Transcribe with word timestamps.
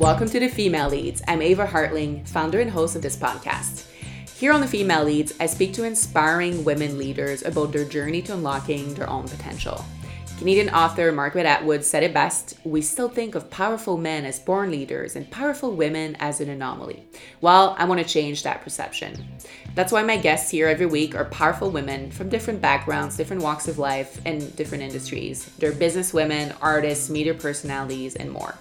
Welcome 0.00 0.30
to 0.30 0.40
the 0.40 0.48
Female 0.48 0.88
Leads. 0.88 1.20
I'm 1.28 1.42
Eva 1.42 1.66
Hartling, 1.66 2.26
founder 2.26 2.60
and 2.60 2.70
host 2.70 2.96
of 2.96 3.02
this 3.02 3.18
podcast. 3.18 3.84
Here 4.38 4.50
on 4.50 4.62
the 4.62 4.66
Female 4.66 5.04
Leads, 5.04 5.34
I 5.38 5.44
speak 5.44 5.74
to 5.74 5.84
inspiring 5.84 6.64
women 6.64 6.96
leaders 6.96 7.42
about 7.42 7.70
their 7.70 7.84
journey 7.84 8.22
to 8.22 8.32
unlocking 8.32 8.94
their 8.94 9.10
own 9.10 9.28
potential. 9.28 9.84
Canadian 10.38 10.70
author 10.70 11.12
Margaret 11.12 11.44
Atwood 11.44 11.84
said 11.84 12.02
it 12.02 12.14
best 12.14 12.56
we 12.64 12.80
still 12.80 13.10
think 13.10 13.34
of 13.34 13.50
powerful 13.50 13.98
men 13.98 14.24
as 14.24 14.38
born 14.38 14.70
leaders 14.70 15.16
and 15.16 15.30
powerful 15.30 15.76
women 15.76 16.16
as 16.18 16.40
an 16.40 16.48
anomaly. 16.48 17.06
Well, 17.42 17.76
I 17.78 17.84
want 17.84 18.00
to 18.00 18.06
change 18.08 18.42
that 18.42 18.62
perception. 18.62 19.22
That's 19.74 19.92
why 19.92 20.02
my 20.02 20.16
guests 20.16 20.50
here 20.50 20.66
every 20.66 20.86
week 20.86 21.14
are 21.14 21.26
powerful 21.26 21.70
women 21.70 22.10
from 22.10 22.30
different 22.30 22.62
backgrounds, 22.62 23.18
different 23.18 23.42
walks 23.42 23.68
of 23.68 23.78
life, 23.78 24.18
and 24.24 24.56
different 24.56 24.82
industries. 24.82 25.44
They're 25.58 25.72
business 25.72 26.14
women, 26.14 26.54
artists, 26.62 27.10
media 27.10 27.34
personalities, 27.34 28.16
and 28.16 28.30
more. 28.30 28.54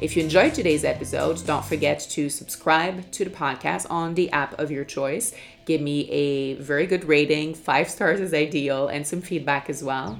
If 0.00 0.16
you 0.16 0.22
enjoyed 0.22 0.54
today's 0.54 0.82
episode, 0.82 1.44
don't 1.44 1.62
forget 1.62 2.00
to 2.12 2.30
subscribe 2.30 3.10
to 3.10 3.22
the 3.22 3.30
podcast 3.30 3.86
on 3.90 4.14
the 4.14 4.30
app 4.30 4.58
of 4.58 4.70
your 4.70 4.82
choice. 4.82 5.34
Give 5.66 5.82
me 5.82 6.10
a 6.10 6.54
very 6.54 6.86
good 6.86 7.04
rating, 7.04 7.52
five 7.52 7.90
stars 7.90 8.18
is 8.18 8.32
ideal, 8.32 8.88
and 8.88 9.06
some 9.06 9.20
feedback 9.20 9.68
as 9.68 9.84
well. 9.84 10.18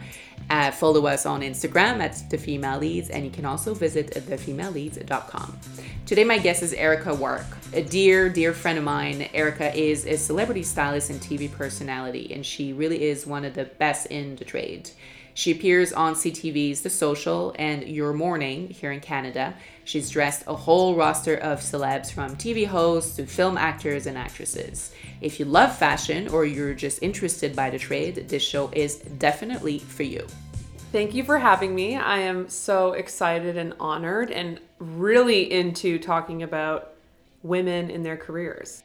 Uh, 0.50 0.70
follow 0.70 1.06
us 1.06 1.24
on 1.24 1.40
Instagram 1.40 2.00
at 2.00 2.28
The 2.28 2.36
Female 2.36 2.78
Leads, 2.78 3.08
and 3.08 3.24
you 3.24 3.30
can 3.30 3.46
also 3.46 3.72
visit 3.72 4.10
thefemaleleads.com. 4.10 5.58
Today, 6.04 6.24
my 6.24 6.36
guest 6.36 6.62
is 6.62 6.74
Erica 6.74 7.14
Wark, 7.14 7.46
a 7.72 7.82
dear, 7.82 8.28
dear 8.28 8.52
friend 8.52 8.76
of 8.76 8.84
mine. 8.84 9.30
Erica 9.32 9.74
is 9.74 10.04
a 10.04 10.18
celebrity 10.18 10.62
stylist 10.62 11.08
and 11.08 11.20
TV 11.20 11.50
personality, 11.50 12.34
and 12.34 12.44
she 12.44 12.74
really 12.74 13.04
is 13.04 13.26
one 13.26 13.46
of 13.46 13.54
the 13.54 13.64
best 13.64 14.06
in 14.06 14.36
the 14.36 14.44
trade. 14.44 14.90
She 15.34 15.52
appears 15.52 15.92
on 15.92 16.14
CTV's 16.14 16.80
The 16.80 16.90
Social 16.90 17.54
and 17.58 17.84
Your 17.84 18.12
Morning 18.12 18.68
here 18.68 18.92
in 18.92 19.00
Canada. 19.00 19.54
She's 19.84 20.10
dressed 20.10 20.44
a 20.46 20.54
whole 20.54 20.96
roster 20.96 21.36
of 21.36 21.60
celebs 21.60 22.12
from 22.12 22.36
TV 22.36 22.66
hosts 22.66 23.16
to 23.16 23.26
film 23.26 23.56
actors 23.56 24.06
and 24.06 24.18
actresses. 24.18 24.94
If 25.20 25.38
you 25.38 25.46
love 25.46 25.76
fashion 25.76 26.28
or 26.28 26.44
you're 26.44 26.74
just 26.74 27.02
interested 27.02 27.54
by 27.54 27.70
the 27.70 27.78
trade, 27.78 28.28
this 28.28 28.42
show 28.42 28.70
is 28.72 28.96
definitely 28.96 29.78
for 29.78 30.02
you. 30.02 30.26
Thank 30.92 31.14
you 31.14 31.22
for 31.22 31.38
having 31.38 31.74
me. 31.74 31.96
I 31.96 32.18
am 32.18 32.48
so 32.48 32.94
excited 32.94 33.56
and 33.56 33.74
honored 33.78 34.32
and 34.32 34.60
really 34.78 35.52
into 35.52 35.98
talking 35.98 36.42
about 36.42 36.94
women 37.42 37.90
in 37.90 38.02
their 38.02 38.16
careers. 38.16 38.82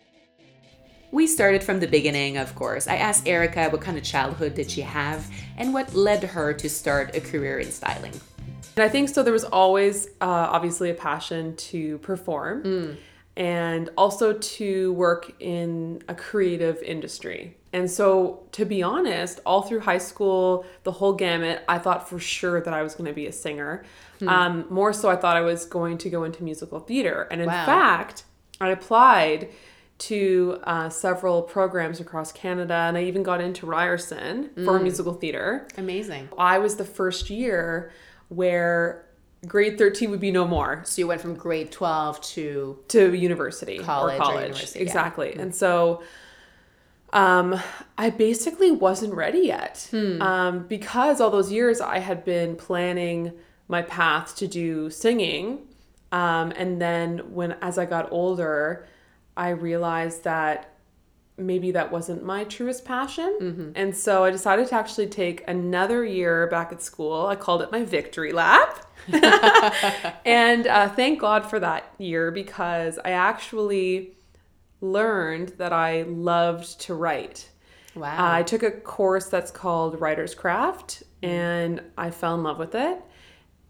We 1.15 1.27
started 1.27 1.63
from 1.63 1.79
the 1.79 1.87
beginning, 1.87 2.35
of 2.35 2.53
course. 2.55 2.89
I 2.89 2.97
asked 2.97 3.25
Erica 3.25 3.69
what 3.69 3.79
kind 3.79 3.97
of 3.97 4.03
childhood 4.03 4.53
did 4.53 4.69
she 4.69 4.81
have 4.81 5.25
and 5.57 5.73
what 5.73 5.95
led 5.95 6.21
her 6.25 6.51
to 6.55 6.69
start 6.69 7.15
a 7.15 7.21
career 7.21 7.57
in 7.59 7.71
styling. 7.71 8.11
And 8.75 8.83
I 8.83 8.89
think 8.89 9.07
so. 9.07 9.23
There 9.23 9.31
was 9.31 9.45
always, 9.45 10.07
uh, 10.19 10.25
obviously, 10.55 10.89
a 10.89 10.93
passion 10.93 11.55
to 11.71 11.99
perform 11.99 12.63
Mm. 12.63 12.97
and 13.37 13.89
also 13.97 14.33
to 14.33 14.91
work 14.91 15.31
in 15.39 16.01
a 16.09 16.15
creative 16.15 16.83
industry. 16.83 17.55
And 17.71 17.89
so, 17.89 18.43
to 18.51 18.65
be 18.65 18.83
honest, 18.83 19.39
all 19.45 19.61
through 19.61 19.81
high 19.91 19.99
school, 19.99 20.65
the 20.83 20.91
whole 20.91 21.13
gamut, 21.13 21.63
I 21.69 21.77
thought 21.77 22.09
for 22.09 22.19
sure 22.19 22.59
that 22.59 22.73
I 22.73 22.83
was 22.83 22.93
going 22.93 23.07
to 23.07 23.13
be 23.13 23.27
a 23.27 23.31
singer. 23.31 23.85
Hmm. 24.19 24.27
Um, 24.27 24.65
more 24.69 24.91
so, 24.91 25.09
I 25.09 25.15
thought 25.15 25.37
I 25.37 25.41
was 25.41 25.65
going 25.65 25.97
to 25.99 26.09
go 26.09 26.25
into 26.25 26.43
musical 26.43 26.81
theater. 26.81 27.25
And 27.31 27.39
in 27.39 27.47
Wow. 27.47 27.65
fact, 27.65 28.25
I 28.59 28.69
applied 28.71 29.47
to 29.97 30.59
uh, 30.65 30.89
several 30.89 31.41
programs 31.41 31.99
across 32.01 32.31
Canada, 32.31 32.73
and 32.73 32.97
I 32.97 33.03
even 33.03 33.23
got 33.23 33.39
into 33.41 33.65
Ryerson 33.65 34.49
Hmm. 34.55 34.65
for 34.65 34.79
musical 34.79 35.13
theater. 35.13 35.67
Amazing. 35.77 36.29
I 36.37 36.57
was 36.59 36.75
the 36.75 36.83
first 36.85 37.29
year 37.29 37.91
where 38.29 39.05
grade 39.47 39.77
13 39.77 40.09
would 40.09 40.19
be 40.19 40.31
no 40.31 40.47
more 40.47 40.81
So 40.85 41.01
you 41.01 41.07
went 41.07 41.21
from 41.21 41.35
grade 41.35 41.71
12 41.71 42.19
to 42.21 42.79
to 42.87 43.13
university 43.13 43.77
College 43.77 44.13
or 44.13 44.15
or 44.15 44.25
college 44.25 44.41
university, 44.43 44.79
yeah. 44.79 44.83
exactly 44.85 45.33
and 45.35 45.53
so 45.53 46.01
um 47.13 47.59
i 47.95 48.09
basically 48.09 48.71
wasn't 48.71 49.13
ready 49.13 49.39
yet 49.41 49.87
Hmm. 49.91 50.19
um 50.21 50.65
because 50.67 51.21
all 51.21 51.29
those 51.29 51.51
years 51.51 51.79
i 51.79 51.99
had 51.99 52.25
been 52.25 52.55
planning 52.55 53.33
my 53.67 53.83
path 53.83 54.35
to 54.37 54.47
do 54.47 54.89
singing 54.89 55.59
um 56.11 56.51
and 56.57 56.81
then 56.81 57.19
when 57.33 57.51
as 57.61 57.77
i 57.77 57.85
got 57.85 58.11
older 58.11 58.87
i 59.37 59.49
realized 59.49 60.23
that 60.23 60.75
maybe 61.37 61.71
that 61.71 61.91
wasn't 61.91 62.23
my 62.23 62.43
truest 62.45 62.85
passion. 62.85 63.37
Mm-hmm. 63.41 63.71
And 63.75 63.95
so 63.95 64.23
I 64.23 64.31
decided 64.31 64.67
to 64.67 64.75
actually 64.75 65.07
take 65.07 65.43
another 65.47 66.05
year 66.05 66.47
back 66.47 66.71
at 66.71 66.81
school. 66.81 67.25
I 67.25 67.35
called 67.35 67.61
it 67.61 67.71
my 67.71 67.83
victory 67.83 68.31
lap. 68.31 68.85
and 70.25 70.67
uh, 70.67 70.89
thank 70.89 71.19
God 71.19 71.49
for 71.49 71.59
that 71.59 71.93
year 71.97 72.31
because 72.31 72.97
I 73.03 73.11
actually 73.11 74.15
learned 74.81 75.49
that 75.57 75.73
I 75.73 76.03
loved 76.03 76.79
to 76.81 76.93
write. 76.93 77.49
wow. 77.95 78.11
Uh, 78.11 78.37
I 78.37 78.43
took 78.43 78.63
a 78.63 78.71
course 78.71 79.27
that's 79.27 79.51
called 79.51 79.99
Writer's 79.99 80.35
Craft 80.35 81.03
and 81.21 81.81
I 81.97 82.11
fell 82.11 82.35
in 82.35 82.43
love 82.43 82.59
with 82.59 82.75
it. 82.75 83.01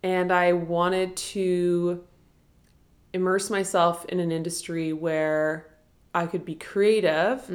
And 0.04 0.32
I 0.32 0.54
wanted 0.54 1.16
to 1.18 2.04
immerse 3.16 3.50
myself 3.50 4.06
in 4.06 4.20
an 4.20 4.32
industry 4.32 4.92
where 4.94 5.66
I 6.14 6.28
could 6.28 6.46
be 6.46 6.56
creative, 6.56 7.50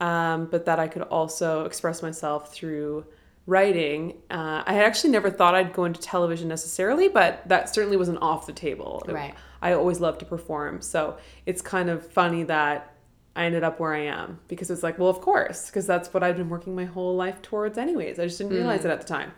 um, 0.00 0.46
but 0.46 0.66
that 0.66 0.78
I 0.78 0.86
could 0.86 1.02
also 1.02 1.64
express 1.64 2.02
myself 2.02 2.52
through 2.52 3.06
writing. 3.46 4.14
Uh, 4.30 4.62
I 4.66 4.74
had 4.74 4.84
actually 4.84 5.10
never 5.10 5.30
thought 5.30 5.54
I'd 5.54 5.72
go 5.72 5.84
into 5.86 5.98
television 6.00 6.46
necessarily, 6.48 7.08
but 7.08 7.42
that 7.48 7.74
certainly 7.74 7.96
wasn't 7.96 8.20
off 8.20 8.46
the 8.46 8.52
table. 8.52 9.02
Right. 9.08 9.34
I 9.62 9.72
always 9.72 9.98
loved 9.98 10.20
to 10.20 10.26
perform. 10.26 10.82
So 10.82 11.16
it's 11.46 11.62
kind 11.62 11.88
of 11.88 12.06
funny 12.06 12.42
that 12.44 12.94
I 13.34 13.44
ended 13.44 13.64
up 13.64 13.80
where 13.80 13.94
I 13.94 14.00
am 14.00 14.40
because 14.48 14.70
it's 14.70 14.82
like, 14.82 14.98
well, 14.98 15.08
of 15.08 15.20
course, 15.22 15.66
because 15.66 15.86
that's 15.86 16.12
what 16.12 16.22
I've 16.22 16.36
been 16.36 16.50
working 16.50 16.74
my 16.74 16.84
whole 16.84 17.16
life 17.16 17.40
towards, 17.40 17.78
anyways. 17.78 18.18
I 18.18 18.26
just 18.26 18.36
didn't 18.38 18.52
realize 18.52 18.84
it 18.84 18.90
at 18.90 19.00
the 19.00 19.06
time. 19.06 19.32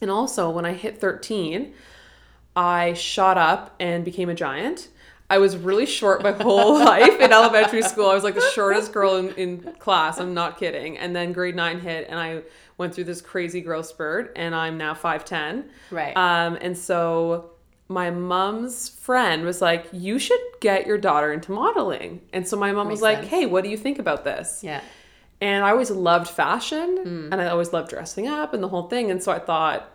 And 0.00 0.10
also, 0.10 0.50
when 0.50 0.66
I 0.66 0.72
hit 0.72 1.00
13, 1.00 1.72
I 2.56 2.92
shot 2.94 3.38
up 3.38 3.74
and 3.78 4.04
became 4.04 4.28
a 4.28 4.34
giant. 4.34 4.88
I 5.34 5.38
was 5.38 5.56
really 5.56 5.86
short 5.86 6.22
my 6.22 6.32
whole 6.32 6.78
life 6.92 7.18
in 7.20 7.32
elementary 7.32 7.82
school. 7.82 8.08
I 8.08 8.14
was 8.14 8.24
like 8.24 8.34
the 8.36 8.50
shortest 8.54 8.92
girl 8.92 9.16
in, 9.16 9.28
in 9.34 9.60
class. 9.78 10.18
I'm 10.18 10.34
not 10.34 10.58
kidding. 10.58 10.96
And 10.98 11.14
then 11.16 11.32
grade 11.32 11.56
nine 11.56 11.80
hit, 11.80 12.06
and 12.08 12.18
I 12.18 12.42
went 12.78 12.94
through 12.94 13.04
this 13.04 13.20
crazy 13.20 13.60
growth 13.60 13.86
spurt, 13.86 14.32
and 14.36 14.54
I'm 14.54 14.78
now 14.78 14.94
5'10. 14.94 15.64
Right. 15.90 16.16
Um, 16.16 16.56
and 16.60 16.76
so 16.78 17.50
my 17.88 18.10
mom's 18.10 18.88
friend 18.88 19.44
was 19.44 19.60
like, 19.60 19.86
You 19.92 20.18
should 20.18 20.40
get 20.60 20.86
your 20.86 20.98
daughter 20.98 21.32
into 21.32 21.52
modeling. 21.52 22.20
And 22.32 22.46
so 22.48 22.56
my 22.56 22.72
mom 22.72 22.86
Makes 22.88 22.96
was 22.98 23.02
like, 23.02 23.18
sense. 23.18 23.28
Hey, 23.30 23.46
what 23.46 23.64
do 23.64 23.70
you 23.70 23.76
think 23.76 23.98
about 23.98 24.24
this? 24.24 24.60
yeah. 24.62 24.80
And 25.40 25.64
I 25.64 25.70
always 25.72 25.90
loved 25.90 26.28
fashion 26.28 26.96
Hmm. 27.02 27.28
and 27.32 27.40
I 27.42 27.48
always 27.48 27.72
loved 27.72 27.90
dressing 27.90 28.28
up 28.28 28.54
and 28.54 28.62
the 28.62 28.68
whole 28.68 28.88
thing. 28.88 29.10
And 29.10 29.22
so 29.22 29.30
I 29.32 29.38
thought, 29.40 29.90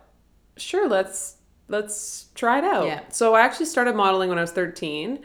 sure, 0.56 0.86
let's 0.88 1.36
let's 1.70 2.26
try 2.34 2.58
it 2.58 2.64
out. 2.64 2.86
Yeah. 2.86 3.00
So 3.10 3.34
I 3.34 3.40
actually 3.40 3.66
started 3.66 3.94
modeling 3.94 4.28
when 4.28 4.38
I 4.38 4.42
was 4.42 4.52
13 4.52 5.20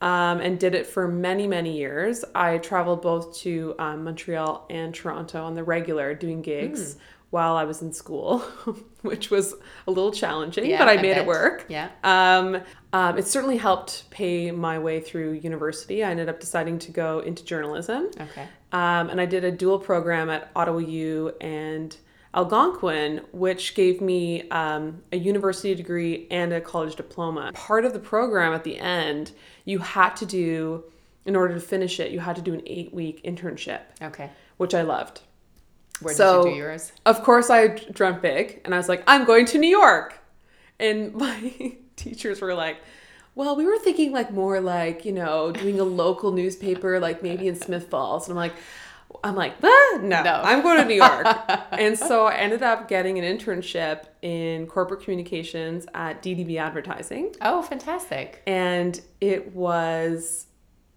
um, 0.00 0.40
and 0.40 0.58
did 0.58 0.74
it 0.74 0.86
for 0.86 1.06
many, 1.06 1.46
many 1.46 1.76
years. 1.76 2.24
I 2.34 2.58
traveled 2.58 3.02
both 3.02 3.36
to 3.40 3.74
um, 3.78 4.04
Montreal 4.04 4.66
and 4.70 4.94
Toronto 4.94 5.44
on 5.44 5.54
the 5.54 5.62
regular 5.62 6.14
doing 6.14 6.42
gigs 6.42 6.96
while 7.30 7.56
I 7.56 7.64
was 7.64 7.80
in 7.80 7.92
school, 7.94 8.40
which 9.02 9.30
was 9.30 9.54
a 9.86 9.90
little 9.90 10.12
challenging, 10.12 10.66
Yeah, 10.66 10.78
but 10.78 10.88
I 10.88 10.94
I 10.94 10.96
made 10.96 11.12
bet. 11.14 11.18
it 11.18 11.26
work. 11.26 11.64
Yeah. 11.68 11.88
Um, 12.04 12.60
um, 12.92 13.16
it 13.16 13.26
certainly 13.26 13.56
helped 13.56 14.10
pay 14.10 14.50
my 14.50 14.78
way 14.78 15.00
through 15.00 15.32
university. 15.32 16.04
I 16.04 16.10
ended 16.10 16.28
up 16.28 16.40
deciding 16.40 16.78
to 16.80 16.92
go 16.92 17.20
into 17.20 17.42
journalism. 17.44 18.10
Okay. 18.20 18.46
Um, 18.72 19.08
and 19.08 19.18
I 19.18 19.24
did 19.26 19.44
a 19.44 19.50
dual 19.52 19.78
program 19.78 20.28
at 20.28 20.50
Ottawa 20.54 20.78
U 20.78 21.32
and 21.40 21.96
Algonquin, 22.34 23.20
which 23.32 23.74
gave 23.74 24.00
me 24.00 24.48
um, 24.50 25.02
a 25.12 25.16
university 25.16 25.74
degree 25.74 26.26
and 26.30 26.52
a 26.52 26.60
college 26.60 26.96
diploma. 26.96 27.50
Part 27.54 27.84
of 27.84 27.92
the 27.92 27.98
program 27.98 28.52
at 28.54 28.64
the 28.64 28.78
end, 28.78 29.32
you 29.64 29.78
had 29.78 30.16
to 30.16 30.26
do, 30.26 30.84
in 31.26 31.36
order 31.36 31.54
to 31.54 31.60
finish 31.60 32.00
it, 32.00 32.10
you 32.10 32.20
had 32.20 32.36
to 32.36 32.42
do 32.42 32.54
an 32.54 32.62
eight 32.66 32.92
week 32.94 33.22
internship, 33.24 33.80
Okay. 34.00 34.30
which 34.56 34.74
I 34.74 34.82
loved. 34.82 35.20
Where 36.00 36.12
did 36.14 36.16
So- 36.16 36.46
you 36.46 36.52
do 36.52 36.56
yours? 36.56 36.92
Of 37.04 37.22
course, 37.22 37.50
I 37.50 37.68
dreamt 37.68 38.22
big 38.22 38.60
and 38.64 38.74
I 38.74 38.78
was 38.78 38.88
like, 38.88 39.02
I'm 39.06 39.24
going 39.24 39.46
to 39.46 39.58
New 39.58 39.68
York. 39.70 40.18
And 40.80 41.14
my 41.26 41.76
teachers 41.96 42.40
were 42.40 42.54
like, 42.54 42.78
well, 43.34 43.56
we 43.56 43.64
were 43.64 43.78
thinking 43.78 44.12
like 44.12 44.30
more 44.32 44.60
like, 44.60 45.04
you 45.04 45.12
know, 45.12 45.52
doing 45.52 45.78
a 45.80 45.84
local 45.84 46.32
newspaper, 46.32 46.98
like 46.98 47.22
maybe 47.22 47.46
in 47.48 47.54
Smith 47.56 47.88
Falls. 47.88 48.26
And 48.28 48.32
I'm 48.32 48.36
like, 48.36 48.54
I'm 49.24 49.34
like, 49.36 49.54
ah, 49.62 49.98
no, 50.00 50.22
No. 50.22 50.40
I'm 50.44 50.62
going 50.62 50.78
to 50.78 50.84
New 50.84 50.94
York. 50.94 51.26
and 51.72 51.98
so 51.98 52.26
I 52.26 52.34
ended 52.36 52.62
up 52.62 52.88
getting 52.88 53.18
an 53.18 53.24
internship 53.24 54.04
in 54.22 54.66
corporate 54.66 55.02
communications 55.02 55.86
at 55.94 56.22
DDB 56.22 56.58
Advertising. 56.58 57.34
Oh, 57.40 57.62
fantastic. 57.62 58.42
And 58.46 59.00
it 59.20 59.54
was 59.54 60.46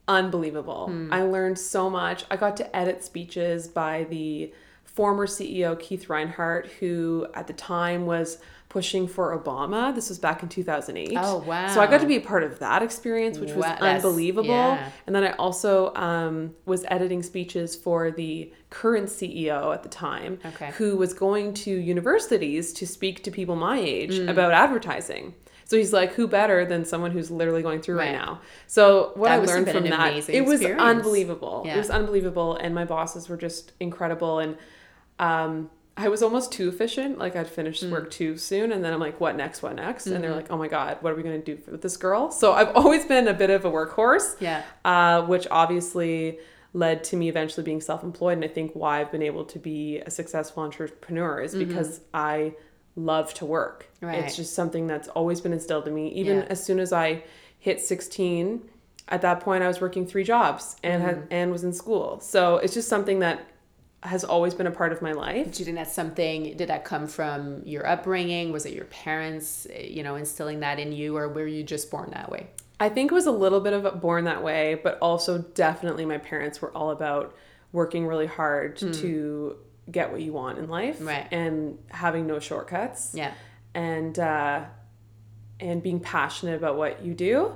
unbelievable. 0.08 0.92
I 1.12 1.24
learned 1.24 1.58
so 1.58 1.90
much. 1.90 2.26
I 2.30 2.36
got 2.38 2.58
to 2.58 2.76
edit 2.76 3.04
speeches 3.04 3.68
by 3.68 4.06
the 4.10 4.54
former 4.84 5.28
CEO 5.28 5.78
Keith 5.80 6.10
Reinhard, 6.10 6.68
who 6.80 7.28
at 7.34 7.48
the 7.48 7.54
time 7.54 8.06
was 8.06 8.38
pushing 8.76 9.08
for 9.08 9.26
Obama. 9.42 9.96
This 9.96 10.10
was 10.10 10.20
back 10.20 10.44
in 10.44 10.50
2008. 10.50 11.14
Oh, 11.18 11.38
wow. 11.38 11.74
So 11.74 11.80
I 11.80 11.88
got 11.88 12.02
to 12.02 12.08
be 12.08 12.18
a 12.18 12.20
part 12.22 12.44
of 12.44 12.60
that 12.60 12.84
experience, 12.84 13.40
which 13.40 13.54
was 13.54 13.64
Wow, 13.64 13.78
unbelievable. 13.80 14.50
yeah. 14.50 14.90
And 15.08 15.16
then 15.16 15.24
I 15.24 15.32
also 15.38 15.94
um, 15.96 16.54
was 16.66 16.84
editing 16.90 17.24
speeches 17.24 17.74
for 17.74 18.12
the 18.12 18.52
current 18.70 19.08
CEO 19.08 19.74
at 19.74 19.82
the 19.84 19.88
time, 19.88 20.40
Okay. 20.46 20.72
who 20.78 20.98
was 20.98 21.14
going 21.14 21.54
to 21.64 21.72
universities 21.72 22.74
to 22.74 22.86
speak 22.86 23.24
to 23.24 23.32
people 23.32 23.56
my 23.56 23.80
age 23.80 24.16
Mm. 24.20 24.30
about 24.30 24.52
advertising. 24.52 25.34
So 25.64 25.78
he's 25.78 25.94
like, 25.94 26.12
who 26.16 26.28
better 26.28 26.66
than 26.66 26.84
someone 26.84 27.12
who's 27.12 27.32
literally 27.32 27.62
going 27.62 27.80
through 27.82 27.98
right, 27.98 28.08
Right. 28.08 28.26
now? 28.26 28.42
So 28.68 29.14
what 29.16 29.30
That 29.30 29.40
I 29.40 29.46
learned 29.46 29.70
from 29.70 29.86
that, 29.86 30.28
it 30.30 30.46
was 30.46 30.62
unbelievable. 30.66 31.64
Yeah. 31.66 31.76
It 31.76 31.78
was 31.78 31.90
unbelievable, 31.90 32.58
and 32.58 32.76
my 32.76 32.84
bosses 32.84 33.30
were 33.30 33.38
just 33.38 33.72
incredible. 33.80 34.40
And 34.40 34.58
um, 35.18 35.70
I 35.98 36.10
was 36.10 36.22
almost 36.22 36.52
too 36.52 36.68
efficient. 36.68 37.18
Like 37.18 37.36
I'd 37.38 37.48
finished 37.48 37.84
Mm. 37.84 37.92
work 37.92 38.12
too 38.12 38.36
soon, 38.38 38.72
and 38.74 38.84
then 38.84 38.92
I'm 38.94 39.00
like, 39.00 39.22
"What 39.22 39.36
next? 39.38 39.64
What 39.64 39.76
next?" 39.76 40.08
And 40.08 40.22
they're 40.22 40.32
Mm-hmm. 40.32 40.40
like, 40.40 40.52
"Oh 40.52 40.58
my 40.58 40.68
god, 40.68 40.98
what 41.02 41.14
are 41.14 41.16
we 41.16 41.24
gonna 41.24 41.38
do 41.40 41.58
with 41.72 41.82
this 41.82 41.96
girl?" 41.96 42.32
So 42.32 42.52
I've 42.54 42.76
always 42.76 43.06
been 43.06 43.28
a 43.30 43.34
bit 43.34 43.50
of 43.50 43.64
a 43.64 43.72
workhorse, 43.72 44.36
Yeah. 44.40 44.64
uh, 44.84 45.22
which 45.24 45.48
obviously 45.52 46.40
led 46.74 47.06
to 47.06 47.16
me 47.16 47.30
eventually 47.30 47.64
being 47.64 47.80
self-employed. 47.80 48.34
And 48.34 48.44
I 48.44 48.50
think 48.50 48.72
why 48.74 49.00
I've 49.00 49.12
been 49.12 49.22
able 49.22 49.46
to 49.46 49.58
be 49.60 50.00
a 50.00 50.12
successful 50.12 50.64
entrepreneur 50.64 51.40
is 51.40 51.56
because 51.56 52.02
I 52.14 52.56
love 52.98 53.34
to 53.36 53.46
work. 53.46 53.86
Mm-hmm. 53.96 54.06
Right. 54.08 54.24
It's 54.26 54.36
just 54.36 54.54
something 54.54 54.86
that's 54.88 55.08
always 55.10 55.40
been 55.40 55.54
instilled 55.54 55.88
in 55.88 55.96
me. 55.96 56.10
Even 56.10 56.40
Yeah. 56.40 56.46
as 56.50 56.62
soon 56.62 56.80
as 56.80 56.92
I 56.92 57.24
hit 57.58 57.80
16, 57.80 58.70
at 59.08 59.22
that 59.22 59.40
point 59.40 59.64
I 59.64 59.68
was 59.68 59.80
working 59.80 60.06
three 60.06 60.26
jobs 60.26 60.76
and 60.84 61.02
Mm-hmm. 61.02 61.10
had, 61.22 61.28
and 61.32 61.52
was 61.54 61.64
in 61.64 61.72
school. 61.72 62.20
So 62.20 62.58
it's 62.58 62.74
just 62.74 62.90
something 62.90 63.20
that 63.20 63.40
has 64.04 64.24
always 64.24 64.54
been 64.54 64.68
a 64.68 64.72
part 64.72 64.92
of 64.92 65.02
my 65.02 65.14
life. 65.14 65.52
Do 65.54 65.60
you 65.60 65.66
think 65.66 65.78
that's 65.78 65.94
something? 65.94 66.56
Did 66.56 66.70
that 66.70 66.86
come 66.86 67.08
from 67.08 67.62
your 67.66 67.88
upbringing? 67.88 68.52
Was 68.52 68.66
it 68.66 68.74
your 68.74 68.86
parents, 68.86 69.66
you 69.80 70.04
know, 70.04 70.16
instilling 70.16 70.60
that 70.60 70.80
in 70.80 70.92
you, 70.92 71.18
or 71.18 71.28
were 71.30 71.48
you 71.48 71.64
just 71.64 71.90
born 71.90 72.12
that 72.12 72.30
way? 72.32 72.48
I 72.80 72.90
think 72.90 73.12
it 73.12 73.16
was 73.16 73.26
a 73.26 73.32
little 73.32 73.62
bit 73.62 73.74
of 73.74 73.86
a 73.86 73.92
born 73.92 74.26
that 74.26 74.44
way, 74.44 74.80
but 74.84 75.00
also 75.00 75.40
definitely 75.40 76.06
my 76.06 76.18
parents 76.18 76.62
were 76.62 76.72
all 76.72 76.92
about 76.92 77.36
working 77.72 78.06
really 78.06 78.28
hard 78.28 78.78
to 78.78 79.58
get 79.90 80.12
what 80.12 80.22
you 80.22 80.34
want 80.34 80.58
in 80.60 80.68
life. 80.68 80.98
Right. 81.00 81.28
and 81.32 81.78
having 81.90 82.28
no 82.28 82.40
shortcuts. 82.40 83.12
Yeah. 83.14 83.34
And 83.74 84.18
uh 84.20 84.66
and 85.60 85.82
being 85.82 86.00
passionate 86.00 86.56
about 86.56 86.78
what 86.78 87.04
you 87.04 87.14
do. 87.14 87.54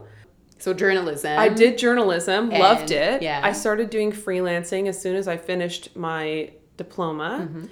So 0.60 0.74
journalism. 0.74 1.40
I 1.40 1.50
did 1.50 1.78
journalism, 1.78 2.50
loved 2.50 2.92
it. 2.92 3.22
yeah. 3.22 3.42
I 3.44 3.54
started 3.54 3.90
doing 3.90 4.12
freelancing 4.12 4.88
as 4.88 5.02
soon 5.02 5.16
as 5.16 5.28
I 5.28 5.38
finished 5.38 5.96
my 5.96 6.52
diploma. 6.78 7.48
Mm-hmm. 7.50 7.66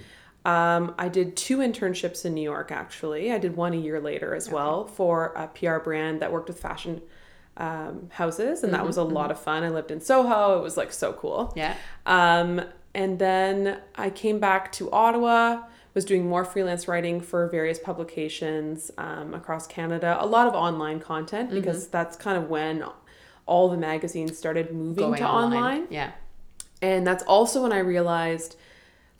Um, 0.49 0.95
I 0.97 1.09
did 1.09 1.35
two 1.35 1.57
internships 1.57 2.23
in 2.25 2.33
New 2.33 2.41
York, 2.41 2.71
actually. 2.71 3.33
I 3.33 3.37
did 3.37 3.57
one 3.57 3.73
a 3.73 3.77
year 3.77 3.99
later 3.99 4.33
as 4.33 4.49
well 4.49 4.87
for 4.87 5.33
a 5.35 5.47
PR 5.47 5.79
brand 5.79 6.21
that 6.21 6.31
worked 6.31 6.47
with 6.47 6.59
fashion 6.59 7.01
um, 7.57 8.09
houses, 8.11 8.63
and 8.63 8.71
that 8.73 8.77
Mm-hmm, 8.79 8.87
was 8.87 8.97
a 8.97 9.03
lot 9.03 9.31
of 9.31 9.39
fun. 9.39 9.63
I 9.63 9.69
lived 9.69 9.91
in 9.91 9.99
Soho. 9.99 10.57
It 10.59 10.63
was 10.63 10.77
like 10.77 10.93
so 10.93 11.11
cool. 11.13 11.51
Yeah. 11.57 11.75
Um, 12.05 12.61
and 12.93 13.19
then 13.19 13.79
I 13.95 14.09
came 14.09 14.39
back 14.39 14.71
to 14.73 14.89
Ottawa, 14.91 15.63
was 15.97 16.05
doing 16.05 16.29
more 16.29 16.45
freelance 16.45 16.87
writing 16.87 17.19
for 17.19 17.47
various 17.47 17.79
publications 17.79 18.91
um, 18.99 19.33
across 19.33 19.65
Canada, 19.65 20.15
a 20.19 20.25
lot 20.27 20.45
of 20.47 20.53
online 20.53 20.99
content 20.99 21.49
Mm-hmm. 21.49 21.59
because 21.59 21.87
that's 21.87 22.15
kind 22.15 22.37
of 22.37 22.49
when 22.51 22.83
all 23.47 23.67
the 23.69 23.77
magazines 23.77 24.37
started 24.37 24.71
moving 24.71 25.05
Going 25.05 25.19
to 25.21 25.27
online. 25.27 25.87
Yeah. 25.89 26.11
And 26.83 27.07
that's 27.07 27.23
also 27.23 27.63
when 27.63 27.73
I 27.73 27.79
realized, 27.79 28.57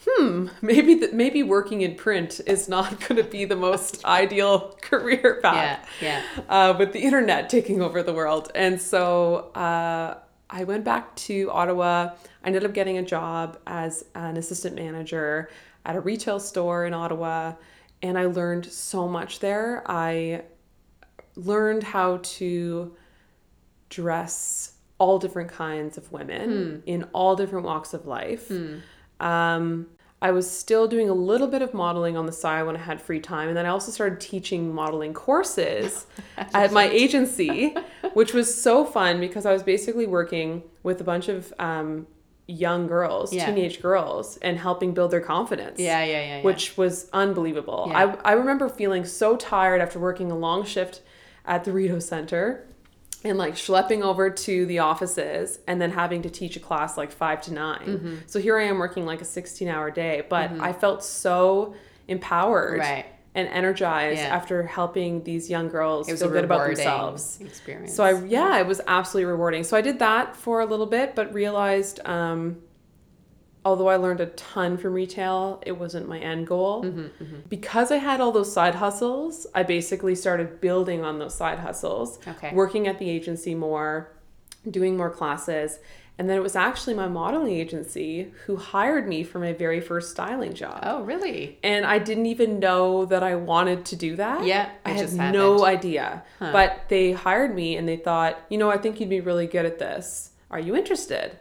hmm, 0.05 0.49
maybe 0.61 0.97
th- 0.99 1.13
maybe 1.13 1.41
working 1.41 1.81
in 1.81 1.95
print 1.95 2.41
is 2.45 2.69
not 2.69 2.99
going 3.07 3.15
to 3.23 3.27
be 3.27 3.45
the 3.45 3.55
most 3.55 4.05
ideal 4.21 4.77
career 4.81 5.39
Yeah. 5.43 5.51
path 5.51 5.89
Yeah. 5.99 6.21
uh, 6.47 6.75
with 6.77 6.93
the 6.93 6.99
internet 6.99 7.49
taking 7.49 7.81
over 7.81 8.03
the 8.03 8.13
world. 8.13 8.51
And 8.53 8.79
so 8.79 9.51
uh, 9.55 10.17
I 10.49 10.63
went 10.65 10.83
back 10.83 11.15
to 11.27 11.49
Ottawa. 11.49 12.11
I 12.43 12.47
ended 12.47 12.63
up 12.65 12.73
getting 12.73 12.97
a 12.99 13.03
job 13.03 13.57
as 13.65 14.05
an 14.13 14.37
assistant 14.37 14.75
manager 14.75 15.49
at 15.87 15.95
a 15.95 16.01
retail 16.01 16.39
store 16.39 16.85
in 16.85 16.93
Ottawa. 16.93 17.53
And 18.03 18.19
I 18.19 18.25
learned 18.25 18.67
so 18.67 19.07
much 19.07 19.39
there. 19.39 19.83
I 19.87 20.43
learned 21.35 21.81
how 21.81 22.19
to 22.21 22.95
dress 23.89 24.73
all 24.99 25.17
different 25.17 25.49
kinds 25.49 25.97
of 25.97 26.11
women 26.11 26.83
in 26.85 27.03
all 27.13 27.35
different 27.35 27.65
walks 27.65 27.93
of 27.93 28.05
life. 28.05 28.51
Um, 29.19 29.87
I 30.21 30.31
was 30.31 30.49
still 30.49 30.87
doing 30.87 31.09
a 31.09 31.13
little 31.13 31.47
bit 31.47 31.61
of 31.61 31.75
modeling 31.75 32.17
on 32.17 32.25
the 32.25 32.31
side 32.31 32.63
when 32.63 32.75
I 32.75 32.79
had 32.79 32.99
free 32.99 33.19
time. 33.19 33.49
And 33.49 33.55
then 33.55 33.67
I 33.67 33.69
also 33.69 33.91
started 33.91 34.19
teaching 34.19 34.73
modeling 34.73 35.13
courses 35.13 36.07
at 36.37 36.71
my 36.71 36.89
agency, 36.89 37.75
which 38.13 38.33
was 38.33 38.53
so 38.53 38.83
fun 38.83 39.19
because 39.19 39.45
I 39.45 39.53
was 39.53 39.61
basically 39.61 40.07
working 40.07 40.63
with 40.81 40.99
a 41.01 41.03
bunch 41.03 41.29
of 41.29 41.53
um, 41.59 42.07
young 42.47 42.87
girls, 42.87 43.33
Yeah. 43.33 43.45
teenage 43.47 43.81
girls, 43.81 44.37
and 44.41 44.57
helping 44.57 44.93
build 44.93 45.11
their 45.11 45.21
confidence 45.21 45.79
Yeah. 45.79 46.03
Yeah. 46.03 46.11
Yeah. 46.11 46.37
yeah. 46.37 46.43
which 46.43 46.77
was 46.77 47.09
unbelievable. 47.11 47.87
Yeah. 47.89 48.15
I, 48.23 48.31
I 48.31 48.33
remember 48.33 48.69
feeling 48.69 49.03
so 49.05 49.35
tired 49.35 49.81
after 49.81 49.99
working 49.99 50.31
a 50.31 50.37
long 50.37 50.63
shift 50.65 51.01
at 51.45 51.63
the 51.65 51.71
Rideau 51.71 51.99
Center 51.99 52.65
and 53.23 53.37
like 53.37 53.55
schlepping 53.55 54.01
over 54.01 54.29
to 54.29 54.65
the 54.67 54.79
offices 54.79 55.59
and 55.67 55.81
then 55.81 55.91
having 55.91 56.21
to 56.21 56.29
teach 56.29 56.55
a 56.55 56.59
class 56.59 56.97
like 56.97 57.11
five 57.11 57.41
to 57.41 57.53
9 57.53 57.79
Mm-hmm. 57.79 58.15
So 58.27 58.39
here 58.39 58.57
I 58.57 58.63
am 58.63 58.77
working 58.77 59.05
like 59.05 59.21
a 59.21 59.25
16 59.25 59.67
hour 59.67 59.91
day, 59.91 60.23
but 60.29 60.51
I 60.59 60.71
felt 60.71 61.03
so 61.03 61.73
empowered 62.07 62.79
Right. 62.79 63.05
And 63.37 63.47
energized 63.49 64.19
Yeah. 64.19 64.35
after 64.35 64.63
helping 64.63 65.23
these 65.23 65.47
young 65.49 65.69
girls 65.69 66.09
it 66.09 66.13
was 66.13 66.21
feel 66.21 66.29
a 66.29 66.33
good 66.33 66.45
about 66.45 66.65
themselves. 66.65 67.39
experience. 67.39 67.93
So 67.93 68.03
I 68.03 68.11
yeah, 68.25 68.57
it 68.59 68.65
was 68.67 68.81
absolutely 68.87 69.25
rewarding. 69.31 69.63
So 69.63 69.77
I 69.77 69.81
did 69.81 69.99
that 69.99 70.35
for 70.35 70.59
a 70.61 70.65
little 70.65 70.87
bit, 70.87 71.13
but 71.15 71.31
realized 71.33 71.99
um, 72.05 72.57
although 73.63 73.89
I 73.89 73.97
learned 73.97 74.21
a 74.21 74.25
ton 74.27 74.77
from 74.77 74.93
retail, 74.93 75.61
it 75.65 75.73
wasn't 75.73 76.07
my 76.09 76.17
end 76.19 76.47
goal. 76.47 76.83
Mm-hmm, 76.83 77.41
Because 77.47 77.91
I 77.91 77.97
had 77.97 78.21
all 78.21 78.31
those 78.31 78.51
side 78.51 78.75
hustles, 78.75 79.45
I 79.53 79.61
basically 79.63 80.15
started 80.15 80.59
building 80.59 81.03
on 81.03 81.19
those 81.19 81.35
side 81.35 81.59
hustles, 81.59 82.17
Okay. 82.27 82.51
working 82.55 82.87
at 82.87 82.97
the 82.97 83.09
agency 83.09 83.53
more, 83.55 84.11
doing 84.69 84.97
more 84.97 85.09
classes. 85.11 85.79
And 86.19 86.27
then 86.27 86.37
it 86.37 86.41
was 86.41 86.55
actually 86.55 86.95
my 86.95 87.07
modeling 87.07 87.53
agency 87.53 88.31
who 88.45 88.55
hired 88.55 89.07
me 89.07 89.23
for 89.23 89.37
my 89.37 89.53
very 89.53 89.79
first 89.79 90.09
styling 90.09 90.53
job. 90.53 90.79
Oh, 90.81 91.03
really? 91.03 91.59
And 91.63 91.85
I 91.85 91.99
didn't 91.99 92.25
even 92.25 92.57
know 92.57 93.05
that 93.05 93.21
I 93.21 93.35
wanted 93.35 93.85
to 93.85 93.95
do 93.95 94.15
that. 94.15 94.43
Yeah, 94.43 94.69
I 94.83 94.91
had 94.91 94.99
just 94.99 95.15
no 95.15 95.63
idea. 95.63 96.23
But 96.39 96.85
they 96.89 97.11
hired 97.11 97.53
me 97.53 97.77
and 97.77 97.87
they 97.87 97.97
thought, 97.97 98.39
you 98.49 98.57
know, 98.57 98.71
I 98.71 98.77
think 98.77 98.99
you'd 98.99 99.09
be 99.09 99.21
really 99.21 99.45
good 99.45 99.65
at 99.65 99.77
this. 99.77 100.31
Are 100.49 100.59
you 100.59 100.75
interested? 100.75 101.37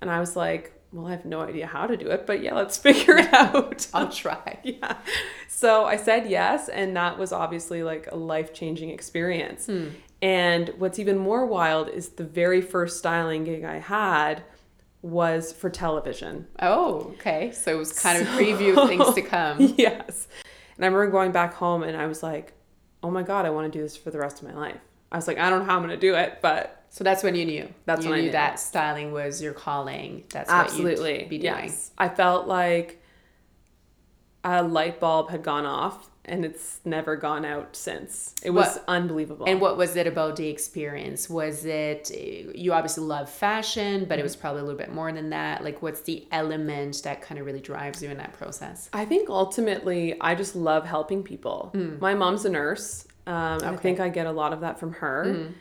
And 0.00 0.10
I 0.10 0.18
was 0.18 0.34
like, 0.34 0.72
well, 0.92 1.06
I 1.06 1.10
have 1.10 1.24
no 1.24 1.40
idea 1.40 1.66
how 1.66 1.86
to 1.86 1.96
do 1.96 2.08
it, 2.08 2.26
but 2.26 2.42
yeah, 2.42 2.54
let's 2.54 2.76
figure 2.86 3.18
it 3.18 3.32
out. 3.32 3.86
I'll 3.94 4.10
try. 4.10 4.58
yeah. 4.64 4.96
So 5.48 5.84
I 5.84 5.96
said 5.96 6.28
yes, 6.28 6.68
and 6.68 6.96
that 6.96 7.18
was 7.18 7.32
obviously 7.32 7.82
like 7.82 8.08
a 8.10 8.16
life 8.16 8.52
changing 8.52 8.90
experience. 8.90 9.66
Hmm. 9.66 9.88
And 10.20 10.70
what's 10.78 10.98
even 10.98 11.18
more 11.18 11.46
wild 11.46 11.88
is 11.88 12.10
the 12.10 12.24
very 12.24 12.60
first 12.60 12.98
styling 12.98 13.44
gig 13.44 13.64
I 13.64 13.78
had 13.78 14.42
was 15.00 15.52
for 15.52 15.70
television. 15.70 16.48
Oh, 16.60 17.12
okay. 17.14 17.52
So 17.52 17.70
it 17.72 17.78
was 17.78 17.92
kind 17.98 18.20
of 18.20 18.26
a 18.28 18.30
preview 18.32 18.76
of 18.76 18.88
things 18.88 19.14
to 19.14 19.22
come. 19.28 19.74
yes. 19.78 20.26
And 20.76 20.84
I 20.84 20.88
remember 20.88 21.10
going 21.10 21.30
back 21.32 21.54
home 21.54 21.82
and 21.84 21.96
I 21.96 22.06
was 22.06 22.22
like, 22.22 22.52
oh 23.02 23.10
my 23.10 23.22
God, 23.22 23.46
I 23.46 23.50
want 23.50 23.72
to 23.72 23.78
do 23.78 23.82
this 23.82 23.96
for 23.96 24.10
the 24.10 24.18
rest 24.18 24.42
of 24.42 24.48
my 24.48 24.54
life. 24.54 24.80
I 25.12 25.16
was 25.16 25.28
like, 25.28 25.38
I 25.38 25.48
don't 25.50 25.60
know 25.60 25.64
how 25.66 25.76
I'm 25.76 25.82
going 25.84 25.94
to 25.94 26.00
do 26.00 26.14
it, 26.16 26.40
but 26.42 26.84
So 26.90 27.04
that's 27.04 27.22
when 27.22 27.34
you 27.36 27.44
knew. 27.46 27.72
That's 27.86 28.04
you 28.04 28.10
when 28.10 28.18
I 28.18 28.20
knew, 28.22 28.26
knew. 28.28 28.32
that 28.32 28.58
styling 28.58 29.12
was 29.12 29.40
your 29.40 29.52
calling. 29.52 30.24
That's 30.30 30.50
absolutely. 30.50 31.12
what 31.12 31.20
you'd 31.20 31.28
be 31.30 31.38
doing. 31.38 31.54
Yes. 31.66 31.92
I 31.96 32.08
felt 32.08 32.48
like 32.48 33.00
a 34.42 34.62
light 34.64 34.98
bulb 35.00 35.30
had 35.30 35.42
gone 35.42 35.64
off 35.64 36.10
and 36.28 36.44
it's 36.44 36.80
never 36.84 37.16
gone 37.16 37.44
out 37.44 37.74
since. 37.74 38.34
It 38.42 38.50
was 38.50 38.74
What- 38.74 38.84
unbelievable. 38.88 39.46
And 39.46 39.60
what 39.60 39.76
was 39.76 39.96
it 39.96 40.06
about 40.06 40.36
the 40.36 40.48
experience? 40.48 41.28
Was 41.28 41.64
it 41.64 42.10
you 42.54 42.72
obviously 42.72 43.04
love 43.04 43.28
fashion, 43.30 44.04
but 44.04 44.18
it 44.18 44.22
was 44.22 44.32
mm-hmm. 44.32 44.42
probably 44.42 44.60
a 44.60 44.64
little 44.64 44.78
bit 44.78 44.92
more 44.92 45.12
than 45.12 45.30
that? 45.30 45.64
Like, 45.64 45.82
what's 45.82 46.02
the 46.02 46.26
element 46.30 47.02
that 47.04 47.22
kind 47.22 47.38
of 47.40 47.46
really 47.46 47.60
drives 47.60 48.02
you 48.02 48.10
in 48.10 48.18
that 48.18 48.32
process? 48.32 48.88
I 48.92 49.04
think 49.04 49.28
ultimately, 49.28 50.20
I 50.20 50.34
just 50.34 50.54
love 50.54 50.84
helping 50.84 51.22
people. 51.22 51.70
Mm. 51.74 52.00
My 52.00 52.14
mom's 52.14 52.44
a 52.44 52.50
nurse. 52.50 53.06
Um, 53.26 53.60
I 53.62 53.76
think 53.76 54.00
I 54.00 54.08
get 54.08 54.26
a 54.26 54.32
lot 54.32 54.52
of 54.52 54.60
that 54.60 54.78
from 54.78 54.92
her. 54.94 55.24
Mm-hmm. 55.26 55.52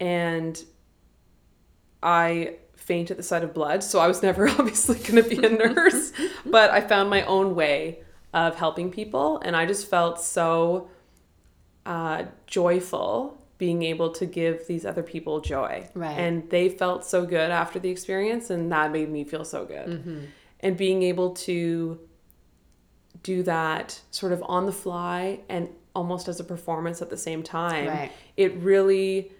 And 0.00 0.64
I 2.02 2.56
faint 2.76 3.10
at 3.10 3.16
the 3.16 3.22
sight 3.22 3.42
of 3.42 3.52
blood. 3.52 3.82
So 3.82 3.98
I 3.98 4.06
was 4.06 4.22
never 4.22 4.48
obviously 4.58 4.98
going 4.98 5.22
to 5.22 5.28
be 5.28 5.44
a 5.44 5.50
nurse. 5.50 6.12
but 6.46 6.70
I 6.70 6.80
found 6.80 7.10
my 7.10 7.22
own 7.22 7.54
way 7.54 8.00
of 8.36 8.54
helping 8.56 8.90
people. 8.92 9.38
And 9.38 9.56
I 9.56 9.64
just 9.66 9.88
felt 9.88 10.20
so 10.20 10.88
uh, 11.86 12.24
joyful 12.46 13.42
being 13.58 13.82
able 13.82 14.10
to 14.10 14.26
give 14.26 14.66
these 14.66 14.84
other 14.84 15.02
people 15.02 15.40
joy. 15.40 15.88
Right. 15.94 16.18
And 16.18 16.48
they 16.50 16.68
felt 16.68 17.06
so 17.06 17.24
good 17.24 17.50
after 17.50 17.78
the 17.78 17.88
experience. 17.88 18.50
And 18.50 18.70
that 18.70 18.92
made 18.92 19.08
me 19.10 19.24
feel 19.24 19.44
so 19.44 19.64
good. 19.64 20.28
And 20.60 20.76
being 20.76 21.02
able 21.02 21.30
to 21.48 21.98
do 23.22 23.42
that 23.44 23.98
sort 24.10 24.32
of 24.32 24.44
on 24.46 24.66
the 24.66 24.72
fly 24.72 25.40
and 25.48 25.68
almost 25.94 26.28
as 26.28 26.38
a 26.38 26.44
performance 26.44 27.00
at 27.00 27.08
the 27.08 27.16
same 27.16 27.42
time, 27.42 27.88
Right. 27.88 28.12
it 28.36 28.54
really 28.56 29.32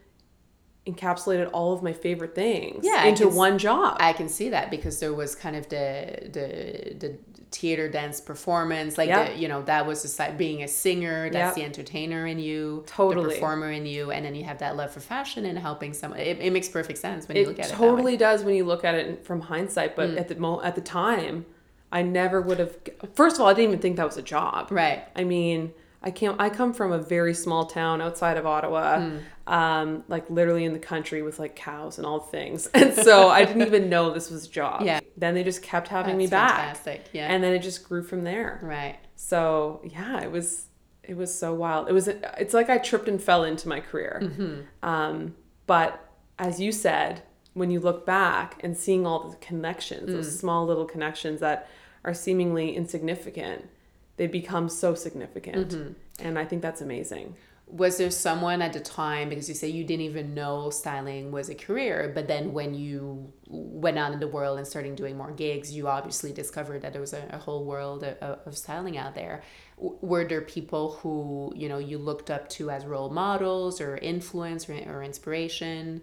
encapsulated 0.87 1.51
all 1.53 1.73
of 1.73 1.83
my 1.83 1.93
favorite 1.93 2.35
things 2.35 2.85
Yeah, 2.85 3.05
into 3.05 3.29
one 3.29 3.59
job. 3.59 3.97
I 4.01 4.13
can 4.13 4.29
see 4.29 4.51
that 4.51 4.71
because 4.71 5.01
there 5.01 5.13
was 5.13 5.35
kind 5.35 5.57
of 5.57 5.69
the 5.69 6.29
the 6.33 6.95
the 6.99 7.19
theater 7.53 7.89
dance 7.89 8.21
performance, 8.21 8.99
like 8.99 9.09
Yeah. 9.09 9.31
the, 9.31 9.37
you 9.39 9.49
know 9.49 9.63
that 9.63 9.87
was 9.87 10.03
the 10.03 10.09
side 10.09 10.37
being 10.37 10.63
a 10.63 10.69
singer, 10.69 11.31
that's 11.31 11.57
Yeah. 11.57 11.63
the 11.63 11.67
entertainer 11.67 12.27
in 12.27 12.39
you, 12.39 12.85
Totally. 12.87 13.27
the 13.27 13.31
performer 13.35 13.71
in 13.71 13.87
you, 13.87 14.11
and 14.11 14.25
then 14.25 14.35
you 14.35 14.45
have 14.45 14.59
that 14.59 14.77
love 14.77 14.91
for 14.93 15.01
fashion 15.01 15.45
and 15.47 15.59
helping 15.59 15.93
someone. 15.95 16.21
It, 16.21 16.39
it 16.41 16.53
makes 16.53 16.69
perfect 16.69 16.99
sense 16.99 17.27
when 17.27 17.37
you 17.37 17.47
look 17.47 17.59
it 17.59 17.63
at 17.63 17.67
it. 17.67 17.69
that. 17.71 17.75
Mm. 17.77 17.79
totally 17.89 18.17
does 18.17 18.45
when 18.45 18.55
you 18.55 18.65
look 18.65 18.85
at 18.85 18.95
it 18.95 19.25
from 19.25 19.41
hindsight, 19.43 19.97
but 19.97 20.11
at 20.11 20.29
the 20.29 20.35
mo- 20.37 20.61
at 20.63 20.75
the 20.75 20.81
time, 20.81 21.47
I 21.91 22.03
never 22.03 22.41
would 22.43 22.59
have. 22.59 22.77
First 23.15 23.37
of 23.37 23.43
all, 23.43 23.49
I 23.49 23.55
didn't 23.55 23.71
even 23.71 23.81
think 23.81 23.97
that 23.97 24.07
was 24.07 24.17
a 24.17 24.23
job. 24.23 24.69
right. 24.71 25.05
I 25.17 25.25
mean, 25.25 25.73
I 26.03 26.11
came 26.11 26.37
I 26.39 26.51
come 26.51 26.73
from 26.73 26.93
a 26.93 26.99
very 26.99 27.35
small 27.35 27.67
town 27.67 28.01
outside 28.01 28.37
of 28.37 28.47
Ottawa, 28.47 29.01
Hmm. 29.01 29.19
um, 29.53 30.05
like 30.09 30.29
literally 30.31 30.65
in 30.65 30.73
the 30.73 30.79
country 30.79 31.23
with 31.23 31.39
like 31.39 31.57
cows 31.57 31.99
and 31.99 32.07
all 32.07 32.21
things, 32.21 32.67
and 32.75 32.95
so 32.95 33.29
I 33.29 33.45
didn't 33.45 33.63
even 33.63 33.89
know 33.89 34.13
this 34.13 34.31
was 34.31 34.47
a 34.47 34.51
job. 34.51 34.83
Yeah. 34.83 35.01
Then 35.17 35.35
they 35.35 35.43
just 35.45 35.63
kept 35.63 35.89
having 35.89 36.17
me 36.17 36.27
back, 36.27 36.51
fantastic. 36.77 37.07
Yeah. 37.13 37.27
and 37.33 37.43
then 37.43 37.53
it 37.55 37.61
just 37.63 37.89
grew 37.89 38.03
from 38.03 38.25
there. 38.25 38.61
right. 38.63 38.99
So 39.17 39.81
yeah, 39.85 40.23
it 40.23 40.31
was 40.31 40.67
it 41.03 41.17
was 41.17 41.33
so 41.37 41.55
wild. 41.55 41.89
It 41.89 41.93
was 41.93 42.09
it's 42.09 42.53
like 42.55 42.69
I 42.69 42.79
tripped 42.79 43.09
and 43.09 43.21
fell 43.23 43.45
into 43.45 43.69
my 43.69 43.81
career. 43.81 44.21
Mm-hmm. 44.23 44.89
Um, 44.89 45.35
but 45.67 46.03
as 46.39 46.61
you 46.61 46.71
said, 46.73 47.23
when 47.55 47.71
you 47.71 47.81
look 47.81 48.05
back 48.05 48.61
and 48.63 48.77
seeing 48.77 49.07
all 49.07 49.29
the 49.31 49.37
connections, 49.37 50.11
Mm. 50.11 50.13
those 50.13 50.39
small 50.39 50.67
little 50.67 50.85
connections 50.85 51.41
that 51.41 51.69
are 52.05 52.13
seemingly 52.13 52.77
insignificant, 52.77 53.69
they 54.17 54.27
become 54.27 54.69
so 54.69 54.95
significant. 54.95 55.71
Mm-hmm. 55.71 55.93
And 56.27 56.39
I 56.39 56.45
think 56.45 56.63
that's 56.63 56.81
amazing. 56.81 57.37
Was 57.69 57.99
there 57.99 58.13
someone 58.13 58.63
at 58.63 58.73
the 58.73 58.81
time 58.81 59.29
because 59.29 59.49
you 59.49 59.55
say 59.55 59.69
you 59.69 59.83
didn't 59.83 60.03
even 60.03 60.35
know 60.35 60.71
styling 60.71 61.33
was 61.33 61.49
a 61.49 61.55
career, 61.55 62.13
but 62.15 62.29
then 62.29 62.53
when 62.53 62.75
you 62.75 63.33
went 63.49 63.99
out 63.99 64.13
in 64.13 64.21
the 64.21 64.29
world 64.29 64.59
and 64.59 64.67
started 64.67 64.95
doing 64.95 65.17
more 65.17 65.33
gigs, 65.33 65.73
you 65.73 65.89
obviously 65.89 66.33
discovered 66.33 66.83
that 66.83 66.93
there 66.93 67.01
was 67.01 67.13
a, 67.13 67.27
a 67.31 67.39
whole 67.39 67.65
world 67.65 68.05
of, 68.05 68.39
of 68.47 68.57
styling 68.57 68.97
out 68.97 69.17
there. 69.17 69.43
W- 69.79 69.99
Were 70.01 70.25
there 70.25 70.43
people 70.43 70.93
who 70.93 71.53
you 71.57 71.69
know 71.69 71.79
you 71.79 71.99
looked 71.99 72.31
up 72.31 72.49
to 72.51 72.71
as 72.71 72.87
role 72.87 73.11
models 73.11 73.81
or 73.81 73.97
influence 73.97 74.69
or, 74.69 74.75
or 74.89 75.03
inspiration? 75.03 76.03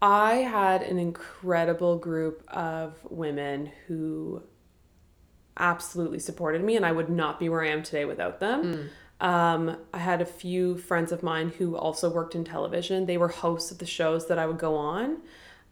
I 0.00 0.34
had 0.34 0.82
an 0.82 0.98
incredible 0.98 1.96
group 1.96 2.44
of 2.48 2.98
women 3.08 3.70
who 3.86 4.42
absolutely 5.58 6.18
supported 6.18 6.62
me, 6.64 6.76
and 6.76 6.86
I 6.86 6.92
would 6.92 7.10
not 7.10 7.38
be 7.38 7.48
where 7.48 7.62
I 7.62 7.68
am 7.68 7.82
today 7.82 8.04
without 8.04 8.40
them. 8.40 8.62
Um, 9.20 9.76
I 9.94 9.98
had 9.98 10.20
a 10.20 10.26
few 10.26 10.76
friends 10.76 11.12
of 11.12 11.22
mine 11.22 11.50
who 11.50 11.76
also 11.76 12.10
worked 12.10 12.34
in 12.34 12.44
television. 12.44 13.06
They 13.06 13.18
were 13.18 13.28
hosts 13.28 13.70
of 13.70 13.78
the 13.78 13.86
shows 13.86 14.26
that 14.28 14.38
I 14.38 14.46
would 14.46 14.58
go 14.58 14.74
on 14.74 15.18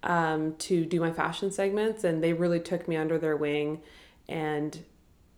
um, 0.04 0.54
to 0.56 0.84
do 0.84 1.00
my 1.00 1.10
fashion 1.12 1.50
segments, 1.50 2.04
and 2.04 2.22
they 2.22 2.32
really 2.32 2.60
took 2.60 2.86
me 2.86 2.96
under 2.96 3.18
their 3.18 3.36
wing 3.36 3.80
and 4.28 4.78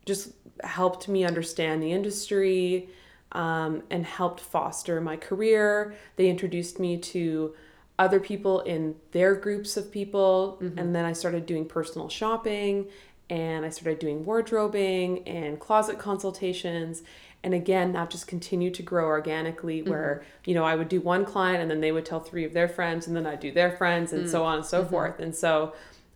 just 0.04 0.32
helped 0.62 1.08
me 1.08 1.24
understand 1.24 1.82
the 1.82 1.92
industry 1.92 2.90
um, 3.32 3.82
and 3.90 4.04
helped 4.04 4.40
foster 4.40 5.00
my 5.00 5.16
career. 5.16 5.94
They 6.16 6.28
introduced 6.28 6.78
me 6.78 6.98
to 6.98 7.54
other 7.98 8.20
people 8.20 8.60
in 8.60 8.96
their 9.12 9.34
groups 9.34 9.76
of 9.76 9.90
people, 9.90 10.58
and 10.76 10.94
then 10.94 11.04
I 11.04 11.12
started 11.12 11.46
doing 11.46 11.64
personal 11.66 12.08
shopping 12.08 12.88
and 13.32 13.64
I 13.64 13.70
started 13.70 13.98
doing 13.98 14.26
wardrobing 14.26 15.26
and 15.26 15.58
closet 15.58 15.98
consultations. 15.98 17.02
And 17.42 17.54
again, 17.54 17.92
that 17.94 18.10
just 18.10 18.26
continued 18.26 18.74
to 18.74 18.82
grow 18.82 19.06
organically 19.06 19.80
mm-hmm. 19.80 19.88
where, 19.90 20.22
you 20.44 20.54
know, 20.54 20.64
I 20.64 20.76
would 20.76 20.90
do 20.90 21.00
one 21.00 21.24
client 21.24 21.62
and 21.62 21.70
then 21.70 21.80
they 21.80 21.92
would 21.92 22.04
tell 22.04 22.20
three 22.20 22.44
of 22.44 22.52
their 22.52 22.68
friends 22.68 23.06
and 23.06 23.16
then 23.16 23.26
I'd 23.26 23.40
do 23.40 23.50
their 23.50 23.70
friends 23.70 24.12
and 24.12 24.28
so 24.28 24.42
mm. 24.42 24.44
on 24.44 24.56
and 24.56 24.66
so 24.66 24.82
mm-hmm. 24.82 24.90
forth. 24.90 25.18
And 25.18 25.34
so 25.34 25.72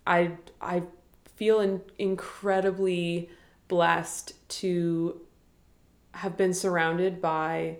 I 0.06 0.32
I 0.60 0.82
feel 1.36 1.60
in, 1.60 1.80
incredibly 1.98 3.30
blessed 3.66 4.34
to 4.60 5.18
have 6.12 6.36
been 6.36 6.52
surrounded 6.52 7.22
by 7.22 7.78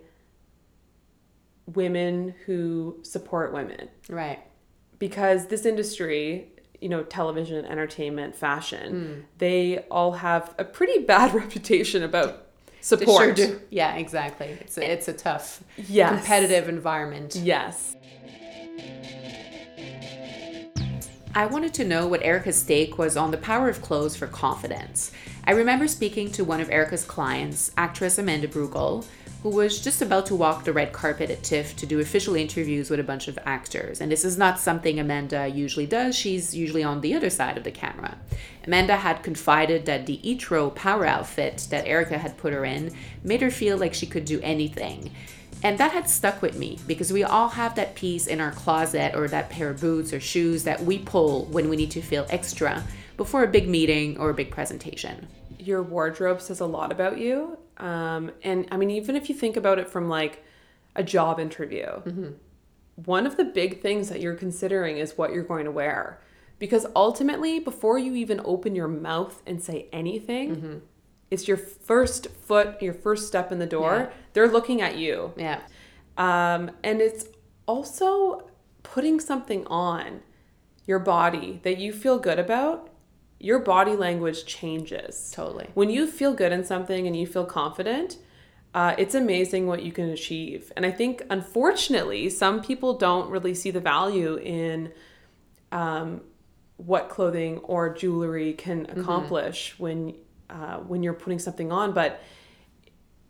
women 1.66 2.34
who 2.46 3.00
support 3.02 3.52
women 3.52 3.88
Right. 4.08 4.40
because 4.98 5.48
this 5.48 5.66
industry 5.66 6.55
you 6.80 6.88
know 6.88 7.02
television 7.02 7.64
entertainment 7.64 8.34
fashion 8.34 8.92
hmm. 8.92 9.20
they 9.38 9.78
all 9.90 10.12
have 10.12 10.54
a 10.58 10.64
pretty 10.64 10.98
bad 11.04 11.34
reputation 11.34 12.02
about 12.02 12.42
support 12.80 13.36
sure. 13.36 13.60
Yeah, 13.70 13.96
exactly. 13.96 14.46
It's 14.60 14.78
a, 14.78 14.92
it's 14.92 15.08
a 15.08 15.12
tough, 15.12 15.62
Yes. 15.76 16.10
competitive 16.10 16.68
environment. 16.68 17.34
yes 17.34 17.96
I 21.34 21.44
wanted 21.44 21.74
to 21.74 21.84
know 21.84 22.06
what 22.06 22.22
Erica's 22.22 22.62
take 22.62 22.96
was 22.96 23.14
on 23.14 23.30
the 23.30 23.36
power 23.36 23.68
of 23.68 23.82
clothes 23.82 24.16
for 24.16 24.26
confidence. 24.26 25.12
I 25.44 25.50
remember 25.50 25.86
speaking 25.86 26.32
to 26.32 26.44
one 26.44 26.62
of 26.62 26.70
Erica's 26.70 27.04
clients, 27.04 27.72
actress 27.76 28.16
Amanda 28.16 28.48
Brugel, 28.48 29.04
who 29.42 29.50
was 29.50 29.80
just 29.80 30.02
about 30.02 30.26
to 30.26 30.34
walk 30.34 30.64
the 30.64 30.72
red 30.72 30.92
carpet 30.92 31.30
at 31.30 31.42
TIFF 31.42 31.76
to 31.76 31.86
do 31.86 32.00
official 32.00 32.34
interviews 32.34 32.90
with 32.90 33.00
a 33.00 33.04
bunch 33.04 33.28
of 33.28 33.38
actors. 33.44 34.00
And 34.00 34.10
this 34.10 34.24
is 34.24 34.36
not 34.36 34.58
something 34.58 34.98
Amanda 34.98 35.46
usually 35.46 35.86
does, 35.86 36.16
she's 36.16 36.54
usually 36.54 36.82
on 36.82 37.00
the 37.00 37.14
other 37.14 37.30
side 37.30 37.56
of 37.56 37.64
the 37.64 37.70
camera. 37.70 38.18
Amanda 38.64 38.96
had 38.96 39.22
confided 39.22 39.86
that 39.86 40.06
the 40.06 40.20
Etro 40.24 40.74
power 40.74 41.06
outfit 41.06 41.68
that 41.70 41.86
Erica 41.86 42.18
had 42.18 42.36
put 42.36 42.52
her 42.52 42.64
in 42.64 42.92
made 43.22 43.40
her 43.40 43.50
feel 43.50 43.76
like 43.76 43.94
she 43.94 44.06
could 44.06 44.24
do 44.24 44.40
anything. 44.42 45.12
And 45.62 45.78
that 45.78 45.92
had 45.92 46.08
stuck 46.08 46.42
with 46.42 46.58
me 46.58 46.78
because 46.86 47.12
we 47.12 47.24
all 47.24 47.48
have 47.48 47.76
that 47.76 47.94
piece 47.94 48.26
in 48.26 48.40
our 48.40 48.52
closet 48.52 49.14
or 49.14 49.26
that 49.28 49.48
pair 49.50 49.70
of 49.70 49.80
boots 49.80 50.12
or 50.12 50.20
shoes 50.20 50.64
that 50.64 50.82
we 50.84 50.98
pull 50.98 51.46
when 51.46 51.68
we 51.68 51.76
need 51.76 51.90
to 51.92 52.02
feel 52.02 52.26
extra 52.28 52.84
before 53.16 53.42
a 53.42 53.48
big 53.48 53.68
meeting 53.68 54.18
or 54.18 54.30
a 54.30 54.34
big 54.34 54.50
presentation. 54.50 55.26
your 55.58 55.82
wardrobe 55.82 56.40
says 56.40 56.60
a 56.60 56.66
lot 56.66 56.92
about 56.92 57.18
you 57.18 57.56
um, 57.78 58.30
and 58.42 58.66
i 58.70 58.76
mean 58.76 58.90
even 58.90 59.16
if 59.16 59.28
you 59.28 59.34
think 59.34 59.56
about 59.56 59.78
it 59.78 59.88
from 59.88 60.08
like 60.08 60.44
a 60.94 61.02
job 61.02 61.38
interview 61.38 61.86
one 63.04 63.26
of 63.26 63.36
the 63.36 63.44
big 63.44 63.80
things 63.82 64.08
that 64.08 64.20
you're 64.20 64.34
considering 64.34 64.96
is 64.98 65.18
what 65.18 65.32
you're 65.32 65.42
going 65.44 65.66
to 65.66 65.70
wear. 65.70 66.18
Because 66.58 66.86
ultimately 66.96 67.60
before 67.60 67.98
you 67.98 68.14
even 68.14 68.40
open 68.44 68.74
your 68.74 68.88
mouth 68.88 69.42
and 69.46 69.62
say 69.62 69.88
anything 69.92 70.82
it's 71.30 71.46
your 71.46 71.58
first 71.58 72.28
foot 72.30 72.80
your 72.80 72.94
first 72.94 73.26
step 73.26 73.52
in 73.52 73.58
the 73.58 73.66
door. 73.66 73.94
Yeah. 73.96 74.16
they're 74.32 74.48
looking 74.48 74.80
at 74.80 74.96
you. 74.96 75.32
Yeah. 75.36 75.60
um, 76.16 76.70
and 76.82 77.00
it's 77.02 77.26
also 77.66 78.48
putting 78.82 79.20
something 79.20 79.66
on 79.66 80.22
your 80.86 80.98
body 81.00 81.60
that 81.64 81.78
you 81.78 81.92
feel 81.92 82.18
good 82.18 82.38
about 82.38 82.88
your 83.38 83.58
body 83.58 83.96
language 83.96 84.46
changes. 84.46 85.30
Totally. 85.34 85.68
when 85.74 85.90
you 85.90 86.06
feel 86.06 86.32
good 86.32 86.52
in 86.52 86.64
something 86.64 87.06
and 87.06 87.16
you 87.16 87.26
feel 87.26 87.44
confident 87.44 88.18
uh, 88.74 88.94
it's 88.98 89.14
amazing 89.14 89.66
what 89.66 89.82
you 89.82 89.90
can 89.90 90.10
achieve. 90.10 90.70
And 90.76 90.84
i 90.84 90.90
think 90.90 91.22
unfortunately 91.30 92.28
some 92.28 92.62
people 92.62 92.98
don't 92.98 93.30
really 93.30 93.54
see 93.54 93.70
the 93.70 93.80
value 93.80 94.36
in 94.36 94.92
um, 95.72 96.20
what 96.76 97.08
clothing 97.08 97.58
or 97.58 97.92
jewelry 97.94 98.52
can 98.52 98.86
accomplish 98.90 99.78
when 99.78 100.14
uh, 100.50 100.76
when 100.76 101.02
you're 101.02 101.14
putting 101.14 101.38
something 101.38 101.72
on 101.72 101.92
but 101.92 102.20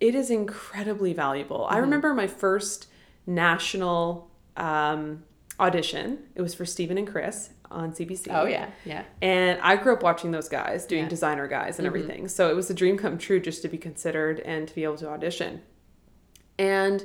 it 0.00 0.14
is 0.14 0.30
incredibly 0.30 1.12
valuable. 1.12 1.66
I 1.70 1.78
remember 1.78 2.12
my 2.14 2.26
first 2.26 2.88
national 3.26 4.30
um, 4.56 5.24
audition. 5.58 6.18
It 6.34 6.42
was 6.42 6.54
for 6.54 6.64
steven 6.66 6.98
and 6.98 7.08
chris 7.08 7.50
on 7.70 7.92
cbc 7.92 8.28
Oh, 8.30 8.46
yeah. 8.46 8.70
Yeah. 8.84 9.02
and 9.22 9.60
I 9.60 9.76
grew 9.76 9.92
up 9.92 10.02
watching 10.02 10.30
those 10.30 10.48
guys 10.48 10.86
doing 10.86 11.00
Yeah. 11.00 11.04
Mm-hmm. 11.06 11.10
designer 11.10 11.48
guys 11.48 11.78
and 11.78 11.86
everything. 11.86 12.28
So 12.28 12.50
it 12.50 12.54
was 12.54 12.70
a 12.70 12.74
dream 12.74 12.96
come 12.98 13.18
true 13.18 13.40
just 13.40 13.62
to 13.62 13.68
be 13.68 13.78
considered 13.78 14.40
and 14.40 14.66
to 14.68 14.74
be 14.74 14.84
able 14.84 14.96
to 14.98 15.08
audition. 15.08 15.62
And 16.58 17.04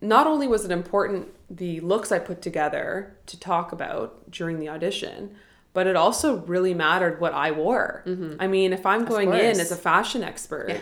not 0.00 0.26
only 0.26 0.46
was 0.48 0.64
it 0.64 0.70
important 0.70 1.28
the 1.50 1.80
looks 1.80 2.12
I 2.12 2.18
put 2.18 2.40
together 2.42 3.16
to 3.26 3.38
talk 3.38 3.72
about 3.72 4.30
during 4.30 4.58
the 4.60 4.68
audition, 4.68 5.34
but 5.72 5.86
it 5.86 5.96
also 5.96 6.38
really 6.46 6.74
mattered 6.74 7.20
what 7.20 7.32
I 7.32 7.50
wore. 7.50 8.02
I 8.40 8.46
mean, 8.46 8.72
if 8.72 8.86
I'm 8.86 9.04
going 9.04 9.28
in 9.28 9.34
Mm-hmm. 9.34 9.60
as 9.60 9.72
a 9.72 9.76
fashion 9.76 10.22
expert, 10.22 10.68
Yeah. 10.70 10.80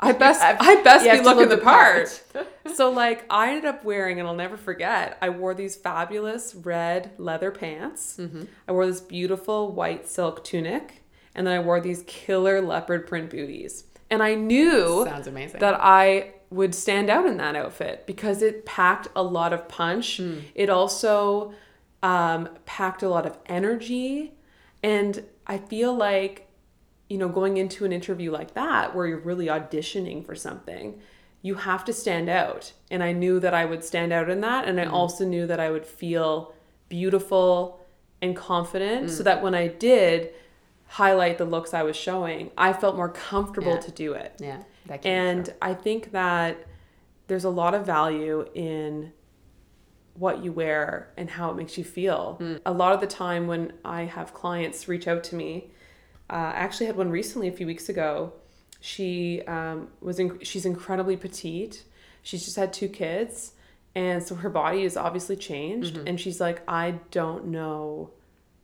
I 0.00 0.12
best 0.12 0.42
I've- 0.42 0.58
I 0.60 0.82
best 0.82 1.04
be 1.04 1.10
looking 1.20 1.48
look 1.48 1.50
the 1.50 1.58
part. 1.58 2.22
part. 2.32 2.46
so 2.74 2.90
like 2.90 3.24
I 3.30 3.48
ended 3.50 3.64
up 3.64 3.84
wearing, 3.84 4.18
and 4.20 4.28
I'll 4.28 4.34
never 4.34 4.56
forget. 4.56 5.18
I 5.20 5.28
wore 5.30 5.54
these 5.54 5.74
fabulous 5.76 6.54
red 6.54 7.10
leather 7.18 7.50
pants. 7.50 8.16
Mm-hmm. 8.18 8.44
I 8.68 8.72
wore 8.72 8.86
this 8.86 9.00
beautiful 9.00 9.72
white 9.72 10.08
silk 10.08 10.44
tunic, 10.44 11.02
and 11.34 11.46
then 11.46 11.54
I 11.54 11.58
wore 11.64 11.80
these 11.80 12.04
killer 12.06 12.60
leopard 12.60 13.06
print 13.06 13.30
booties. 13.30 13.84
And 14.10 14.22
I 14.22 14.34
knew 14.36 15.04
Sounds 15.04 15.26
amazing. 15.26 15.60
that 15.60 15.74
I 15.80 16.32
would 16.50 16.74
stand 16.74 17.10
out 17.10 17.26
in 17.26 17.36
that 17.36 17.54
outfit 17.54 18.06
because 18.06 18.40
it 18.40 18.64
packed 18.64 19.08
a 19.14 19.22
lot 19.22 19.52
of 19.52 19.68
punch. 19.68 20.16
Hmm. 20.16 20.38
It 20.54 20.70
also 20.70 21.52
um, 22.02 22.48
packed 22.64 23.02
a 23.02 23.08
lot 23.08 23.26
of 23.26 23.36
energy, 23.46 24.32
and 24.82 25.22
I 25.46 25.58
feel 25.58 25.92
like 25.94 26.47
you 27.08 27.16
know, 27.18 27.28
going 27.28 27.56
into 27.56 27.84
an 27.84 27.92
interview 27.92 28.30
like 28.30 28.54
that 28.54 28.94
where 28.94 29.06
you're 29.06 29.18
really 29.18 29.46
auditioning 29.46 30.24
for 30.24 30.34
something, 30.34 31.00
you 31.42 31.54
have 31.54 31.84
to 31.84 31.92
stand 31.92 32.28
out. 32.28 32.72
And 32.90 33.02
I 33.02 33.12
knew 33.12 33.40
that 33.40 33.54
I 33.54 33.64
would 33.64 33.82
stand 33.84 34.12
out 34.12 34.28
in 34.28 34.40
that. 34.42 34.66
And 34.66 34.80
I 34.80 34.84
also 34.86 35.24
knew 35.24 35.46
that 35.46 35.60
I 35.60 35.70
would 35.70 35.86
feel 35.86 36.52
beautiful 36.88 37.80
and 38.20 38.36
confident 38.36 39.10
so 39.10 39.22
that 39.22 39.42
when 39.42 39.54
I 39.54 39.68
did 39.68 40.30
highlight 40.86 41.38
the 41.38 41.44
looks 41.44 41.72
I 41.72 41.82
was 41.82 41.96
showing, 41.96 42.50
I 42.58 42.72
felt 42.72 42.96
more 42.96 43.08
comfortable 43.10 43.74
Yeah. 43.74 43.80
to 43.80 43.90
do 43.92 44.12
it. 44.14 44.32
Yeah. 44.38 44.62
And. 45.04 45.52
I 45.62 45.74
think 45.74 46.12
that 46.12 46.66
there's 47.28 47.44
a 47.44 47.50
lot 47.50 47.74
of 47.74 47.84
value 47.86 48.46
in 48.54 49.12
what 50.14 50.42
you 50.42 50.50
wear 50.50 51.12
and 51.16 51.30
how 51.30 51.50
it 51.50 51.56
makes 51.56 51.78
you 51.78 51.84
feel. 51.84 52.40
A 52.66 52.72
lot 52.72 52.92
of 52.92 53.00
the 53.00 53.06
time 53.06 53.46
when 53.46 53.72
I 53.84 54.02
have 54.04 54.34
clients 54.34 54.88
reach 54.88 55.06
out 55.06 55.22
to 55.24 55.36
me, 55.36 55.70
uh, 56.30 56.52
I 56.54 56.58
actually 56.58 56.86
had 56.86 56.96
one 56.96 57.10
recently 57.10 57.48
a 57.48 57.52
few 57.52 57.66
weeks 57.66 57.88
ago. 57.88 58.32
She 58.80 59.42
um, 59.42 59.88
was 60.00 60.18
in, 60.18 60.38
she's 60.42 60.64
incredibly 60.64 61.16
petite. 61.16 61.84
She's 62.22 62.44
just 62.44 62.56
had 62.56 62.72
two 62.72 62.88
kids, 62.88 63.52
and 63.94 64.22
so 64.22 64.34
her 64.34 64.50
body 64.50 64.82
is 64.82 64.96
obviously 64.96 65.36
changed. 65.36 65.96
And 66.06 66.20
she's 66.20 66.40
like, 66.40 66.62
I 66.68 66.96
don't 67.10 67.46
know 67.46 68.10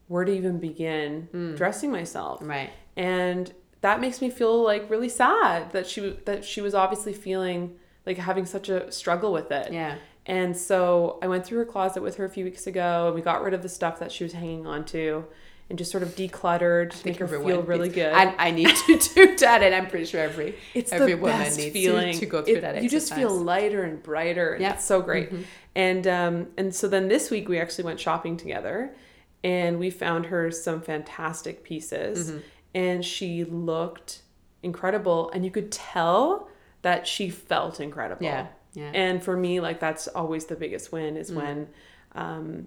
where 0.08 0.24
to 0.24 0.32
even 0.32 0.58
begin 0.58 1.54
dressing 1.56 1.90
myself 1.90 2.40
right. 2.42 2.70
and 2.94 3.54
that 3.80 4.00
makes 4.00 4.20
me 4.22 4.30
feel 4.30 4.62
like 4.62 4.88
really 4.88 5.10
sad 5.10 5.70
that 5.72 5.86
she 5.86 6.16
that 6.24 6.42
she 6.42 6.62
was 6.62 6.74
obviously 6.74 7.12
feeling 7.12 7.74
like 8.06 8.16
having 8.16 8.46
such 8.46 8.70
a 8.70 8.90
struggle 8.90 9.30
with 9.30 9.50
it. 9.50 9.72
Yeah. 9.72 9.96
And 10.26 10.56
so 10.56 11.18
I 11.22 11.26
went 11.26 11.44
through 11.44 11.58
her 11.58 11.64
closet 11.66 12.02
with 12.02 12.16
her 12.16 12.24
a 12.24 12.30
few 12.30 12.46
weeks 12.46 12.66
ago, 12.66 13.06
and 13.06 13.14
we 13.14 13.20
got 13.20 13.42
rid 13.42 13.52
of 13.52 13.62
the 13.62 13.68
stuff 13.68 13.98
that 13.98 14.10
she 14.10 14.24
was 14.24 14.32
hanging 14.32 14.66
on 14.66 14.86
to, 14.86 15.26
and 15.70 15.78
just 15.78 15.90
sort 15.90 16.02
of 16.02 16.10
decluttered 16.14 16.90
to 16.90 17.06
make 17.06 17.16
her 17.18 17.26
feel 17.26 17.62
really 17.62 17.88
good. 18.00 18.12
I, 18.12 18.34
I 18.38 18.50
need 18.50 18.68
to 18.68 18.98
do 19.14 19.36
that, 19.38 19.62
and 19.62 19.74
I'm 19.74 19.86
pretty 19.88 20.04
sure 20.04 20.20
every 20.20 20.54
it's 20.74 20.92
every 20.92 21.14
woman 21.14 21.40
needs 21.40 21.56
feeling 21.72 22.12
to, 22.14 22.20
to 22.20 22.26
go 22.26 22.42
through 22.42 22.56
It- 22.56 22.60
that. 22.62 22.82
You 22.82 22.88
just 22.88 23.14
feel 23.14 23.30
lighter 23.34 23.82
and 23.82 24.02
brighter. 24.02 24.52
And 24.54 24.62
Yeah. 24.62 24.74
It's 24.74 24.84
so 24.84 25.00
great. 25.00 25.30
And 25.74 26.06
um, 26.06 26.46
and 26.56 26.74
so 26.74 26.86
then 26.88 27.08
this 27.08 27.30
week 27.30 27.48
we 27.48 27.58
actually 27.58 27.84
went 27.84 27.98
shopping 27.98 28.36
together, 28.36 28.94
and 29.42 29.78
we 29.78 29.90
found 29.90 30.26
her 30.26 30.50
some 30.50 30.80
fantastic 30.80 31.64
pieces, 31.64 32.30
Mm-hmm. 32.30 32.38
and 32.74 33.04
she 33.04 33.44
looked 33.44 34.22
incredible, 34.62 35.30
and 35.32 35.44
you 35.44 35.50
could 35.50 35.70
tell 35.72 36.48
that 36.82 37.06
she 37.06 37.30
felt 37.30 37.80
incredible. 37.80 38.24
Yeah. 38.24 38.46
Yeah. 38.74 38.90
And 38.92 39.22
for 39.22 39.36
me, 39.36 39.60
like 39.60 39.78
that's 39.80 40.08
always 40.08 40.46
the 40.46 40.56
biggest 40.56 40.90
win 40.92 41.14
Mm. 41.14 41.18
is 41.20 41.32
when, 41.32 41.68
um, 42.14 42.66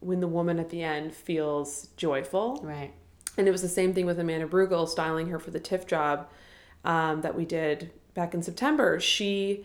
when 0.00 0.20
the 0.20 0.28
woman 0.28 0.58
at 0.58 0.70
the 0.70 0.82
end 0.82 1.12
feels 1.14 1.88
joyful. 1.96 2.60
right. 2.62 2.92
And 3.36 3.46
it 3.46 3.52
was 3.52 3.62
the 3.62 3.68
same 3.68 3.94
thing 3.94 4.04
with 4.04 4.18
Amanda 4.18 4.46
Brugel 4.48 4.88
styling 4.88 5.28
her 5.28 5.38
for 5.38 5.52
the 5.52 5.60
TIFF 5.60 5.86
job 5.86 6.28
um, 6.84 7.20
that 7.20 7.36
we 7.36 7.44
did 7.44 7.90
back 8.14 8.34
in 8.34 8.42
September. 8.42 8.98
She 8.98 9.64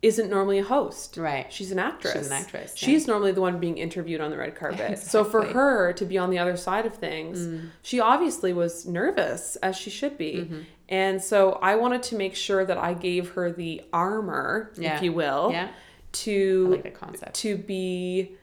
isn't 0.00 0.30
normally 0.30 0.58
a 0.58 0.64
host. 0.64 1.16
Right. 1.18 1.52
She's 1.52 1.70
an 1.72 1.78
actress. 1.78 2.14
She's 2.14 2.26
an 2.28 2.32
actress, 2.32 2.74
yeah. 2.82 2.86
She's 2.86 3.06
normally 3.06 3.32
the 3.32 3.40
one 3.42 3.60
being 3.60 3.76
interviewed 3.78 4.20
on 4.22 4.30
the 4.30 4.36
red 4.38 4.54
carpet. 4.56 4.98
So 5.12 5.24
for 5.24 5.44
her 5.44 5.92
to 5.92 6.04
be 6.06 6.16
on 6.16 6.30
the 6.30 6.38
other 6.38 6.56
side 6.56 6.86
of 6.86 6.94
things, 6.94 7.38
Mm. 7.46 7.68
she 7.82 8.00
obviously 8.00 8.52
was 8.54 8.86
nervous, 8.86 9.56
as 9.56 9.76
she 9.76 9.90
should 9.90 10.16
be. 10.16 10.32
Mm-hmm. 10.38 10.60
And 10.88 11.22
so 11.22 11.52
I 11.62 11.76
wanted 11.76 12.02
to 12.04 12.16
make 12.16 12.34
sure 12.34 12.64
that 12.64 12.78
I 12.78 12.94
gave 12.94 13.30
her 13.32 13.52
the 13.52 13.82
armor, 13.92 14.72
Yeah. 14.76 14.96
if 14.96 15.02
you 15.02 15.12
will, 15.12 15.50
Yeah. 15.52 15.68
to 16.12 16.68
like 16.68 16.82
the 16.82 16.90
concept. 16.90 17.34
to 17.36 17.56
be 17.58 18.36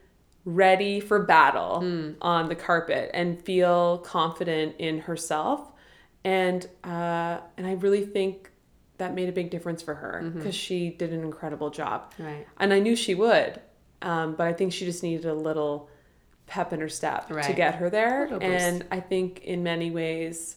ready 0.55 0.99
for 0.99 1.19
battle 1.23 1.81
Hmm. 1.81 2.11
on 2.21 2.49
the 2.49 2.55
carpet 2.55 3.11
and 3.13 3.41
feel 3.41 3.99
confident 3.99 4.75
in 4.79 4.99
herself 4.99 5.71
and 6.23 6.65
uh, 6.83 7.39
and 7.57 7.65
I 7.67 7.73
really 7.73 8.05
think 8.05 8.49
that 8.97 9.13
made 9.13 9.29
a 9.29 9.31
big 9.31 9.49
difference 9.49 9.81
for 9.81 9.95
her 9.95 10.31
because 10.35 10.55
she 10.55 10.89
did 10.89 11.13
an 11.13 11.21
incredible 11.23 11.69
job 11.69 12.11
Mm-hmm. 12.13 12.23
Right. 12.23 12.47
and 12.57 12.73
I 12.73 12.79
knew 12.79 12.95
she 12.95 13.15
would 13.15 13.61
um, 14.01 14.35
but 14.35 14.47
I 14.47 14.53
think 14.53 14.73
she 14.73 14.85
just 14.85 15.03
needed 15.03 15.25
a 15.25 15.33
little 15.33 15.89
pep 16.47 16.73
in 16.73 16.79
her 16.79 16.89
step 16.89 17.27
to 17.27 17.53
get 17.53 17.75
her 17.75 17.89
there 17.89 18.25
and 18.41 18.85
I 18.91 18.99
think 19.01 19.43
in 19.43 19.61
many 19.63 19.91
ways 19.91 20.55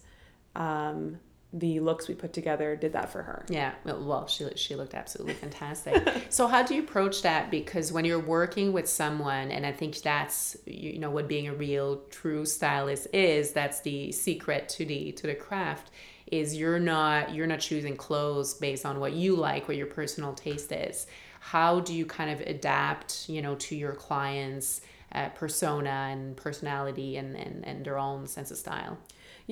um, 0.57 1.19
the 1.55 1.81
looks 1.81 2.09
we 2.09 2.15
put 2.15 2.33
together 2.33 2.75
did 2.77 2.95
that 2.95 3.11
for 3.13 3.23
her 3.23 3.45
Yeah, 3.49 3.73
well, 3.85 4.27
she 4.27 4.49
she 4.57 4.75
looked 4.75 4.95
absolutely 4.95 5.35
fantastic. 5.45 6.27
so 6.31 6.47
how 6.47 6.63
do 6.63 6.75
you 6.75 6.83
approach 6.83 7.23
that? 7.23 7.51
Because 7.51 7.93
when 7.93 8.05
you're 8.07 8.19
working 8.19 8.73
with 8.73 8.89
someone, 8.89 9.51
and 9.51 9.67
I 9.67 9.73
think 9.73 9.97
that's 10.01 10.57
you 10.67 10.99
know 10.99 11.11
what 11.11 11.29
being 11.29 11.49
a 11.49 11.55
real 11.55 12.03
true 12.11 12.47
stylist 12.47 13.09
is. 13.13 13.53
That's 13.53 13.81
the 13.83 14.13
secret 14.13 14.69
to 14.71 14.85
the 14.87 15.13
to 15.13 15.27
the 15.27 15.35
craft. 15.35 15.91
Is 16.27 16.57
you're 16.57 16.79
not 16.79 17.35
you're 17.35 17.47
not 17.47 17.61
choosing 17.61 17.97
clothes 17.97 18.55
based 18.55 18.87
on 18.87 18.99
what 18.99 19.13
you 19.13 19.37
like, 19.37 19.69
what 19.69 19.77
your 19.77 19.89
personal 19.89 20.33
taste 20.33 20.73
is. 20.73 21.07
How 21.41 21.81
do 21.81 21.93
you 21.93 22.07
kind 22.07 22.31
of 22.31 22.41
adapt, 22.47 23.29
you 23.29 23.43
know, 23.43 23.57
to 23.57 23.77
your 23.77 23.93
clients' 23.93 24.81
uh, 25.15 25.29
persona 25.31 26.09
and 26.11 26.35
personality 26.37 27.19
and, 27.19 27.37
and 27.37 27.63
and 27.67 27.85
their 27.85 27.99
own 27.99 28.27
sense 28.27 28.51
of 28.51 28.57
style? 28.57 28.97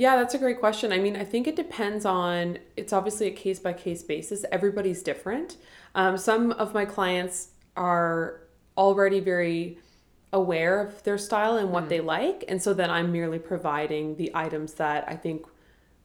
Yeah, 0.00 0.16
that's 0.16 0.32
a 0.32 0.38
great 0.38 0.60
question. 0.60 0.94
I 0.94 0.98
mean, 0.98 1.14
I 1.14 1.24
think 1.24 1.46
it 1.46 1.56
depends 1.56 2.06
on, 2.06 2.56
it's 2.74 2.90
obviously 2.90 3.26
a 3.26 3.32
case 3.32 3.58
by 3.58 3.74
case 3.74 4.02
basis. 4.02 4.46
Everybody's 4.50 5.02
different. 5.02 5.58
Um, 5.94 6.16
some 6.16 6.52
of 6.52 6.72
my 6.72 6.86
clients 6.86 7.48
are 7.76 8.40
already 8.78 9.20
very 9.20 9.76
aware 10.32 10.80
of 10.80 11.02
their 11.02 11.18
style 11.18 11.58
and 11.58 11.70
what 11.70 11.90
they 11.90 12.00
like. 12.00 12.46
And 12.48 12.62
so 12.62 12.72
then 12.72 12.88
I'm 12.88 13.12
merely 13.12 13.38
providing 13.38 14.16
the 14.16 14.30
items 14.32 14.72
that 14.76 15.04
I 15.06 15.16
think 15.16 15.44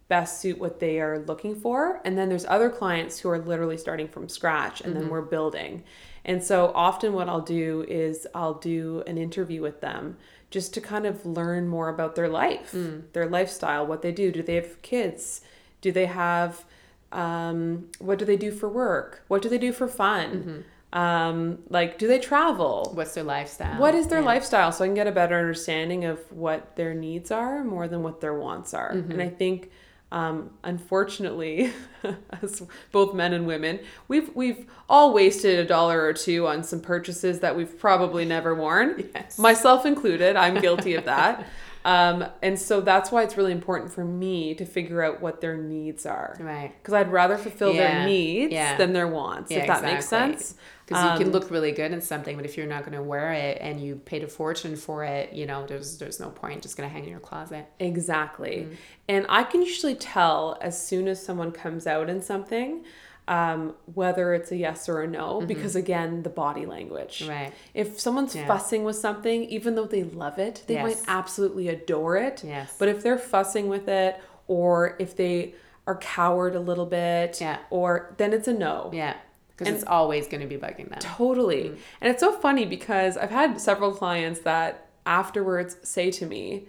best 0.10 0.42
suit 0.42 0.60
what 0.60 0.82
they 0.82 1.00
are 1.00 1.20
looking 1.20 1.56
for. 1.56 2.02
And 2.04 2.18
then 2.18 2.28
there's 2.28 2.46
other 2.48 2.70
clients 2.70 3.20
who 3.20 3.30
are 3.30 3.40
literally 3.40 3.78
starting 3.78 4.10
from 4.10 4.28
scratch 4.28 4.82
and 4.82 4.94
then 4.94 5.08
we're 5.08 5.22
building. 5.22 5.86
And 6.26 6.44
so 6.44 6.74
often 6.76 7.14
what 7.14 7.30
I'll 7.30 7.40
do 7.40 7.86
is 7.88 8.28
I'll 8.36 8.56
do 8.56 9.04
an 9.08 9.18
interview 9.18 9.62
with 9.62 9.80
them 9.80 10.18
just 10.52 10.74
to 10.74 10.82
kind 10.82 11.06
of 11.06 11.26
learn 11.26 11.68
more 11.68 11.90
about 11.90 12.16
their 12.16 12.30
life, 12.30 12.76
their 13.14 13.28
lifestyle, 13.28 13.86
what 13.86 14.02
they 14.02 14.12
do. 14.12 14.32
Do 14.32 14.42
they 14.42 14.56
have 14.56 14.82
kids? 14.82 15.42
Do 15.82 15.92
they 15.92 16.06
have 16.06 16.66
um, 17.12 17.90
what 18.00 18.18
do 18.20 18.26
they 18.26 18.38
do 18.38 18.52
for 18.52 18.68
work? 18.68 19.24
What 19.28 19.42
do 19.42 19.50
they 19.50 19.58
do 19.58 19.72
for 19.72 19.88
fun? 19.88 20.64
Um, 20.94 21.60
like, 21.70 21.98
do 21.98 22.08
they 22.08 22.20
travel? 22.20 22.92
What's 22.94 23.14
their 23.16 23.24
lifestyle? 23.24 23.80
What 23.82 23.96
is 23.96 24.08
their 24.08 24.22
Yeah. 24.22 24.26
lifestyle? 24.28 24.72
So 24.72 24.84
I 24.84 24.88
can 24.88 24.96
get 24.96 25.08
a 25.08 25.12
better 25.12 25.38
understanding 25.38 26.06
of 26.06 26.20
what 26.32 26.76
their 26.78 26.94
needs 26.94 27.32
are 27.32 27.64
more 27.64 27.88
than 27.88 28.02
what 28.02 28.22
their 28.22 28.34
wants 28.34 28.74
are. 28.74 28.94
Mm-hmm. 28.94 29.12
And 29.12 29.22
I 29.22 29.30
think, 29.30 29.72
um, 30.16 30.50
unfortunately, 30.64 31.72
as 32.42 32.64
both 32.94 33.14
men 33.14 33.34
and 33.34 33.46
women, 33.46 33.80
we've 34.08 34.34
we've 34.34 34.66
all 34.90 35.14
wasted 35.14 35.60
a 35.60 35.66
dollar 35.66 36.02
or 36.02 36.14
two 36.14 36.48
on 36.48 36.64
some 36.64 36.80
purchases 36.80 37.42
that 37.42 37.56
we've 37.56 37.78
probably 37.78 38.24
never 38.26 38.56
worn, 38.56 39.10
Yes. 39.16 39.38
myself 39.38 39.86
included. 39.86 40.36
I'm 40.38 40.60
guilty 40.62 40.96
of 40.96 41.06
that. 41.06 41.46
Um, 41.86 42.26
and 42.42 42.58
so 42.58 42.82
that's 42.82 43.12
why 43.12 43.22
it's 43.22 43.38
really 43.38 43.52
important 43.52 43.92
for 43.94 44.04
me 44.04 44.56
to 44.56 44.66
figure 44.66 45.04
out 45.04 45.22
what 45.22 45.40
their 45.40 45.56
needs 45.56 46.08
are. 46.08 46.36
Right. 46.40 46.74
Because 46.82 46.96
I'd 46.96 47.12
rather 47.12 47.38
fulfill 47.38 47.74
Yeah. 47.76 48.00
their 48.00 48.08
needs 48.08 48.52
Yeah. 48.52 48.76
than 48.76 48.92
their 48.94 49.08
wants, 49.08 49.52
if 49.52 49.68
that 49.68 49.84
makes 49.84 50.08
sense. 50.08 50.56
Because 50.86 51.04
you 51.04 51.18
can 51.18 51.28
Um, 51.28 51.34
look 51.34 51.50
really 51.50 51.72
good 51.72 51.92
in 51.92 52.02
something, 52.02 52.36
but 52.36 52.46
if 52.46 52.58
you're 52.58 52.68
not 52.68 52.82
going 52.86 52.96
to 52.96 53.02
wear 53.02 53.34
it 53.34 53.58
and 53.60 53.80
you 53.80 53.96
paid 53.96 54.24
a 54.24 54.28
fortune 54.28 54.76
for 54.76 55.04
it, 55.04 55.34
you 55.34 55.46
know, 55.48 55.66
there's 55.66 55.98
there's 55.98 56.20
no 56.20 56.30
point. 56.30 56.62
Just 56.62 56.78
going 56.78 56.88
to 56.88 56.94
hang 56.94 57.06
in 57.06 57.10
your 57.10 57.20
closet. 57.20 57.66
Exactly. 57.80 58.68
Mm. 58.70 58.76
And 59.10 59.26
I 59.30 59.44
can 59.44 59.62
usually 59.64 59.96
tell 59.96 60.58
as 60.62 60.80
soon 60.80 61.08
as 61.08 61.24
someone 61.24 61.52
comes 61.52 61.88
out 61.88 62.08
in 62.10 62.22
something, 62.22 62.84
um, 63.28 63.74
whether 63.96 64.36
it's 64.36 64.52
a 64.52 64.58
yes 64.58 64.88
or 64.88 65.02
a 65.02 65.08
no, 65.08 65.42
because 65.42 65.76
again, 65.76 66.22
the 66.22 66.30
body 66.30 66.68
language. 66.68 67.22
Mm-hmm. 67.22 67.32
Right. 67.32 67.54
If 67.74 68.00
someone's 68.00 68.36
Yeah. 68.36 68.46
fussing 68.46 68.84
with 68.84 68.96
something, 68.98 69.44
even 69.46 69.74
though 69.74 69.86
they 69.88 70.04
love 70.04 70.38
it, 70.38 70.64
they 70.68 70.82
might 70.84 71.02
absolutely 71.08 71.68
adore 71.68 72.16
it. 72.18 72.44
Yes. 72.44 72.76
But 72.78 72.90
if 72.90 73.02
they're 73.02 73.18
fussing 73.18 73.68
with 73.70 73.88
it, 73.88 74.20
or 74.48 74.96
if 75.00 75.16
they 75.16 75.56
are 75.88 75.96
coward 75.98 76.56
a 76.56 76.60
little 76.60 76.86
bit, 76.86 77.42
Yeah. 77.42 77.58
or 77.72 78.14
then 78.18 78.34
it's 78.34 78.48
a 78.48 78.54
no. 78.54 78.92
Yeah. 78.94 79.16
Because 79.58 79.74
it's 79.74 79.84
always 79.86 80.28
going 80.28 80.42
to 80.42 80.48
be 80.48 80.58
bugging 80.58 80.90
them. 80.90 81.00
Totally. 81.00 81.70
Mm. 81.70 81.78
And 82.02 82.12
it's 82.12 82.20
so 82.20 82.34
funny 82.34 82.66
because 82.66 83.16
I've 83.16 83.32
had 83.32 83.60
several 83.62 83.94
clients 83.94 84.42
that 84.42 84.90
afterwards 85.06 85.78
say 85.84 86.12
to 86.12 86.26
me, 86.26 86.68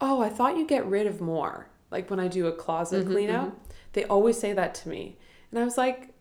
Oh, 0.00 0.20
I 0.20 0.28
thought 0.28 0.56
you 0.56 0.66
get 0.66 0.84
rid 0.86 1.06
of 1.06 1.20
more. 1.20 1.68
Like 1.90 2.10
when 2.10 2.20
I 2.20 2.28
do 2.28 2.46
a 2.48 2.52
closet 2.52 3.04
mm-hmm, 3.04 3.12
clean 3.12 3.30
out, 3.30 3.48
mm-hmm. 3.50 3.72
they 3.92 4.04
always 4.04 4.38
say 4.38 4.52
that 4.52 4.74
to 4.76 4.88
me. 4.88 5.16
And 5.50 5.60
I 5.60 5.64
was 5.64 5.78
like, 5.78 6.12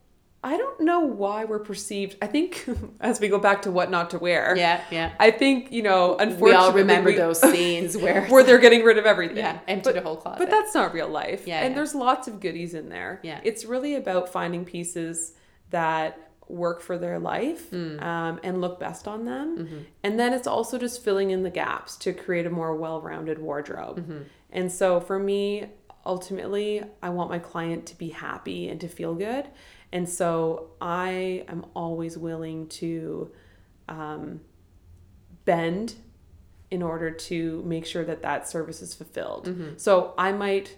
I 0.44 0.58
don't 0.58 0.80
know 0.82 1.00
why 1.00 1.44
we're 1.46 1.60
perceived. 1.60 2.18
I 2.22 2.28
think 2.28 2.70
as 3.02 3.20
we 3.20 3.28
go 3.30 3.39
back 3.39 3.63
to 3.63 3.72
what 3.72 3.89
not 3.89 4.12
to 4.12 4.20
wear, 4.20 4.56
Yeah. 4.56 4.80
Yeah. 4.91 5.12
I 5.20 5.32
think, 5.32 5.72
you 5.72 5.82
know, 5.82 6.15
unfortunately, 6.18 6.52
We 6.52 6.56
all 6.56 6.72
remember 6.72 7.10
we- 7.10 7.15
those 7.18 7.41
scenes 7.52 7.98
where, 7.98 8.28
where 8.28 8.44
they're 8.44 8.60
getting 8.60 8.84
rid 8.84 9.00
of 9.00 9.06
everything. 9.08 9.38
yeah, 9.38 9.60
empty 9.68 9.89
But- 9.89 9.96
the 9.96 10.02
whole 10.02 10.18
closet. 10.18 10.38
but 10.39 10.52
that's 10.52 10.76
not 10.76 10.94
real 10.94 11.10
life. 11.10 11.48
Yeah, 11.48 11.62
and 11.62 11.72
yeah. 11.72 11.76
there's 11.76 11.96
lots 11.96 12.28
of 12.28 12.39
goodies 12.39 12.76
in 12.76 12.89
there. 12.89 13.20
Yeah. 13.24 13.41
It's 13.44 13.65
really 13.65 13.96
about 13.96 14.30
finding 14.30 14.63
pieces 14.65 15.34
that 15.69 16.32
work 16.47 16.80
for 16.82 16.97
their 16.97 17.17
life 17.17 17.71
Mm. 17.71 18.01
um, 18.04 18.39
and 18.43 18.62
look 18.62 18.80
best 18.80 19.08
on 19.08 19.25
them. 19.25 19.58
Mm-hmm. 19.58 19.78
And 20.04 20.19
then 20.19 20.32
it's 20.34 20.45
also 20.47 20.78
just 20.78 21.04
filling 21.04 21.32
in 21.32 21.41
the 21.43 21.49
gaps 21.49 21.97
to 21.97 22.13
create 22.13 22.45
a 22.45 22.49
more 22.49 22.75
well 22.75 23.01
rounded 23.01 23.39
wardrobe. 23.39 23.99
Mm-hmm. 23.99 24.19
And 24.51 24.71
so 24.71 24.99
for 24.99 25.17
me, 25.17 25.65
ultimately 26.06 26.84
I 27.01 27.10
want 27.10 27.32
my 27.32 27.39
client 27.39 27.88
to 27.88 27.97
be 27.97 28.10
happy 28.10 28.69
and 28.69 28.80
to 28.82 28.88
feel 28.88 29.15
good. 29.15 29.47
And 29.91 30.08
so 30.08 30.71
I 30.80 31.45
am 31.47 31.65
always 31.75 32.17
willing 32.17 32.67
to 32.67 33.32
um, 33.89 34.41
bend 35.45 35.95
in 36.69 36.82
order 36.84 37.10
to 37.10 37.63
make 37.65 37.86
sure 37.86 38.04
that 38.04 38.21
that 38.21 38.47
service 38.47 38.82
is 38.82 38.93
fulfilled. 38.93 39.47
Mm-hmm. 39.47 39.78
So 39.78 40.13
I 40.17 40.32
might 40.32 40.78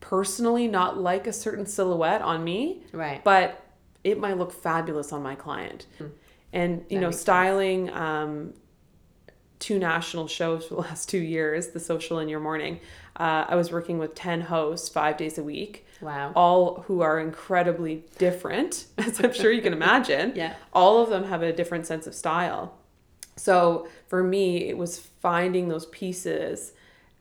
personally 0.00 0.68
not 0.68 0.98
like 0.98 1.26
a 1.26 1.32
certain 1.32 1.66
silhouette 1.66 2.22
on 2.22 2.42
me, 2.44 2.82
Right. 2.92 3.22
but 3.24 3.60
it 4.04 4.18
might 4.18 4.36
look 4.38 4.52
fabulous 4.52 5.12
on 5.12 5.22
my 5.22 5.34
client. 5.34 5.86
And 6.52 6.84
you 6.88 6.96
That 6.98 7.00
know, 7.06 7.10
styling 7.10 7.90
um, 7.90 8.52
two 9.58 9.78
national 9.78 10.26
shows 10.28 10.66
for 10.66 10.74
the 10.74 10.80
last 10.88 11.08
two 11.08 11.18
years, 11.18 11.68
The 11.68 11.80
Social 11.80 12.18
in 12.18 12.28
Your 12.28 12.40
Morning. 12.40 12.80
Uh, 13.16 13.44
I 13.48 13.56
was 13.56 13.70
working 13.70 13.98
with 13.98 14.14
ten 14.14 14.40
hosts 14.40 14.88
five 14.88 15.16
days 15.16 15.38
a 15.38 15.42
week, 15.42 15.86
Wow. 16.00 16.32
all 16.34 16.82
who 16.88 17.00
are 17.02 17.20
incredibly 17.20 18.04
different, 18.18 18.86
as 18.98 19.20
I'm 19.20 19.32
sure 19.32 19.52
you 19.52 19.62
can 19.62 19.72
imagine. 19.80 20.32
Yeah. 20.34 20.54
All 20.72 21.02
of 21.02 21.10
them 21.10 21.24
have 21.24 21.42
a 21.42 21.52
different 21.52 21.86
sense 21.86 22.06
of 22.06 22.14
style. 22.14 22.74
So 23.36 23.86
for 24.08 24.22
me, 24.22 24.68
it 24.68 24.76
was 24.76 24.98
finding 24.98 25.68
those 25.68 25.86
pieces 25.86 26.72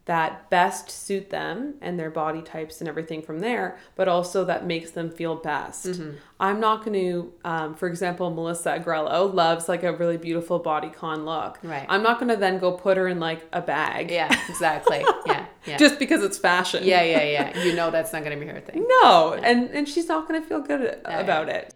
that 0.05 0.49
best 0.49 0.89
suit 0.89 1.29
them 1.29 1.75
and 1.79 1.99
their 1.99 2.09
body 2.09 2.41
types 2.41 2.81
and 2.81 2.89
everything 2.89 3.21
from 3.21 3.39
there, 3.39 3.77
but 3.95 4.07
also 4.07 4.43
that 4.45 4.65
makes 4.65 4.91
them 4.91 5.11
feel 5.11 5.35
best. 5.35 5.85
Mm-hmm. 5.85 6.11
I'm 6.39 6.59
not 6.59 6.83
going 6.83 6.99
to, 6.99 7.33
um, 7.45 7.75
for 7.75 7.87
example, 7.87 8.29
Melissa 8.31 8.81
Grelo 8.83 9.31
loves 9.31 9.69
like 9.69 9.83
a 9.83 9.93
really 9.93 10.17
beautiful 10.17 10.59
bodycon 10.59 11.23
look. 11.23 11.59
Right. 11.61 11.85
I'm 11.87 12.01
not 12.01 12.19
going 12.19 12.29
to 12.29 12.35
then 12.35 12.57
go 12.57 12.71
put 12.71 12.97
her 12.97 13.07
in 13.07 13.19
like 13.19 13.47
a 13.53 13.61
bag. 13.61 14.09
Yeah, 14.11 14.35
exactly. 14.49 15.03
Yeah. 15.25 15.45
Yeah. 15.65 15.77
Just 15.77 15.99
because 15.99 16.23
it's 16.23 16.39
fashion. 16.39 16.83
yeah, 16.83 17.03
yeah, 17.03 17.23
yeah. 17.23 17.63
You 17.63 17.75
know 17.75 17.91
that's 17.91 18.11
not 18.11 18.23
going 18.23 18.37
to 18.37 18.43
be 18.43 18.51
her 18.51 18.59
thing. 18.59 18.83
No, 19.03 19.33
and 19.33 19.69
and 19.69 19.87
she's 19.87 20.07
not 20.07 20.27
going 20.27 20.41
to 20.41 20.47
feel 20.47 20.59
good 20.59 20.99
about 21.05 21.49
it. 21.49 21.73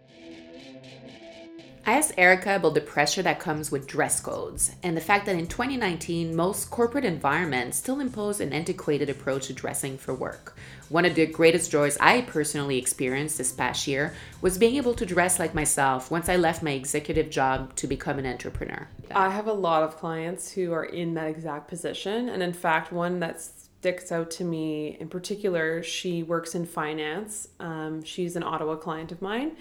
I 1.88 1.92
asked 1.92 2.14
Erica 2.18 2.56
about 2.56 2.74
the 2.74 2.80
pressure 2.80 3.22
that 3.22 3.38
comes 3.38 3.70
with 3.70 3.86
dress 3.86 4.20
codes 4.20 4.72
and 4.82 4.96
the 4.96 5.00
fact 5.00 5.24
that 5.26 5.36
in 5.36 5.46
2019, 5.46 6.34
most 6.34 6.68
corporate 6.68 7.04
environments 7.04 7.78
still 7.78 8.00
impose 8.00 8.40
an 8.40 8.52
antiquated 8.52 9.08
approach 9.08 9.46
to 9.46 9.52
dressing 9.52 9.96
for 9.96 10.12
work. 10.12 10.56
One 10.88 11.04
of 11.04 11.14
the 11.14 11.26
greatest 11.26 11.70
joys 11.70 11.96
I 12.00 12.22
personally 12.22 12.76
experienced 12.76 13.38
this 13.38 13.52
past 13.52 13.86
year 13.86 14.14
was 14.40 14.58
being 14.58 14.74
able 14.74 14.94
to 14.94 15.06
dress 15.06 15.38
like 15.38 15.54
myself 15.54 16.10
once 16.10 16.28
I 16.28 16.34
left 16.34 16.60
my 16.60 16.72
executive 16.72 17.30
job 17.30 17.76
to 17.76 17.86
become 17.86 18.18
an 18.18 18.26
entrepreneur. 18.26 18.88
I 19.14 19.30
have 19.30 19.46
a 19.46 19.52
lot 19.52 19.84
of 19.84 19.96
clients 19.96 20.50
who 20.50 20.72
are 20.72 20.86
in 20.86 21.14
that 21.14 21.28
exact 21.28 21.68
position. 21.68 22.30
And 22.30 22.42
in 22.42 22.52
fact, 22.52 22.90
one 22.90 23.20
that 23.20 23.40
sticks 23.40 24.10
out 24.10 24.32
to 24.32 24.44
me 24.44 24.96
in 24.98 25.08
particular, 25.08 25.84
she 25.84 26.24
works 26.24 26.56
in 26.56 26.66
finance. 26.66 27.46
Um, 27.60 28.02
she's 28.02 28.34
an 28.34 28.42
Ottawa 28.42 28.74
client 28.74 29.12
of 29.12 29.22
mine. 29.22 29.52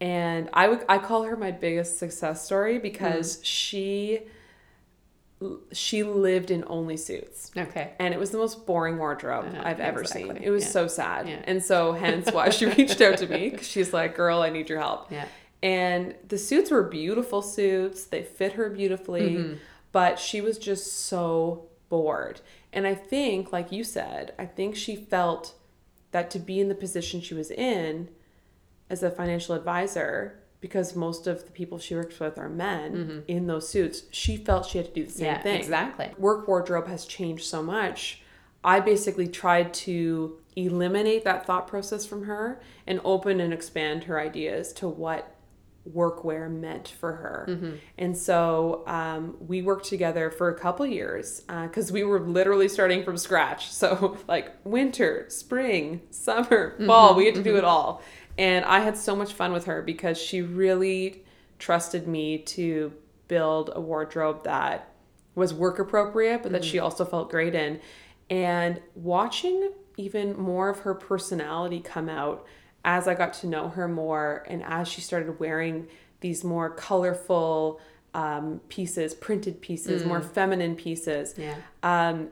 And 0.00 0.50
I 0.52 0.68
would 0.68 0.84
I 0.88 0.98
call 0.98 1.22
her 1.24 1.36
my 1.36 1.50
biggest 1.50 1.98
success 1.98 2.44
story 2.44 2.78
because 2.78 3.40
she 3.42 4.20
she 5.72 6.02
lived 6.02 6.50
in 6.50 6.64
only 6.68 6.96
suits. 6.96 7.50
Okay. 7.56 7.92
And 7.98 8.14
it 8.14 8.20
was 8.20 8.30
the 8.30 8.38
most 8.38 8.66
boring 8.66 8.98
wardrobe 8.98 9.46
Uh-huh, 9.46 9.62
I've 9.64 9.80
ever 9.80 10.00
exactly, 10.00 10.34
seen. 10.34 10.42
It 10.42 10.50
was 10.50 10.64
yeah. 10.64 10.70
so 10.70 10.86
sad. 10.86 11.28
Yeah. 11.28 11.42
And 11.44 11.62
so 11.62 11.92
hence 11.92 12.30
why 12.32 12.50
she 12.50 12.66
reached 12.78 13.00
out 13.00 13.18
to 13.18 13.26
me 13.26 13.50
cuz 13.50 13.66
she's 13.66 13.92
like, 13.92 14.14
"Girl, 14.14 14.40
I 14.40 14.50
need 14.50 14.68
your 14.68 14.78
help." 14.80 15.10
Yeah. 15.12 15.26
And 15.62 16.14
the 16.28 16.38
suits 16.38 16.70
were 16.70 16.82
beautiful 16.82 17.42
suits. 17.42 18.04
They 18.04 18.22
fit 18.22 18.52
her 18.54 18.68
beautifully, 18.70 19.30
Mm-hmm. 19.36 19.54
but 19.92 20.18
she 20.18 20.40
was 20.40 20.58
just 20.58 20.92
so 21.06 21.66
bored. 21.88 22.40
And 22.72 22.86
I 22.86 22.94
think, 22.94 23.52
like 23.52 23.70
you 23.72 23.84
said, 23.84 24.34
I 24.38 24.46
think 24.46 24.76
she 24.76 24.96
felt 24.96 25.54
that 26.10 26.30
to 26.30 26.38
be 26.38 26.60
in 26.60 26.68
the 26.68 26.74
position 26.74 27.20
she 27.20 27.34
was 27.34 27.50
in 27.50 28.08
as 28.90 29.02
a 29.02 29.10
financial 29.10 29.54
advisor, 29.54 30.40
because 30.60 30.94
most 30.96 31.26
of 31.26 31.44
the 31.44 31.50
people 31.50 31.78
she 31.78 31.94
works 31.94 32.18
with 32.20 32.38
are 32.38 32.48
men 32.48 33.22
in 33.28 33.46
those 33.46 33.68
suits, 33.68 34.04
she 34.10 34.36
felt 34.36 34.66
she 34.66 34.78
had 34.78 34.86
to 34.88 34.92
do 34.94 35.04
the 35.04 35.10
same 35.10 35.26
Mm-hmm. 35.26 35.36
Yeah, 35.36 35.42
thing. 35.42 35.58
exactly. 35.60 36.10
Work 36.18 36.48
wardrobe 36.48 36.88
has 36.88 37.04
changed 37.04 37.44
so 37.44 37.62
much. 37.62 38.22
I 38.62 38.80
basically 38.80 39.28
tried 39.28 39.74
to 39.74 40.38
eliminate 40.56 41.24
that 41.24 41.44
thought 41.46 41.66
process 41.68 42.06
from 42.06 42.24
her 42.24 42.62
and 42.86 43.00
open 43.04 43.40
and 43.40 43.52
expand 43.52 44.04
her 44.04 44.18
ideas 44.18 44.72
to 44.74 44.88
what 44.88 45.30
workwear 45.92 46.50
meant 46.50 46.88
for 46.98 47.12
her. 47.12 47.46
Mm-hmm. 47.46 47.72
And 47.98 48.16
so 48.16 48.84
um, 48.86 49.36
we 49.38 49.60
worked 49.60 49.84
together 49.84 50.30
for 50.30 50.48
a 50.48 50.58
couple 50.58 50.86
years 50.86 51.42
because 51.42 51.92
we 51.92 52.04
were 52.04 52.20
literally 52.20 52.68
starting 52.68 53.04
from 53.04 53.18
scratch. 53.18 53.68
So, 53.74 54.16
like 54.26 54.54
winter, 54.64 55.26
spring, 55.28 56.00
summer, 56.10 56.74
fall, 56.86 57.14
we 57.14 57.26
had 57.26 57.34
to 57.34 57.42
do 57.42 57.56
it 57.58 57.64
all. 57.64 58.00
And 58.36 58.64
I 58.64 58.80
had 58.80 58.96
so 58.96 59.14
much 59.14 59.32
fun 59.32 59.52
with 59.52 59.66
her 59.66 59.82
because 59.82 60.18
she 60.18 60.42
really 60.42 61.24
trusted 61.58 62.08
me 62.08 62.38
to 62.38 62.92
build 63.28 63.70
a 63.74 63.80
wardrobe 63.80 64.44
that 64.44 64.88
was 65.34 65.52
work 65.54 65.78
appropriate, 65.78 66.42
but 66.42 66.52
that 66.52 66.64
she 66.64 66.78
also 66.78 67.04
felt 67.04 67.30
great 67.30 67.54
in. 67.54 67.80
And 68.30 68.80
watching 68.94 69.70
even 69.96 70.36
more 70.38 70.68
of 70.68 70.80
her 70.80 70.94
personality 70.94 71.80
come 71.80 72.08
out 72.08 72.44
as 72.84 73.08
I 73.08 73.14
got 73.14 73.32
to 73.34 73.46
know 73.46 73.68
her 73.68 73.88
more 73.88 74.44
and 74.48 74.62
as 74.64 74.88
she 74.88 75.00
started 75.00 75.38
wearing 75.40 75.86
these 76.20 76.44
more 76.44 76.70
colorful 76.70 77.80
um, 78.14 78.60
pieces, 78.68 79.14
printed 79.14 79.60
pieces, 79.60 80.04
more 80.04 80.20
feminine 80.20 80.76
pieces, 80.76 81.34
Yeah. 81.36 81.56
um, 81.82 82.30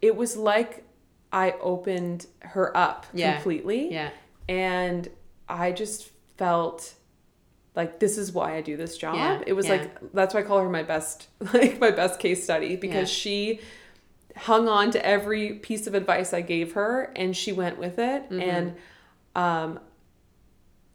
it 0.00 0.16
was 0.16 0.36
like 0.36 0.84
I 1.32 1.52
opened 1.60 2.26
her 2.40 2.74
up 2.76 3.06
Yeah. 3.12 3.34
completely. 3.34 3.92
Yeah. 3.92 4.10
And 4.48 5.08
I 5.52 5.72
just 5.72 6.08
felt 6.38 6.94
like 7.76 7.98
this 8.00 8.18
is 8.18 8.32
why 8.32 8.56
I 8.56 8.60
do 8.62 8.76
this 8.76 8.96
job. 8.98 9.16
Yeah, 9.16 9.42
It 9.46 9.52
was 9.52 9.66
yeah. 9.66 9.72
like 9.76 10.12
that's 10.14 10.34
why 10.34 10.40
I 10.40 10.42
call 10.44 10.60
her 10.60 10.68
my 10.68 10.82
best 10.82 11.28
like 11.54 11.78
my 11.80 11.90
best 11.90 12.18
case 12.20 12.42
study 12.44 12.76
because 12.76 13.08
Yeah. 13.10 13.22
she 13.22 13.60
hung 14.36 14.66
on 14.68 14.90
to 14.92 15.04
every 15.06 15.54
piece 15.54 15.86
of 15.86 15.94
advice 15.94 16.32
I 16.32 16.40
gave 16.40 16.72
her 16.72 17.12
and 17.16 17.36
she 17.36 17.52
went 17.52 17.78
with 17.78 17.98
it 17.98 18.30
Mm-hmm. 18.30 18.40
and 18.40 18.74
um 19.36 19.80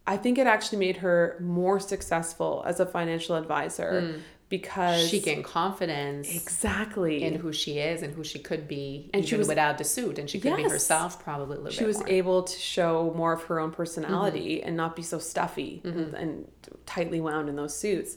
I 0.06 0.15
think 0.17 0.38
it 0.38 0.48
actually 0.48 0.78
made 0.80 0.98
her 0.98 1.38
more 1.41 1.80
successful 1.82 2.63
as 2.65 2.80
a 2.80 2.86
financial 2.86 3.36
advisor 3.36 4.22
because 4.50 5.08
Mm. 5.08 5.10
She 5.10 5.20
gained 5.20 5.44
confidence 5.44 6.34
exactly 6.34 7.22
in 7.24 7.36
who 7.36 7.52
she 7.52 7.80
is 7.80 8.02
and 8.02 8.14
who 8.14 8.24
she 8.24 8.40
could 8.40 8.68
be, 8.68 9.10
And 9.14 9.22
even 9.24 9.28
she 9.30 9.36
was- 9.36 9.48
without 9.48 9.78
the 9.78 9.84
suit, 9.84 10.18
and 10.20 10.30
she 10.30 10.40
could 10.40 10.56
be 10.56 10.64
herself 10.64 11.22
probably 11.22 11.58
a 11.58 11.60
little 11.60 11.72
she 11.78 11.84
was 11.84 12.00
more. 12.00 12.08
able 12.10 12.44
to 12.44 12.58
show 12.58 13.14
more 13.16 13.34
of 13.34 13.44
her 13.44 13.60
own 13.60 13.72
personality 13.72 14.58
Mm-hmm. 14.58 14.68
and 14.68 14.78
not 14.78 14.96
be 14.96 15.02
so 15.04 15.20
stuffy 15.20 15.82
and, 15.84 16.14
and 16.14 16.48
tightly 16.86 17.20
wound 17.20 17.50
in 17.50 17.56
those 17.58 17.76
suits. 17.76 18.16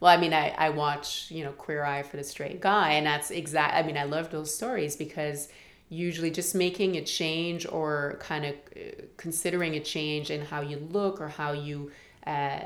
Well, 0.00 0.10
I 0.10 0.16
mean, 0.16 0.32
I, 0.32 0.50
I 0.50 0.70
watch, 0.70 1.26
you 1.30 1.42
know, 1.44 1.52
Queer 1.52 1.84
Eye 1.84 2.02
for 2.04 2.16
the 2.16 2.24
Straight 2.24 2.60
Guy, 2.60 2.92
and 2.92 3.06
that's 3.06 3.30
exact. 3.30 3.74
I 3.74 3.82
mean, 3.82 3.96
I 3.96 4.04
love 4.04 4.30
those 4.30 4.54
stories 4.54 4.94
because 4.96 5.48
usually 5.88 6.30
just 6.30 6.54
making 6.54 6.96
a 6.96 7.02
change 7.04 7.66
or 7.66 8.16
kind 8.20 8.44
of 8.46 8.54
uh, 8.76 8.80
considering 9.16 9.74
a 9.74 9.80
change 9.80 10.30
in 10.30 10.40
how 10.42 10.60
you 10.62 10.78
look 10.90 11.20
or 11.20 11.28
how 11.28 11.52
you 11.52 11.90
uh, 12.26 12.58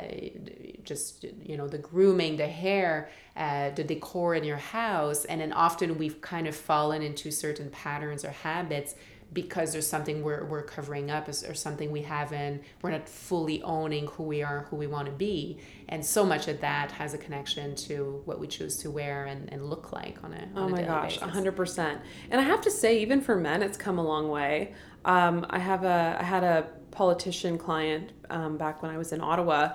just, 0.84 1.24
you 1.42 1.56
know, 1.56 1.66
the 1.68 1.78
grooming, 1.78 2.36
the 2.36 2.46
hair, 2.46 3.10
uh, 3.36 3.70
the 3.70 3.84
decor 3.84 4.34
in 4.34 4.44
your 4.44 4.56
house. 4.58 5.24
And 5.24 5.40
then 5.40 5.52
often 5.52 5.98
we've 5.98 6.20
kind 6.20 6.46
of 6.46 6.54
fallen 6.54 7.02
into 7.02 7.30
certain 7.30 7.70
patterns 7.70 8.24
or 8.24 8.30
habits 8.30 8.94
because 9.32 9.72
there's 9.72 9.86
something 9.86 10.22
we're, 10.22 10.44
we're 10.44 10.62
covering 10.62 11.10
up 11.10 11.28
or 11.28 11.54
something 11.54 11.90
we 11.90 12.02
haven't 12.02 12.62
we're 12.80 12.92
not 12.92 13.08
fully 13.08 13.60
owning 13.62 14.06
who 14.06 14.22
we 14.22 14.40
are 14.42 14.66
who 14.70 14.76
we 14.76 14.86
want 14.86 15.06
to 15.06 15.12
be 15.12 15.58
and 15.88 16.04
so 16.04 16.24
much 16.24 16.46
of 16.48 16.60
that 16.60 16.92
has 16.92 17.12
a 17.12 17.18
connection 17.18 17.74
to 17.74 18.22
what 18.24 18.38
we 18.38 18.46
choose 18.46 18.76
to 18.78 18.90
wear 18.90 19.24
and, 19.26 19.52
and 19.52 19.68
look 19.68 19.92
like 19.92 20.22
on 20.22 20.32
a 20.32 20.42
on 20.42 20.50
Oh 20.54 20.66
a 20.66 20.68
my 20.68 20.76
daily 20.78 20.88
gosh, 20.88 21.18
basis. 21.18 21.36
100%. 21.36 22.00
And 22.30 22.40
I 22.40 22.44
have 22.44 22.60
to 22.62 22.70
say, 22.70 23.00
even 23.00 23.20
for 23.20 23.36
men, 23.36 23.62
it's 23.62 23.76
come 23.76 23.98
a 23.98 24.02
long 24.02 24.28
way. 24.28 24.74
Um, 25.06 25.46
I 25.48 25.60
have 25.60 25.84
a, 25.84 26.18
I 26.20 26.24
had 26.24 26.44
a 26.44 26.66
politician 26.90 27.56
client 27.56 28.12
um, 28.28 28.58
back 28.58 28.82
when 28.82 28.90
I 28.90 28.98
was 28.98 29.12
in 29.12 29.20
Ottawa, 29.20 29.74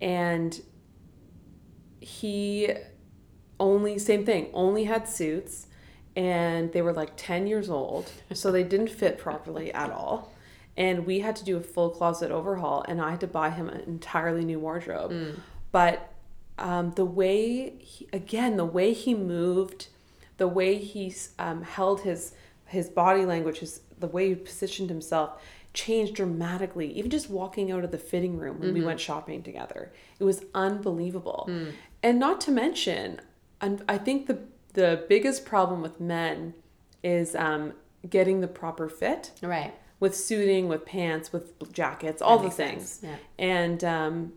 and 0.00 0.60
he 2.00 2.72
only, 3.60 3.98
same 3.98 4.24
thing, 4.24 4.48
only 4.52 4.84
had 4.84 5.06
suits, 5.06 5.66
and 6.16 6.72
they 6.72 6.82
were 6.82 6.92
like 6.92 7.12
10 7.16 7.46
years 7.46 7.70
old, 7.70 8.10
so 8.32 8.50
they 8.50 8.64
didn't 8.64 8.90
fit 8.90 9.18
properly 9.18 9.72
at 9.72 9.90
all. 9.90 10.32
And 10.76 11.06
we 11.06 11.20
had 11.20 11.36
to 11.36 11.44
do 11.44 11.58
a 11.58 11.60
full 11.60 11.90
closet 11.90 12.30
overhaul, 12.30 12.84
and 12.88 13.00
I 13.00 13.10
had 13.10 13.20
to 13.20 13.26
buy 13.26 13.50
him 13.50 13.68
an 13.68 13.82
entirely 13.86 14.44
new 14.44 14.58
wardrobe. 14.58 15.10
But 15.70 16.12
um, 16.58 16.92
the 16.92 17.04
way, 17.04 17.76
he, 17.78 18.08
again, 18.12 18.56
the 18.56 18.64
way 18.64 18.94
he 18.94 19.14
moved, 19.14 19.88
the 20.38 20.48
way 20.48 20.78
he 20.78 21.14
um, 21.38 21.62
held 21.62 22.00
his 22.02 22.32
his 22.66 22.88
body 22.88 23.26
language, 23.26 23.58
his 23.58 23.82
the 24.02 24.06
way 24.08 24.28
he 24.28 24.34
positioned 24.34 24.90
himself 24.90 25.40
changed 25.72 26.14
dramatically. 26.14 26.92
Even 26.92 27.10
just 27.10 27.30
walking 27.30 27.72
out 27.72 27.82
of 27.84 27.90
the 27.90 27.98
fitting 27.98 28.36
room 28.36 28.60
when 28.60 28.74
we 28.74 28.82
went 28.82 29.00
shopping 29.00 29.42
together, 29.42 29.90
it 30.20 30.24
was 30.24 30.44
unbelievable. 30.54 31.50
And 32.02 32.18
not 32.20 32.40
to 32.42 32.50
mention, 32.50 33.20
I 33.88 33.96
think 33.98 34.26
the 34.26 34.38
the 34.74 35.04
biggest 35.08 35.44
problem 35.46 35.80
with 35.82 36.00
men 36.00 36.54
is 37.02 37.34
um, 37.34 37.74
getting 38.08 38.40
the 38.40 38.48
proper 38.48 38.88
fit 38.88 39.30
Right. 39.42 39.74
with 40.00 40.16
suiting, 40.16 40.66
with 40.68 40.86
pants, 40.86 41.30
with 41.32 41.72
jackets, 41.72 42.22
all 42.22 42.38
the 42.38 42.48
things. 42.50 43.00
Yeah. 43.02 43.16
And 43.38 43.84
um, 43.84 44.32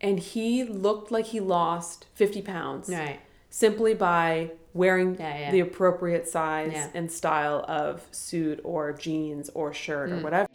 and 0.00 0.18
he 0.18 0.64
looked 0.64 1.10
like 1.12 1.26
he 1.26 1.40
lost 1.40 2.06
fifty 2.14 2.42
pounds 2.42 2.88
Right. 2.88 3.20
simply 3.50 3.94
by 3.94 4.52
wearing 4.74 5.16
Yeah, 5.18 5.38
yeah. 5.38 5.50
the 5.50 5.60
appropriate 5.60 6.28
size 6.28 6.72
Yeah. 6.74 6.88
and 6.94 7.10
style 7.10 7.64
of 7.68 8.02
suit 8.10 8.60
or 8.64 8.92
jeans 8.92 9.50
or 9.54 9.72
shirt 9.74 10.10
Mm. 10.10 10.20
or 10.20 10.22
whatever. 10.24 10.48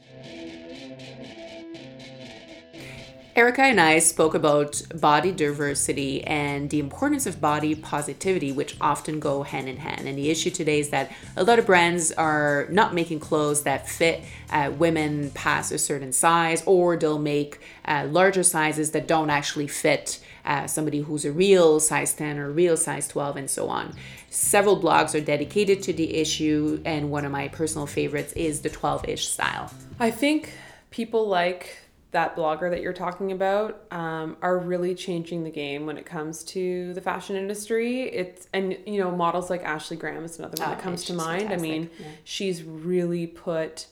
Erica 3.36 3.62
and 3.62 3.80
I 3.80 4.00
spoke 4.00 4.34
about 4.34 4.82
body 4.96 5.32
diversity 5.32 6.24
and 6.24 6.72
the 6.72 6.80
importance 6.80 7.28
of 7.28 7.40
body 7.40 7.76
positivity, 7.76 8.52
which 8.52 8.76
often 8.82 9.20
go 9.20 9.44
hand 9.44 9.70
in 9.70 9.78
hand. 9.78 10.08
And 10.08 10.18
the 10.18 10.32
issue 10.32 10.50
today 10.50 10.80
is 10.80 10.90
that 10.90 11.12
a 11.36 11.44
lot 11.44 11.60
of 11.60 11.68
brands 11.68 12.12
are 12.14 12.66
not 12.72 12.96
making 12.96 13.20
clothes 13.20 13.62
that 13.62 13.88
fit 13.88 14.22
uh, 14.52 14.72
women 14.76 15.30
past 15.36 15.72
a 15.72 15.78
certain 15.78 16.12
size, 16.14 16.64
or 16.66 16.98
they'll 16.98 17.20
make 17.20 17.60
uh, 17.86 18.08
larger 18.10 18.42
sizes 18.42 18.90
that 18.92 19.08
don't 19.08 19.30
actually 19.30 19.68
fit 19.68 20.18
uh, 20.48 20.66
somebody 20.66 21.02
who's 21.02 21.26
a 21.26 21.32
real 21.32 21.80
size 21.80 22.14
10 22.14 22.40
or 22.40 22.50
real 22.50 22.78
size 22.78 23.08
12, 23.08 23.36
and 23.38 23.50
so 23.50 23.68
on. 23.70 23.94
Several 24.30 24.82
blogs 24.82 25.14
are 25.14 25.22
dedicated 25.24 25.84
to 25.84 25.94
the 25.94 26.16
issue, 26.16 26.82
and 26.86 27.12
one 27.12 27.26
of 27.26 27.32
my 27.32 27.48
personal 27.50 27.86
favorites 27.86 28.34
is 28.34 28.62
the 28.62 28.70
12 28.70 29.08
ish 29.10 29.28
style. 29.28 29.72
I 30.00 30.10
think 30.12 30.52
people 30.90 31.28
like 31.28 31.78
that 32.12 32.36
blogger 32.38 32.70
that 32.70 32.82
you're 32.82 32.94
talking 32.94 33.34
about 33.34 33.84
um, 33.92 34.38
are 34.42 34.58
really 34.58 34.96
changing 34.96 35.44
the 35.44 35.50
game 35.50 35.86
when 35.86 35.98
it 35.98 36.06
comes 36.06 36.44
to 36.46 36.94
the 36.94 37.02
fashion 37.02 37.36
industry. 37.36 38.04
It's 38.04 38.48
and 38.54 38.78
you 38.86 39.00
know 39.00 39.12
models 39.12 39.50
like 39.50 39.64
Ashley 39.64 39.98
Graham 39.98 40.24
is 40.24 40.40
another 40.40 40.56
one 40.64 40.70
Oh, 40.72 40.76
that 40.76 40.82
comes 40.82 41.04
to 41.06 41.14
mind. 41.14 41.52
I 41.52 41.58
mean, 41.58 41.90
Yeah. 42.00 42.06
she's 42.24 42.64
really 42.64 43.28
put 43.28 43.88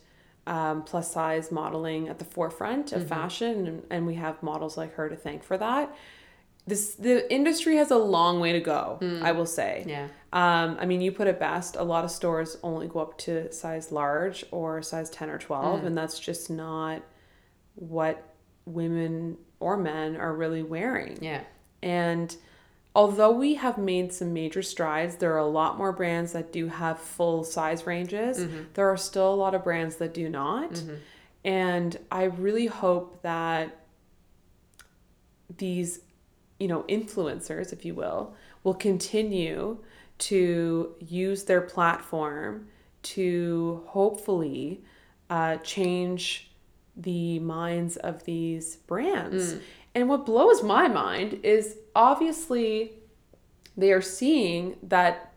um, 0.47 0.83
plus 0.83 1.11
size 1.11 1.51
modeling 1.51 2.07
at 2.07 2.19
the 2.19 2.25
forefront 2.25 2.87
Mm-hmm. 2.87 3.01
of 3.01 3.07
fashion, 3.09 3.67
and, 3.67 3.83
and 3.89 4.07
we 4.07 4.15
have 4.15 4.41
models 4.41 4.77
like 4.77 4.93
her 4.95 5.09
to 5.09 5.15
thank 5.17 5.43
for 5.43 5.57
that. 5.57 5.93
This 6.67 6.95
the 6.95 7.31
industry 7.31 7.75
has 7.77 7.91
a 7.91 7.97
long 7.97 8.39
way 8.39 8.53
to 8.53 8.59
go. 8.59 8.97
I 9.23 9.31
will 9.33 9.45
say. 9.45 9.83
Mm. 9.85 9.89
Yeah. 9.89 10.07
Um, 10.33 10.77
I 10.79 10.85
mean, 10.85 10.99
you 11.01 11.11
put 11.11 11.27
it 11.27 11.39
best. 11.39 11.75
A 11.75 11.83
lot 11.83 12.03
of 12.03 12.11
stores 12.11 12.57
only 12.63 12.87
go 12.87 12.99
up 12.99 13.17
to 13.19 13.51
size 13.51 13.91
large 13.91 14.43
or 14.51 14.81
size 14.81 15.09
10 15.11 15.29
or 15.29 15.37
12, 15.37 15.81
Mm. 15.81 15.85
and 15.85 15.97
that's 15.97 16.19
just 16.19 16.49
not 16.49 17.01
what 17.75 18.21
women 18.65 19.37
or 19.59 19.77
men 19.77 20.15
are 20.17 20.33
really 20.33 20.63
wearing. 20.63 21.17
Yeah. 21.21 21.41
And 21.83 22.35
although 22.95 23.31
we 23.31 23.53
have 23.55 23.77
made 23.77 24.11
some 24.11 24.33
major 24.33 24.61
strides, 24.63 25.17
there 25.17 25.33
are 25.33 25.37
a 25.39 25.45
lot 25.47 25.77
more 25.77 25.91
brands 25.91 26.33
that 26.33 26.51
do 26.51 26.67
have 26.67 26.99
full 26.99 27.43
size 27.43 27.85
ranges. 27.85 28.39
Mm-hmm. 28.39 28.63
There 28.73 28.89
are 28.89 28.97
still 28.97 29.33
a 29.33 29.35
lot 29.35 29.53
of 29.53 29.63
brands 29.63 29.97
that 29.97 30.13
do 30.13 30.29
not. 30.29 30.81
And 31.43 31.95
I 32.11 32.23
really 32.23 32.65
hope 32.65 33.21
that 33.21 33.77
these, 35.57 35.99
you 36.59 36.67
know, 36.67 36.83
influencers, 36.83 37.73
if 37.73 37.83
you 37.85 37.93
will, 37.93 38.33
will 38.63 38.73
continue 38.73 39.77
to 40.17 40.95
use 40.99 41.43
their 41.43 41.61
platform 41.61 42.67
to 43.03 43.83
hopefully 43.87 44.81
uh, 45.29 45.57
change 45.57 46.49
the 46.95 47.39
minds 47.39 47.97
of 47.97 48.23
these 48.23 48.77
brands. 48.87 49.53
And 49.93 50.09
what 50.09 50.25
blows 50.25 50.63
my 50.63 50.87
mind 50.87 51.39
is 51.43 51.77
obviously 51.95 52.93
they 53.75 53.91
are 53.91 54.01
seeing 54.01 54.77
that 54.83 55.33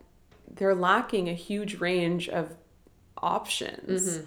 they're 0.55 0.75
lacking 0.75 1.29
a 1.29 1.35
huge 1.35 1.81
range 1.81 2.29
of 2.29 2.55
options. 3.21 4.19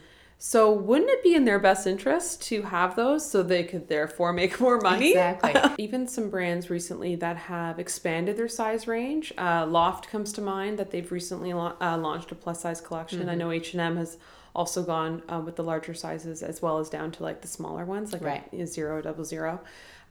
So 0.43 0.71
wouldn't 0.71 1.11
it 1.11 1.21
be 1.21 1.35
in 1.35 1.45
their 1.45 1.59
best 1.59 1.85
interest 1.85 2.41
to 2.47 2.63
have 2.63 2.95
those 2.95 3.29
so 3.29 3.43
they 3.43 3.63
could 3.63 3.87
therefore 3.87 4.33
make 4.33 4.59
more 4.59 4.79
money? 4.79 5.09
Exactly. 5.11 5.53
Even 5.77 6.07
some 6.07 6.31
brands 6.31 6.67
recently 6.67 7.13
that 7.17 7.37
have 7.37 7.77
expanded 7.77 8.37
their 8.37 8.47
size 8.47 8.87
range. 8.87 9.31
Uh, 9.37 9.67
Loft 9.67 10.09
comes 10.09 10.33
to 10.33 10.41
mind 10.41 10.79
that 10.79 10.89
they've 10.89 11.11
recently 11.11 11.53
la- 11.53 11.75
uh, 11.79 11.95
launched 11.95 12.31
a 12.31 12.35
plus 12.35 12.61
size 12.61 12.81
collection. 12.81 13.29
I 13.29 13.35
know 13.35 13.51
H 13.51 13.73
and 13.73 13.81
M 13.81 13.97
has 13.97 14.17
also 14.55 14.81
gone 14.81 15.21
uh, 15.29 15.39
with 15.45 15.57
the 15.57 15.63
larger 15.63 15.93
sizes 15.93 16.41
as 16.41 16.59
well 16.59 16.79
as 16.79 16.89
down 16.89 17.11
to 17.11 17.21
like 17.23 17.41
the 17.41 17.47
smaller 17.47 17.85
ones, 17.85 18.11
like 18.11 18.23
Right. 18.23 18.51
a, 18.51 18.65
zero, 18.65 18.99
double 18.99 19.23
zero. 19.23 19.61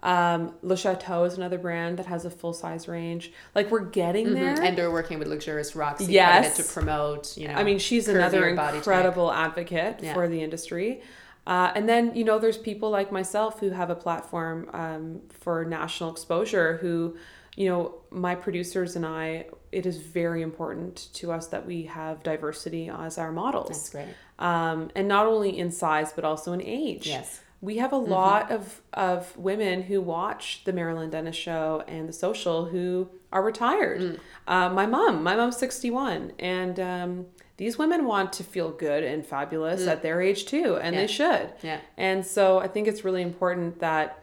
Um, 0.03 0.55
Le 0.63 0.77
Chateau 0.77 1.25
is 1.25 1.35
another 1.37 1.59
brand 1.59 1.99
that 1.99 2.07
has 2.07 2.25
a 2.25 2.31
full 2.31 2.53
size 2.55 2.89
range. 2.89 3.33
Like 3.55 3.71
we're 3.71 3.85
getting 3.85 4.33
there. 4.35 4.61
And 4.61 4.77
they're 4.77 4.91
working 4.91 5.19
with 5.19 5.29
Luxurious 5.29 5.77
Roxy 5.77 6.07
Yes. 6.13 6.31
quite 6.31 6.55
a 6.55 6.57
bit 6.57 6.67
to 6.67 6.73
promote, 6.73 7.37
you 7.37 7.49
know. 7.49 7.55
I 7.55 7.65
mean, 7.65 7.79
she's 7.79 8.09
another 8.09 8.49
incredible 8.49 9.31
advocate 9.33 10.01
Yeah. 10.03 10.15
for 10.15 10.29
the 10.29 10.43
industry. 10.43 11.03
Uh, 11.47 11.73
and 11.75 11.89
then, 11.89 12.15
you 12.15 12.25
know, 12.25 12.39
there's 12.39 12.59
people 12.59 12.91
like 12.91 13.11
myself 13.11 13.61
who 13.61 13.71
have 13.71 13.91
a 13.91 13.95
platform 13.95 14.69
um, 14.73 15.21
for 15.31 15.65
national 15.65 16.11
exposure 16.11 16.77
who, 16.79 17.17
you 17.57 17.69
know, 17.69 17.95
my 18.11 18.35
producers 18.35 18.95
and 18.97 19.05
I, 19.05 19.47
it 19.73 19.85
is 19.87 19.97
very 19.99 20.43
important 20.43 21.09
to 21.15 21.33
us 21.33 21.49
that 21.49 21.67
we 21.67 21.85
have 21.85 22.23
diversity 22.23 22.89
as 22.89 23.19
our 23.19 23.33
models. 23.33 23.69
That's 23.69 23.91
great. 23.91 24.09
Um, 24.39 24.91
and 24.95 25.09
not 25.09 25.27
only 25.27 25.59
in 25.59 25.71
size, 25.71 26.13
but 26.13 26.25
also 26.25 26.53
in 26.53 26.63
age. 26.63 27.07
Yes. 27.07 27.41
We 27.62 27.77
have 27.77 27.92
a 27.92 27.96
lot 27.99 28.51
of, 28.51 28.81
of 28.94 29.37
women 29.37 29.83
who 29.83 30.01
watch 30.01 30.62
the 30.64 30.73
Marilyn 30.73 31.11
Denis 31.11 31.37
show 31.37 31.85
and 31.87 32.09
the 32.09 32.12
social 32.12 32.64
who 32.66 33.09
are 33.33 33.42
retired. 33.42 34.18
Uh, 34.49 34.70
my 34.70 34.87
mom, 34.87 35.23
my 35.23 35.37
mom's 35.37 35.59
61. 35.59 36.33
And 36.38 36.81
um, 36.81 37.27
these 37.59 37.77
women 37.77 38.07
want 38.07 38.33
to 38.35 38.44
feel 38.44 38.70
good 38.70 39.05
and 39.05 39.25
fabulous 39.27 39.87
at 39.87 40.03
their 40.03 40.23
age 40.23 40.46
too, 40.46 40.79
and 40.81 40.94
Yeah. 40.94 41.01
they 41.03 41.07
should. 41.07 41.53
Yeah. 41.62 41.81
And 41.99 42.25
so 42.25 42.59
I 42.59 42.66
think 42.68 42.88
it's 42.88 43.05
really 43.05 43.20
important 43.23 43.81
that 43.81 44.23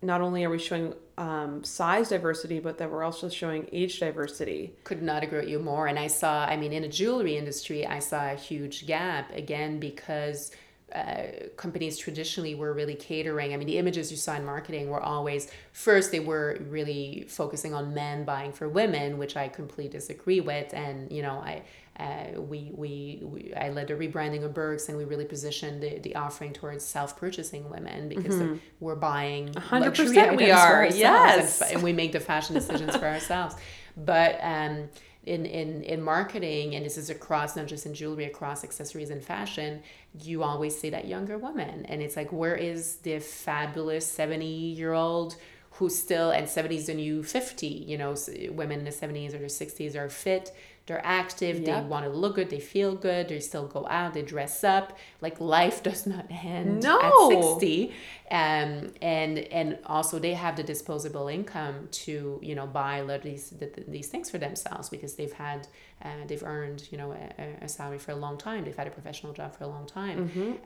not 0.00 0.20
only 0.20 0.44
are 0.44 0.50
we 0.50 0.58
showing 0.58 0.94
um, 1.18 1.62
size 1.64 2.08
diversity, 2.08 2.60
but 2.60 2.78
that 2.78 2.90
we're 2.90 3.02
also 3.02 3.28
showing 3.28 3.68
age 3.72 3.98
diversity. 4.00 4.72
Could 4.84 5.02
not 5.02 5.22
agree 5.22 5.40
with 5.40 5.48
you 5.48 5.58
more. 5.58 5.86
And 5.88 5.98
I 5.98 6.06
saw, 6.06 6.44
I 6.46 6.56
mean, 6.56 6.72
in 6.72 6.82
the 6.82 6.88
jewelry 6.88 7.36
industry, 7.36 7.84
I 7.86 7.98
saw 7.98 8.30
a 8.30 8.36
huge 8.36 8.86
gap 8.86 9.34
again 9.34 9.78
because 9.80 10.50
uh, 10.94 11.48
companies 11.56 11.96
traditionally 11.96 12.54
were 12.54 12.72
really 12.72 12.94
catering. 12.94 13.52
I 13.52 13.56
mean, 13.56 13.66
the 13.66 13.78
images 13.78 14.10
you 14.10 14.16
saw 14.16 14.36
in 14.36 14.44
marketing 14.44 14.88
were 14.88 15.00
always 15.00 15.50
first 15.72 16.10
they 16.10 16.20
were 16.20 16.58
really 16.68 17.26
focusing 17.28 17.74
on 17.74 17.94
men 17.94 18.24
buying 18.24 18.52
for 18.52 18.68
women, 18.68 19.18
which 19.18 19.36
I 19.36 19.48
completely 19.48 19.88
disagree 19.88 20.40
with. 20.40 20.72
And 20.74 21.10
you 21.12 21.22
know, 21.22 21.38
I 21.38 21.62
uh, 21.98 22.40
we, 22.40 22.72
we 22.74 23.20
we 23.22 23.54
I 23.54 23.68
led 23.68 23.88
the 23.88 23.94
rebranding 23.94 24.42
of 24.42 24.54
Birks, 24.54 24.88
and 24.88 24.96
we 24.96 25.04
really 25.04 25.26
positioned 25.26 25.82
the, 25.82 25.98
the 25.98 26.14
offering 26.16 26.52
towards 26.52 26.84
self 26.84 27.16
purchasing 27.18 27.68
women 27.68 28.08
because 28.08 28.38
they're- 28.38 28.58
we're 28.80 28.94
buying 28.96 29.48
100% 29.52 29.80
luxury 29.80 30.36
we 30.36 30.50
are, 30.50 30.84
ourselves 30.84 30.94
and 30.94 30.98
yes. 30.98 31.62
and 31.72 31.82
we 31.82 31.92
make 31.92 32.12
the 32.12 32.20
fashion 32.20 32.54
decisions 32.54 32.96
for 32.96 33.06
ourselves. 33.06 33.54
But 33.96 34.38
um, 34.40 34.88
in, 35.24 35.44
in, 35.44 35.82
in 35.82 36.02
marketing, 36.02 36.74
and 36.74 36.84
this 36.84 36.96
is 36.96 37.10
across, 37.10 37.54
not 37.54 37.66
just 37.66 37.84
in 37.86 37.94
jewelry, 37.94 38.24
across 38.24 38.64
accessories 38.64 39.10
and 39.10 39.22
fashion, 39.22 39.82
you 40.22 40.42
always 40.42 40.78
see 40.78 40.90
that 40.90 41.06
younger 41.06 41.36
woman. 41.36 41.84
And 41.86 42.00
it's 42.00 42.16
like, 42.16 42.32
where 42.32 42.56
is 42.56 42.96
the 42.96 43.18
fabulous 43.18 44.06
70 44.06 44.46
year 44.46 44.92
old 44.92 45.36
who's 45.72 45.96
still, 45.96 46.30
and 46.30 46.48
70 46.48 46.76
is 46.76 46.86
the 46.86 46.94
new 46.94 47.22
50, 47.22 47.66
you 47.66 47.98
know, 47.98 48.14
women 48.50 48.80
in 48.80 48.84
the 48.84 48.90
70s 48.90 49.34
or 49.34 49.38
the 49.38 49.46
60s 49.46 49.94
are 49.94 50.08
fit, 50.08 50.54
they're 50.90 51.06
active, 51.06 51.64
they 51.64 51.80
want 51.92 52.04
to 52.04 52.10
look 52.10 52.34
good, 52.34 52.50
they 52.50 52.58
feel 52.60 52.92
good, 52.96 53.28
they 53.28 53.38
still 53.40 53.66
go 53.68 53.86
out, 53.88 54.12
they 54.14 54.22
dress 54.22 54.64
up. 54.64 54.98
Like 55.20 55.40
life 55.40 55.82
does 55.88 56.06
not 56.06 56.26
end 56.30 56.82
No. 56.82 56.98
at 57.00 57.12
60 57.42 57.92
um, 58.32 58.92
and 59.02 59.38
and 59.60 59.78
also 59.86 60.18
they 60.18 60.34
have 60.34 60.54
the 60.56 60.62
disposable 60.62 61.26
income 61.28 61.88
to 62.04 62.38
you 62.42 62.54
know 62.54 62.66
buy 62.66 62.94
a 62.98 63.04
lot 63.04 63.16
of 63.16 63.22
these 63.22 63.50
th- 63.50 63.72
th- 63.74 63.86
these 63.88 64.08
things 64.08 64.30
for 64.30 64.38
themselves 64.38 64.88
because 64.88 65.14
they've 65.14 65.32
had 65.48 65.66
uh, 66.04 66.08
they've 66.28 66.42
earned 66.44 66.80
you 66.90 66.98
know 66.98 67.10
a, 67.12 67.42
a- 67.42 67.64
a 67.66 67.68
salary 67.68 67.98
for 67.98 68.12
a 68.12 68.16
long 68.16 68.36
time. 68.38 68.64
They've 68.64 68.76
had 68.76 68.86
a 68.86 68.90
professional 69.00 69.32
job 69.32 69.50
for 69.56 69.64
a 69.64 69.68
long 69.68 69.86
time. 69.86 70.18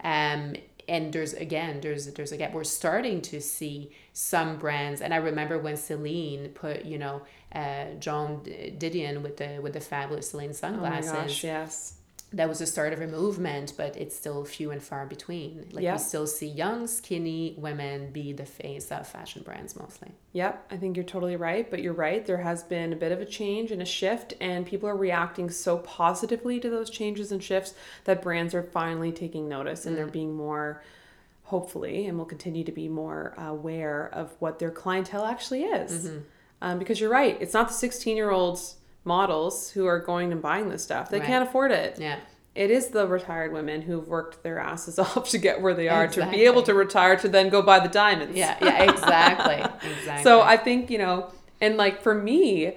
Um, 0.02 0.54
and 0.88 1.12
there's 1.12 1.32
again 1.34 1.80
there's 1.80 2.06
there's 2.14 2.32
a 2.32 2.36
gap 2.36 2.52
we're 2.52 2.64
starting 2.64 3.20
to 3.20 3.40
see 3.40 3.90
some 4.12 4.56
brands 4.58 5.00
and 5.00 5.12
i 5.14 5.16
remember 5.16 5.58
when 5.58 5.76
celine 5.76 6.48
put 6.50 6.84
you 6.84 6.98
know 6.98 7.22
uh, 7.54 7.86
joan 7.98 8.40
didion 8.78 9.22
with 9.22 9.36
the 9.36 9.58
with 9.62 9.72
the 9.72 9.80
fabulous 9.80 10.30
celine 10.30 10.52
sunglasses 10.52 11.10
Oh 11.10 11.14
my 11.14 11.26
sunglasses 11.26 11.28
gosh, 11.28 11.44
yes. 11.44 11.94
That 12.34 12.48
was 12.48 12.58
the 12.58 12.66
start 12.66 12.92
of 12.92 13.00
a 13.00 13.06
movement, 13.06 13.72
but 13.76 13.96
it's 13.96 14.16
still 14.16 14.44
few 14.44 14.70
and 14.72 14.82
far 14.82 15.06
between. 15.06 15.66
Like 15.72 15.84
Yeah. 15.84 15.92
we 15.92 15.98
still 15.98 16.26
see 16.26 16.48
young, 16.48 16.86
skinny 16.86 17.54
women 17.56 18.10
be 18.10 18.32
the 18.32 18.44
face 18.44 18.90
of 18.90 19.06
fashion 19.06 19.42
brands 19.42 19.76
mostly. 19.76 20.10
Yep, 20.32 20.66
I 20.70 20.76
think 20.76 20.96
you're 20.96 21.04
totally 21.04 21.36
right, 21.36 21.70
but 21.70 21.80
you're 21.80 21.92
right. 21.92 22.26
There 22.26 22.38
has 22.38 22.64
been 22.64 22.92
a 22.92 22.96
bit 22.96 23.12
of 23.12 23.20
a 23.20 23.24
change 23.24 23.70
and 23.70 23.80
a 23.80 23.84
shift, 23.84 24.34
and 24.40 24.66
people 24.66 24.88
are 24.88 24.96
reacting 24.96 25.48
so 25.48 25.78
positively 25.78 26.58
to 26.60 26.68
those 26.68 26.90
changes 26.90 27.30
and 27.30 27.42
shifts 27.42 27.74
that 28.04 28.20
brands 28.20 28.52
are 28.54 28.62
finally 28.64 29.12
taking 29.12 29.48
notice 29.48 29.86
and 29.86 29.96
they're 29.96 30.06
being 30.06 30.34
more, 30.34 30.82
hopefully, 31.44 32.06
and 32.06 32.18
will 32.18 32.24
continue 32.24 32.64
to 32.64 32.72
be 32.72 32.88
more 32.88 33.32
aware 33.38 34.08
of 34.12 34.34
what 34.40 34.58
their 34.58 34.70
clientele 34.72 35.24
actually 35.24 35.62
is. 35.64 36.10
Um, 36.60 36.78
because 36.78 36.98
you're 37.00 37.10
right, 37.10 37.36
it's 37.40 37.54
not 37.54 37.68
the 37.68 37.74
16 37.74 38.16
year 38.16 38.30
olds 38.30 38.76
models 39.04 39.70
who 39.70 39.86
are 39.86 39.98
going 40.00 40.32
and 40.32 40.40
buying 40.40 40.68
this 40.68 40.82
stuff, 40.82 41.10
they 41.10 41.18
Right. 41.18 41.26
can't 41.26 41.46
afford 41.48 41.70
it. 41.72 41.98
Yeah. 42.00 42.16
it 42.54 42.70
is 42.70 42.88
the 42.88 43.04
retired 43.08 43.52
women 43.52 43.82
who've 43.82 44.06
worked 44.06 44.42
their 44.44 44.58
asses 44.60 44.96
off 45.04 45.28
to 45.30 45.38
get 45.38 45.60
where 45.60 45.74
they 45.74 45.88
are 45.88 46.06
to 46.06 46.24
be 46.30 46.44
able 46.44 46.62
to 46.62 46.72
retire 46.72 47.16
to 47.16 47.28
then 47.28 47.48
go 47.48 47.60
buy 47.62 47.80
the 47.80 47.88
diamonds. 47.88 48.36
Yeah, 48.36 48.56
yeah, 48.62 48.84
exactly. 48.84 49.56
exactly. 49.90 50.22
So 50.22 50.40
I 50.40 50.56
think, 50.56 50.88
you 50.88 50.98
know, 50.98 51.32
and 51.60 51.76
like 51.76 52.00
for 52.00 52.14
me, 52.14 52.76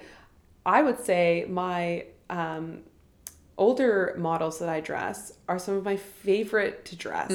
I 0.65 0.81
would 0.81 0.99
say 1.05 1.45
my 1.47 2.05
um, 2.29 2.79
older 3.57 4.15
models 4.17 4.59
that 4.59 4.69
I 4.69 4.79
dress 4.81 5.33
are 5.47 5.59
some 5.59 5.75
of 5.75 5.85
my 5.85 5.95
favorite 5.97 6.85
to 6.85 6.95
dress. 6.95 7.31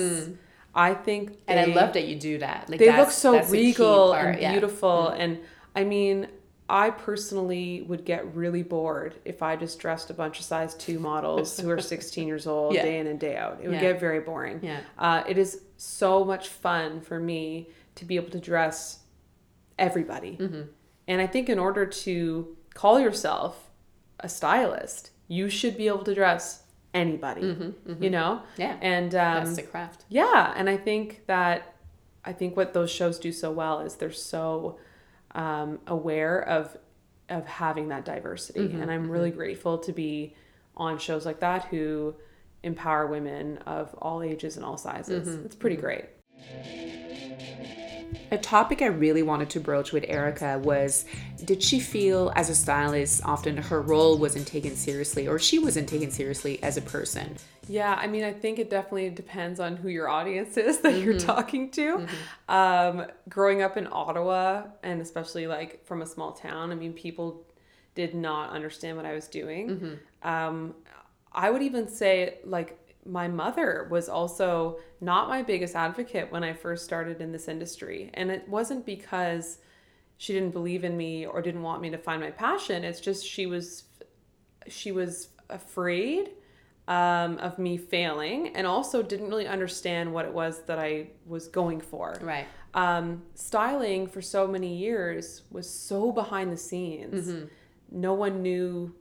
I 0.74 0.94
think 0.94 1.31
Mm. 1.31 1.37
and 1.48 1.61
I 1.61 1.64
love 1.66 1.92
that 1.94 2.05
you 2.07 2.16
do 2.16 2.38
that. 2.38 2.68
Like 2.68 2.78
they 2.78 2.96
look 2.96 3.11
so 3.11 3.33
that's 3.33 3.50
a 3.52 3.57
key 3.57 3.66
regal 3.66 4.14
and 4.14 4.40
yeah. 4.40 4.48
Mm. 4.48 4.52
beautiful 4.52 5.09
and 5.09 5.38
i 5.76 5.85
mean 5.85 6.28
i 6.68 6.90
personally 6.90 7.83
would 7.83 8.05
get 8.05 8.35
really 8.35 8.62
bored 8.62 9.14
if 9.25 9.42
i 9.42 9.57
just 9.57 9.79
dressed 9.79 10.11
a 10.11 10.14
bunch 10.14 10.38
of 10.38 10.44
size 10.44 10.75
2 10.77 10.98
models 10.98 11.59
who 11.59 11.68
are 11.70 11.81
16 11.94 12.27
years 12.29 12.46
old 12.46 12.75
Yeah. 12.75 12.83
day 12.83 12.98
in 12.98 13.07
and 13.07 13.18
day 13.20 13.37
out 13.37 13.59
it 13.62 13.66
would 13.68 13.75
Yeah. 13.75 13.81
get 13.92 14.01
very 14.01 14.20
boring 14.20 14.61
Yeah. 14.62 14.81
uh, 14.98 15.22
it 15.29 15.38
is 15.38 15.62
so 15.77 16.25
much 16.25 16.48
fun 16.48 17.01
for 17.01 17.18
me 17.18 17.68
to 17.96 18.05
be 18.05 18.16
able 18.16 18.31
to 18.31 18.40
dress 18.40 19.01
everybody 19.79 20.37
Mm-hmm. 20.40 20.62
and 21.09 21.20
i 21.20 21.27
think 21.27 21.48
in 21.48 21.59
order 21.59 21.87
to 21.87 22.57
call 22.75 23.01
yourself 23.01 23.70
a 24.20 24.29
stylist 24.29 25.11
you 25.29 25.48
should 25.48 25.77
be 25.77 25.87
able 25.88 26.05
to 26.05 26.14
dress 26.14 26.62
anybody 26.94 27.40
you 27.40 28.11
know 28.11 28.42
Mm-hmm, 28.42 28.61
Yeah. 28.61 28.77
and 28.81 29.14
um, 29.14 29.44
That's 29.44 29.57
the 29.57 29.62
craft. 29.62 30.05
yeah, 30.09 30.53
and 30.57 30.68
I 30.68 30.77
think 30.77 31.22
that 31.27 31.75
I 32.25 32.33
think 32.35 32.55
what 32.57 32.72
those 32.75 32.90
shows 32.90 33.18
do 33.18 33.33
so 33.33 33.51
well 33.51 33.81
is 33.81 33.96
they're 33.96 34.12
so 34.12 34.79
um, 35.35 35.81
aware 35.87 36.40
of 36.40 36.77
of 37.29 37.47
having 37.47 37.88
that 37.88 38.05
diversity, 38.05 38.61
mm-hmm, 38.61 38.83
and 38.83 38.90
I'm 38.90 39.05
mm-hmm. 39.05 39.11
really 39.11 39.31
grateful 39.31 39.79
to 39.79 39.92
be 39.92 40.35
on 40.77 40.99
shows 40.99 41.25
like 41.25 41.40
that 41.40 41.64
who 41.66 42.14
empower 42.62 43.07
women 43.07 43.59
of 43.59 43.95
all 43.95 44.23
ages 44.23 44.57
and 44.57 44.64
all 44.64 44.77
sizes. 44.77 45.29
Mm-hmm, 45.29 45.47
it's 45.47 45.57
pretty 45.57 45.77
great. 45.77 46.05
A 48.31 48.38
topic 48.38 48.83
I 48.83 48.87
really 48.87 49.22
wanted 49.22 49.51
to 49.51 49.61
broach 49.61 49.92
with 49.92 50.05
Erica 50.09 50.59
was 50.59 51.05
did 51.44 51.62
she 51.62 51.81
feel 51.81 52.33
as 52.37 52.48
a 52.51 52.55
stylist 52.55 53.25
often 53.25 53.57
her 53.57 53.81
role 53.81 54.18
wasn't 54.18 54.46
taken 54.46 54.77
seriously 54.77 55.29
or 55.29 55.38
she 55.38 55.59
wasn't 55.59 55.88
taken 55.88 56.11
seriously 56.11 56.62
as 56.62 56.77
a 56.77 56.83
person? 56.83 57.37
Yeah, 57.68 57.94
I 57.94 58.07
mean, 58.07 58.25
I 58.25 58.33
think 58.33 58.59
it 58.59 58.70
definitely 58.70 59.11
depends 59.11 59.61
on 59.61 59.77
who 59.77 59.88
your 59.88 60.09
audience 60.09 60.57
is 60.57 60.81
that 60.81 60.94
you're 60.94 61.18
talking 61.18 61.70
to. 61.72 62.07
Um, 62.48 63.07
growing 63.29 63.62
up 63.62 63.77
in 63.77 63.88
Ottawa, 63.90 64.64
and 64.83 65.01
especially 65.01 65.46
like 65.46 65.85
from 65.85 66.03
a 66.03 66.07
small 66.07 66.33
town, 66.33 66.72
I 66.72 66.75
mean, 66.75 66.92
people 66.92 67.46
did 67.94 68.14
not 68.14 68.51
understand 68.51 68.96
what 68.96 69.07
I 69.07 69.12
was 69.12 69.29
doing. 69.29 69.98
Um, 70.22 70.75
I 71.33 71.51
would 71.51 71.62
even 71.62 71.88
say, 71.88 72.38
like, 72.44 72.79
my 73.04 73.28
mother 73.28 73.88
was 73.90 74.08
also 74.08 74.78
not 75.00 75.28
my 75.28 75.42
biggest 75.42 75.74
advocate 75.74 76.30
when 76.30 76.44
I 76.44 76.52
first 76.52 76.84
started 76.84 77.20
in 77.20 77.32
this 77.32 77.48
industry. 77.48 78.10
And 78.14 78.30
it 78.30 78.48
wasn't 78.48 78.86
because 78.86 79.58
she 80.18 80.32
didn't 80.32 80.52
believe 80.52 80.84
in 80.84 80.96
me 80.96 81.26
or 81.26 81.42
didn't 81.42 81.62
want 81.62 81.82
me 81.82 81.90
to 81.90 81.98
find 81.98 82.20
my 82.20 82.30
passion. 82.30 82.84
It's 82.84 83.00
just 83.00 83.26
she 83.26 83.46
was 83.46 83.84
she 84.68 84.92
was 84.92 85.30
afraid 85.50 86.30
um, 86.86 87.38
of 87.38 87.58
me 87.58 87.76
failing 87.76 88.54
and 88.54 88.66
also 88.66 89.02
didn't 89.02 89.28
really 89.28 89.48
understand 89.48 90.12
what 90.12 90.24
it 90.24 90.32
was 90.32 90.62
that 90.66 90.78
I 90.78 91.08
was 91.26 91.48
going 91.48 91.80
for. 91.80 92.16
Right. 92.20 92.46
Um, 92.74 93.22
styling 93.34 94.06
for 94.06 94.22
so 94.22 94.46
many 94.46 94.76
years 94.76 95.42
was 95.50 95.68
so 95.68 96.12
behind 96.12 96.52
the 96.52 96.56
scenes. 96.56 97.48
No 97.90 98.14
one 98.14 98.42
knew. 98.42 98.94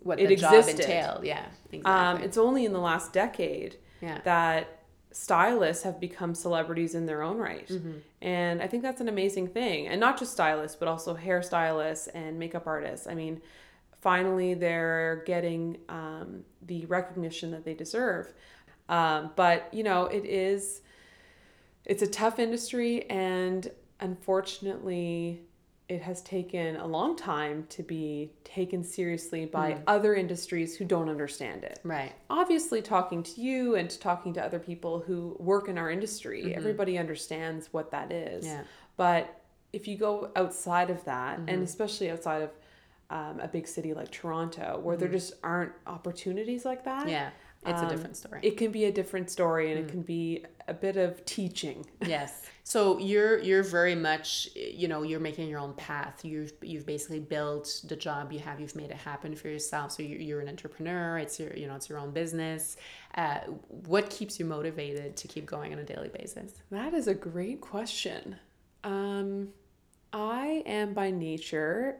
What 0.00 0.20
It 0.20 0.28
the 0.28 0.36
job 0.36 0.68
entailed. 0.68 1.24
Yeah. 1.24 1.46
Um, 1.84 2.22
it's 2.22 2.36
only 2.38 2.64
in 2.64 2.72
the 2.72 2.80
last 2.80 3.12
decade 3.12 3.76
Yeah. 4.00 4.20
that 4.24 4.82
stylists 5.12 5.84
have 5.84 6.00
become 6.00 6.34
celebrities 6.34 6.94
in 6.94 7.06
their 7.06 7.22
own 7.22 7.38
right. 7.38 7.70
And 8.20 8.60
I 8.60 8.66
think 8.66 8.82
that's 8.82 9.00
an 9.00 9.08
amazing 9.08 9.48
thing. 9.48 9.86
And 9.86 10.00
not 10.00 10.18
just 10.18 10.32
stylists, 10.32 10.76
but 10.76 10.88
also 10.88 11.16
hairstylists 11.16 12.08
and 12.14 12.38
makeup 12.38 12.66
artists. 12.66 13.06
I 13.06 13.14
mean, 13.14 13.40
finally 14.00 14.54
they're 14.54 15.22
getting 15.24 15.78
um, 15.88 16.44
the 16.62 16.84
recognition 16.86 17.52
that 17.52 17.64
they 17.64 17.74
deserve. 17.74 18.32
Um, 18.88 19.30
but, 19.36 19.72
you 19.72 19.84
know, 19.84 20.06
it 20.06 20.24
is, 20.24 20.82
it's 21.84 22.02
a 22.02 22.06
tough 22.08 22.38
industry. 22.40 23.08
And 23.08 23.70
unfortunately, 24.00 25.42
it 25.88 26.00
has 26.00 26.22
taken 26.22 26.76
a 26.76 26.86
long 26.86 27.14
time 27.14 27.66
to 27.68 27.82
be 27.82 28.32
taken 28.42 28.82
seriously 28.82 29.44
by 29.44 29.72
hmm. 29.72 29.82
other 29.86 30.14
industries 30.14 30.76
who 30.76 30.84
don't 30.84 31.08
understand 31.08 31.62
it 31.62 31.78
right. 31.84 32.12
obviously 32.30 32.80
talking 32.80 33.22
to 33.22 33.40
you 33.40 33.74
and 33.76 34.00
talking 34.00 34.32
to 34.32 34.42
other 34.42 34.58
people 34.58 35.00
who 35.00 35.36
work 35.38 35.68
in 35.68 35.76
our 35.76 35.90
industry 35.90 36.42
mm-hmm. 36.42 36.58
everybody 36.58 36.96
understands 36.98 37.68
what 37.72 37.90
that 37.90 38.10
is 38.12 38.46
Yeah. 38.46 38.62
but 38.96 39.42
if 39.72 39.86
you 39.86 39.96
go 39.96 40.30
outside 40.36 40.90
of 40.90 41.04
that 41.04 41.38
and 41.38 41.48
mm-hmm. 41.48 41.62
especially 41.62 42.10
outside 42.10 42.42
of 42.42 42.50
um, 43.10 43.38
a 43.40 43.48
big 43.48 43.68
city 43.68 43.92
like 43.92 44.10
toronto 44.10 44.80
where 44.82 44.96
there 44.96 45.08
mm-hmm. 45.08 45.16
just 45.16 45.34
aren't 45.42 45.72
opportunities 45.86 46.64
like 46.64 46.84
that 46.84 47.08
Yeah. 47.08 47.30
It's 47.66 47.80
a 47.80 47.84
um, 47.84 47.88
different 47.88 48.16
story. 48.16 48.40
it 48.42 48.56
can 48.56 48.70
be 48.70 48.84
a 48.84 48.92
different 48.92 49.30
story 49.30 49.70
and 49.72 49.80
it 49.80 49.88
can 49.88 50.02
be 50.02 50.44
a 50.68 50.74
bit 50.74 50.96
of 50.96 51.24
teaching 51.24 51.86
yes. 52.06 52.42
So 52.62 52.98
you're 52.98 53.38
you're 53.40 53.62
very 53.62 53.94
much 53.94 54.48
you 54.54 54.88
know 54.88 55.02
you're 55.02 55.20
making 55.20 55.48
your 55.48 55.60
own 55.60 55.74
path. 55.74 56.24
You've 56.24 56.52
you've 56.62 56.86
basically 56.86 57.20
built 57.20 57.82
the 57.86 57.96
job 57.96 58.32
you 58.32 58.38
have. 58.40 58.60
You've 58.60 58.76
made 58.76 58.90
it 58.90 58.96
happen 58.96 59.36
for 59.36 59.48
yourself. 59.48 59.92
So 59.92 60.02
you're, 60.02 60.20
you're 60.20 60.40
an 60.40 60.48
entrepreneur. 60.48 61.18
It's 61.18 61.38
your 61.38 61.54
you 61.54 61.66
know 61.66 61.74
it's 61.74 61.88
your 61.88 61.98
own 61.98 62.10
business. 62.10 62.76
Uh, 63.14 63.40
what 63.86 64.08
keeps 64.10 64.38
you 64.38 64.46
motivated 64.46 65.16
to 65.16 65.28
keep 65.28 65.46
going 65.46 65.72
on 65.72 65.78
a 65.78 65.84
daily 65.84 66.08
basis? 66.08 66.52
That 66.70 66.94
is 66.94 67.06
a 67.06 67.14
great 67.14 67.60
question. 67.60 68.36
Um, 68.82 69.48
I 70.14 70.62
am 70.66 70.94
by 70.94 71.10
nature, 71.10 71.96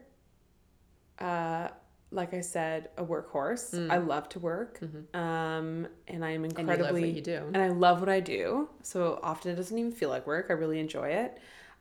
uh, 1.19 1.69
like 2.15 2.33
I 2.33 2.41
said, 2.41 2.89
a 2.97 3.05
workhorse. 3.05 3.91
I 3.91 3.99
love 3.99 4.29
to 4.31 4.39
work, 4.39 4.81
um, 5.15 5.87
and 6.09 6.25
I 6.25 6.31
am 6.31 6.43
Mm. 6.45 6.53
Mm-hmm. 6.53 6.59
And 6.59 6.69
you 6.69 6.75
love 6.77 6.81
incredibly 6.81 7.01
what 7.03 7.11
you 7.17 7.21
do. 7.23 7.43
and 7.53 7.57
I 7.59 7.69
love 7.69 8.01
what 8.01 8.09
I 8.09 8.21
do. 8.21 8.69
So 8.83 9.19
often 9.23 9.51
it 9.53 9.57
doesn't 9.57 9.77
even 9.79 9.93
feel 9.93 10.09
like 10.11 10.27
work. 10.27 10.47
I 10.49 10.53
really 10.55 10.79
enjoy 10.81 11.09
it. 11.09 11.39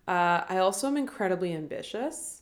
Uh, 0.07 0.41
I 0.49 0.57
also 0.57 0.87
am 0.87 0.97
incredibly 0.97 1.53
ambitious. 1.53 2.41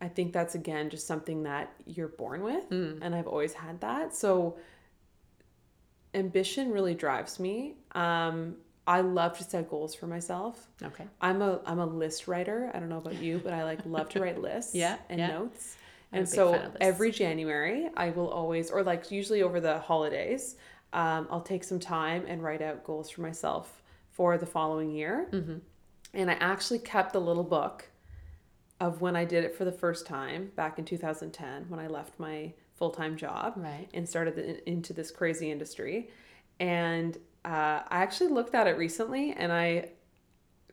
I 0.00 0.08
think 0.08 0.32
that's 0.32 0.54
again 0.54 0.90
just 0.90 1.06
something 1.06 1.44
that 1.44 1.72
you're 1.86 2.08
born 2.08 2.42
with, 2.42 2.68
Mm. 2.70 2.98
and 3.02 3.14
I've 3.14 3.26
always 3.28 3.52
had 3.54 3.80
that. 3.82 4.14
So 4.14 4.56
ambition 6.14 6.70
really 6.72 6.94
drives 6.94 7.38
me. 7.38 7.74
Um, 7.92 8.56
I 8.86 9.00
love 9.00 9.36
to 9.38 9.44
set 9.44 9.68
goals 9.68 9.94
for 9.94 10.06
myself. 10.06 10.68
Okay. 10.82 11.04
I'm 11.20 11.42
a 11.42 11.60
I'm 11.66 11.78
a 11.80 11.86
list 11.86 12.28
writer. 12.28 12.70
I 12.74 12.78
don't 12.78 12.88
know 12.88 12.98
about 12.98 13.16
you, 13.20 13.40
but 13.42 13.52
I 13.52 13.64
like 13.64 13.80
love 13.84 14.08
to 14.10 14.20
write 14.20 14.40
lists 14.50 14.74
Yeah, 14.74 14.96
and 15.08 15.18
yeah. 15.18 15.28
notes. 15.28 15.76
And 16.18 16.28
so 16.28 16.52
fan 16.52 16.60
of 16.60 16.72
lists. 16.72 16.78
every 16.80 17.10
January, 17.10 17.88
I 17.96 18.10
will 18.10 18.28
always, 18.28 18.70
or 18.70 18.82
like 18.82 19.10
usually 19.10 19.42
over 19.42 19.60
the 19.60 19.78
holidays, 19.78 20.56
um, 20.92 21.26
I'll 21.30 21.40
take 21.42 21.64
some 21.64 21.80
time 21.80 22.24
and 22.26 22.42
write 22.42 22.62
out 22.62 22.84
goals 22.84 23.10
for 23.10 23.20
myself 23.22 23.82
for 24.12 24.38
the 24.38 24.46
following 24.46 24.90
year. 24.90 25.28
Mm-hmm. 25.30 25.58
And 26.14 26.30
I 26.30 26.34
actually 26.34 26.78
kept 26.78 27.14
a 27.14 27.18
little 27.18 27.44
book 27.44 27.84
of 28.80 29.00
when 29.00 29.16
I 29.16 29.24
did 29.24 29.44
it 29.44 29.54
for 29.54 29.64
the 29.64 29.72
first 29.72 30.06
time 30.06 30.52
back 30.56 30.78
in 30.78 30.84
2010 30.84 31.66
when 31.68 31.80
I 31.80 31.86
left 31.86 32.18
my 32.18 32.52
full 32.74 32.90
time 32.90 33.16
job 33.16 33.54
Right. 33.56 33.88
and 33.94 34.08
started 34.08 34.36
the, 34.36 34.68
into 34.68 34.92
this 34.92 35.10
crazy 35.10 35.50
industry. 35.50 36.10
And 36.60 37.16
uh, 37.44 37.80
I 37.88 38.02
actually 38.02 38.28
looked 38.30 38.54
at 38.54 38.66
it 38.66 38.76
recently 38.76 39.32
and 39.32 39.52
I 39.52 39.90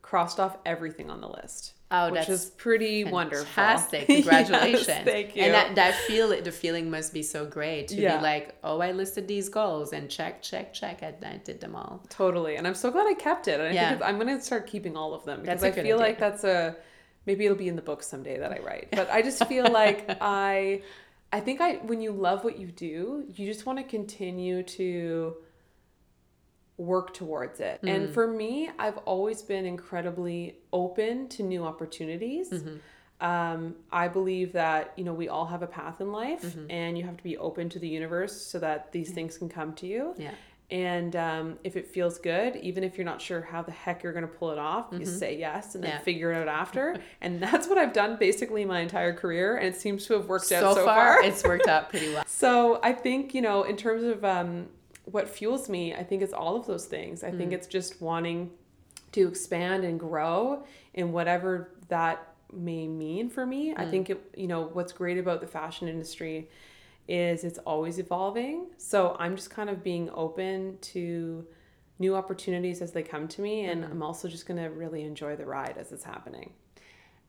crossed 0.02 0.38
off 0.38 0.58
everything 0.66 1.10
on 1.10 1.20
the 1.20 1.28
list. 1.28 1.74
Oh, 1.96 2.10
which 2.10 2.26
that's 2.26 2.44
is 2.44 2.50
pretty 2.50 3.04
wonderful. 3.04 3.46
Fantastic! 3.46 4.08
Yes, 4.08 4.24
Congratulations! 4.24 5.04
thank 5.04 5.36
you. 5.36 5.42
And 5.44 5.54
that 5.54 5.74
that 5.76 5.94
feel 6.06 6.28
the 6.28 6.52
feeling 6.52 6.90
must 6.90 7.12
be 7.12 7.22
so 7.22 7.44
great 7.46 7.88
to 7.88 7.96
Yeah. 7.96 8.16
be 8.16 8.22
like, 8.22 8.56
oh, 8.64 8.80
I 8.80 8.92
listed 8.92 9.28
these 9.28 9.48
goals 9.48 9.92
and 9.92 10.10
check, 10.10 10.42
check, 10.42 10.72
check. 10.74 11.02
I, 11.02 11.14
I 11.26 11.36
did 11.38 11.60
them 11.60 11.74
all. 11.76 12.02
Totally. 12.08 12.56
And 12.56 12.66
I'm 12.66 12.74
so 12.74 12.90
glad 12.90 13.06
I 13.06 13.14
kept 13.14 13.48
it. 13.48 13.60
And 13.60 13.68
I 13.78 13.90
think 13.90 14.02
I'm 14.02 14.18
going 14.18 14.36
to 14.36 14.42
start 14.42 14.66
keeping 14.66 14.96
all 14.96 15.14
of 15.14 15.24
them 15.24 15.40
because 15.42 15.62
I 15.64 15.70
feel 15.70 15.82
idea. 15.82 15.96
like 15.96 16.18
that's 16.18 16.44
a 16.44 16.76
maybe 17.26 17.44
it'll 17.46 17.56
be 17.56 17.68
in 17.68 17.76
the 17.76 17.82
book 17.82 18.02
someday 18.02 18.38
that 18.38 18.52
I 18.52 18.58
write. 18.58 18.88
But 19.00 19.08
I 19.10 19.22
just 19.22 19.44
feel 19.46 19.70
like 19.70 20.06
I 20.20 20.82
I 21.32 21.40
think 21.40 21.60
I 21.60 21.74
when 21.90 22.00
you 22.00 22.12
love 22.12 22.44
what 22.44 22.58
you 22.58 22.68
do, 22.68 23.24
you 23.34 23.46
just 23.46 23.66
want 23.66 23.78
to 23.78 23.84
continue 23.84 24.62
to 24.78 25.36
work 26.76 27.14
towards 27.14 27.60
it. 27.60 27.80
Mm. 27.82 27.94
And 27.94 28.10
for 28.14 28.26
me, 28.26 28.70
I've 28.78 28.98
always 28.98 29.42
been 29.42 29.64
incredibly 29.64 30.56
open 30.72 31.28
to 31.28 31.42
new 31.42 31.64
opportunities. 31.64 32.50
Mm-hmm. 32.50 32.76
Um, 33.20 33.76
I 33.92 34.08
believe 34.08 34.52
that 34.52 34.92
you 34.96 35.04
know 35.04 35.14
we 35.14 35.28
all 35.28 35.46
have 35.46 35.62
a 35.62 35.66
path 35.68 36.00
in 36.00 36.10
life, 36.12 36.42
Mm-hmm. 36.42 36.70
and 36.70 36.98
you 36.98 37.04
have 37.04 37.16
to 37.16 37.22
be 37.22 37.36
open 37.38 37.68
to 37.70 37.78
the 37.78 37.88
universe 37.88 38.38
so 38.38 38.58
that 38.58 38.90
these 38.92 39.10
things 39.12 39.38
can 39.38 39.48
come 39.48 39.72
to 39.74 39.86
you. 39.86 40.14
Yeah. 40.18 40.32
And 40.70 41.14
um, 41.14 41.58
if 41.62 41.76
it 41.76 41.86
feels 41.86 42.18
good, 42.18 42.56
even 42.56 42.82
if 42.82 42.96
you're 42.98 43.04
not 43.04 43.20
sure 43.22 43.40
how 43.42 43.62
the 43.62 43.70
heck 43.70 44.02
you're 44.02 44.14
going 44.14 44.26
to 44.26 44.34
pull 44.34 44.50
it 44.50 44.58
off, 44.58 44.86
you 44.92 45.04
say 45.04 45.38
yes 45.38 45.74
and 45.74 45.84
then 45.84 45.90
Mm-hmm. 45.90 45.98
Yeah. 45.98 46.04
figure 46.04 46.32
it 46.32 46.36
out 46.36 46.48
after. 46.48 46.96
and 47.20 47.40
that's 47.40 47.68
what 47.68 47.78
I've 47.78 47.92
done 47.92 48.16
basically 48.18 48.64
my 48.64 48.80
entire 48.80 49.12
career, 49.12 49.56
and 49.58 49.68
it 49.68 49.76
seems 49.80 50.06
to 50.06 50.14
have 50.14 50.26
worked 50.26 50.46
So, 50.46 50.56
out 50.70 50.74
so 50.74 50.84
far, 50.84 51.14
far. 51.18 51.22
it's 51.22 51.44
worked 51.44 51.68
out 51.68 51.90
pretty 51.90 52.12
well. 52.12 52.24
so 52.26 52.80
I 52.82 52.92
think 52.92 53.32
you 53.34 53.42
know, 53.42 53.62
in 53.62 53.76
terms 53.76 54.02
of 54.02 54.24
um, 54.24 54.66
what 55.04 55.28
fuels 55.28 55.68
me, 55.68 55.94
I 55.94 56.02
think 56.02 56.22
it's 56.22 56.32
all 56.32 56.56
of 56.56 56.66
those 56.66 56.86
things. 56.86 57.22
I 57.22 57.30
think 57.30 57.50
Mm. 57.50 57.54
it's 57.54 57.66
just 57.66 58.00
wanting 58.00 58.50
to 59.12 59.28
expand 59.28 59.84
and 59.84 60.00
grow 60.00 60.64
in 60.94 61.12
whatever 61.12 61.70
that 61.88 62.34
may 62.52 62.86
mean 62.88 63.28
for 63.28 63.44
me. 63.46 63.74
Mm. 63.74 63.78
I 63.78 63.90
think 63.90 64.10
it, 64.10 64.20
you 64.36 64.46
know, 64.46 64.64
what's 64.72 64.92
great 64.92 65.18
about 65.18 65.40
the 65.40 65.46
fashion 65.46 65.88
industry 65.88 66.48
is 67.06 67.44
it's 67.44 67.58
always 67.58 67.98
evolving. 67.98 68.68
So 68.78 69.14
I'm 69.18 69.36
just 69.36 69.50
kind 69.50 69.68
of 69.68 69.82
being 69.84 70.08
open 70.10 70.78
to 70.80 71.46
new 71.98 72.16
opportunities 72.16 72.80
as 72.82 72.92
they 72.92 73.02
come 73.02 73.28
to 73.28 73.40
me 73.42 73.66
and 73.66 73.84
I'm 73.84 74.02
also 74.02 74.26
just 74.26 74.46
going 74.46 74.60
to 74.60 74.68
really 74.70 75.02
enjoy 75.02 75.36
the 75.36 75.44
ride 75.46 75.76
as 75.78 75.92
it's 75.92 76.04
happening. 76.04 76.52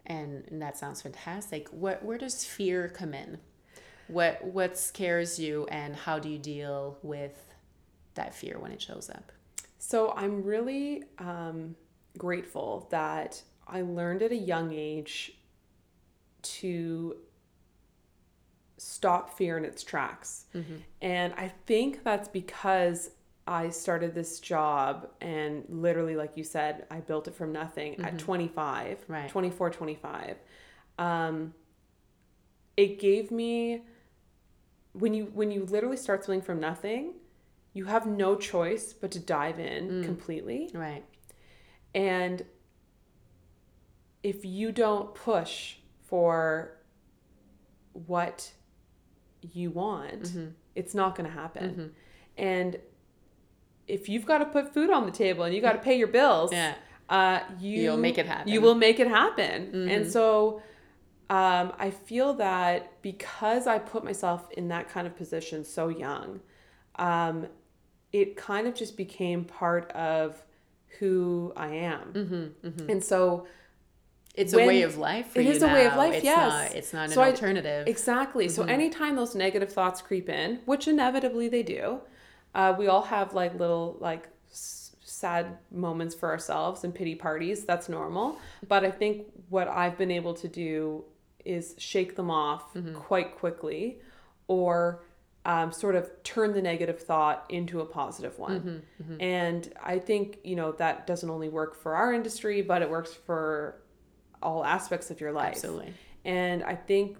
And, 0.07 0.43
and 0.49 0.61
that 0.61 0.77
sounds 0.77 1.01
fantastic. 1.01 1.67
What 1.69 2.03
where 2.03 2.17
does 2.17 2.45
fear 2.45 2.87
come 2.89 3.13
in? 3.13 3.39
What 4.07 4.43
what 4.43 4.77
scares 4.77 5.39
you 5.39 5.65
and 5.69 5.95
how 5.95 6.19
do 6.19 6.29
you 6.29 6.37
deal 6.39 6.97
with 7.01 7.51
that 8.15 8.33
fear 8.33 8.59
when 8.59 8.71
it 8.71 8.81
shows 8.81 9.09
up? 9.09 9.31
So 9.77 10.13
I'm 10.15 10.43
really 10.43 11.03
um, 11.19 11.75
grateful 12.17 12.87
that 12.91 13.41
I 13.67 13.81
learned 13.81 14.21
at 14.23 14.31
a 14.31 14.35
young 14.35 14.73
age 14.73 15.33
to 16.41 17.17
stop 18.77 19.35
fear 19.37 19.57
in 19.57 19.65
its 19.65 19.83
tracks. 19.83 20.45
And 21.01 21.33
I 21.37 21.51
think 21.65 22.03
that's 22.03 22.27
because 22.27 23.11
I 23.47 23.69
started 23.69 24.15
this 24.15 24.39
job 24.39 25.07
and 25.21 25.63
literally, 25.69 26.15
like 26.15 26.35
you 26.35 26.43
said, 26.43 26.85
I 26.89 26.99
built 26.99 27.27
it 27.27 27.35
from 27.35 27.51
nothing 27.51 27.99
at 28.03 28.17
25, 28.17 29.05
Right. 29.07 29.29
24, 29.29 29.69
25. 29.69 30.37
Um, 30.97 31.53
it 32.77 32.99
gave 32.99 33.31
me 33.31 33.83
when 34.93 35.13
you 35.13 35.25
when 35.33 35.51
you 35.51 35.65
literally 35.65 35.97
start 35.97 36.23
something 36.23 36.41
from 36.41 36.59
nothing, 36.59 37.13
you 37.75 37.85
have 37.85 38.05
no 38.07 38.35
choice 38.35 38.93
but 38.93 39.11
to 39.11 39.19
dive 39.19 39.59
in 39.59 40.03
completely. 40.03 40.71
Right. 40.73 41.03
And 41.93 42.43
if 44.23 44.43
you 44.43 44.71
don't 44.71 45.13
push 45.13 45.75
for 46.03 46.77
what 47.93 48.51
you 49.41 49.69
want, 49.69 50.23
Mm-hmm. 50.23 50.47
it's 50.75 50.93
not 50.95 51.15
going 51.15 51.29
to 51.29 51.35
happen. 51.35 51.93
And 52.37 52.77
if 53.87 54.09
you've 54.09 54.25
got 54.25 54.39
to 54.39 54.45
put 54.45 54.73
food 54.73 54.89
on 54.89 55.05
the 55.05 55.11
table 55.11 55.43
and 55.43 55.53
you 55.53 55.61
got 55.61 55.73
to 55.73 55.79
pay 55.79 55.97
your 55.97 56.07
bills, 56.07 56.51
Yeah. 56.51 56.73
uh, 57.09 57.39
you 57.59 57.81
You'll 57.83 57.97
make 57.97 58.17
it 58.17 58.25
happen. 58.25 58.45
Mm-hmm. 58.47 58.53
You 58.53 58.61
will 58.61 58.75
make 58.75 58.99
it 58.99 59.07
happen. 59.07 59.89
And 59.89 60.09
so 60.11 60.61
um, 61.29 61.73
I 61.77 61.91
feel 61.91 62.33
that 62.35 63.01
because 63.01 63.67
I 63.67 63.77
put 63.79 64.03
myself 64.03 64.49
in 64.51 64.69
that 64.69 64.89
kind 64.89 65.05
of 65.07 65.15
position 65.15 65.63
so 65.63 65.87
young, 65.89 66.39
um, 66.97 67.47
it 68.19 68.37
kind 68.37 68.65
of 68.67 68.73
just 68.73 68.95
became 68.95 69.43
part 69.43 69.91
of 69.91 70.41
who 70.99 71.51
I 71.57 71.67
am. 71.67 72.53
Mm-hmm, 72.63 72.89
And 72.89 73.03
so 73.03 73.45
It's 74.35 74.53
a 74.53 74.57
way 74.71 74.81
of 74.83 74.97
life 74.97 75.27
for 75.33 75.39
it 75.41 75.47
is 75.47 75.61
a 75.63 75.67
way 75.67 75.85
of 75.85 75.95
life, 75.95 76.13
It's 76.15 76.23
yes. 76.23 76.37
Not, 76.69 76.77
it's 76.79 76.93
not 76.93 77.09
So 77.09 77.21
an 77.21 77.27
I- 77.27 77.31
alternative. 77.31 77.87
Exactly. 77.87 78.47
So 78.47 78.63
anytime 78.63 79.13
those 79.17 79.35
negative 79.35 79.71
thoughts 79.77 80.01
creep 80.01 80.29
in, 80.29 80.59
which 80.65 80.87
inevitably 80.87 81.47
they 81.49 81.63
do, 81.63 81.99
uh, 82.53 82.73
we 82.79 82.87
all 82.87 83.01
have 83.15 83.33
like 83.33 83.51
little 83.59 83.97
like 83.99 84.23
sad 84.49 85.45
moments 85.71 86.15
for 86.15 86.29
ourselves 86.29 86.83
and 86.85 86.93
pity 86.95 87.15
parties. 87.15 87.65
That's 87.65 87.89
normal. 87.89 88.37
But 88.67 88.85
I 88.85 88.91
think 88.91 89.25
what 89.49 89.67
I've 89.67 89.97
been 89.97 90.11
able 90.11 90.33
to 90.35 90.47
do 90.47 91.03
is 91.43 91.75
shake 91.77 92.15
them 92.15 92.31
off 92.31 92.63
quite 92.93 93.37
quickly, 93.37 93.99
or 94.47 95.03
um, 95.45 95.71
sort 95.71 95.95
of 95.95 96.11
turn 96.23 96.53
the 96.53 96.61
negative 96.61 96.99
thought 96.99 97.45
into 97.49 97.79
a 97.81 97.85
positive 97.85 98.37
one. 98.39 98.83
And 99.19 99.71
I 99.81 99.99
think 99.99 100.39
you 100.43 100.55
know 100.55 100.71
that 100.73 101.05
doesn't 101.07 101.29
only 101.29 101.49
work 101.49 101.75
for 101.75 101.95
our 101.95 102.13
industry, 102.13 102.61
but 102.61 102.81
it 102.81 102.89
works 102.89 103.13
for 103.13 103.81
all 104.41 104.65
aspects 104.65 105.11
of 105.11 105.21
your 105.21 105.31
life. 105.31 105.53
Absolutely. 105.55 105.93
And 106.25 106.63
I 106.63 106.75
think 106.75 107.17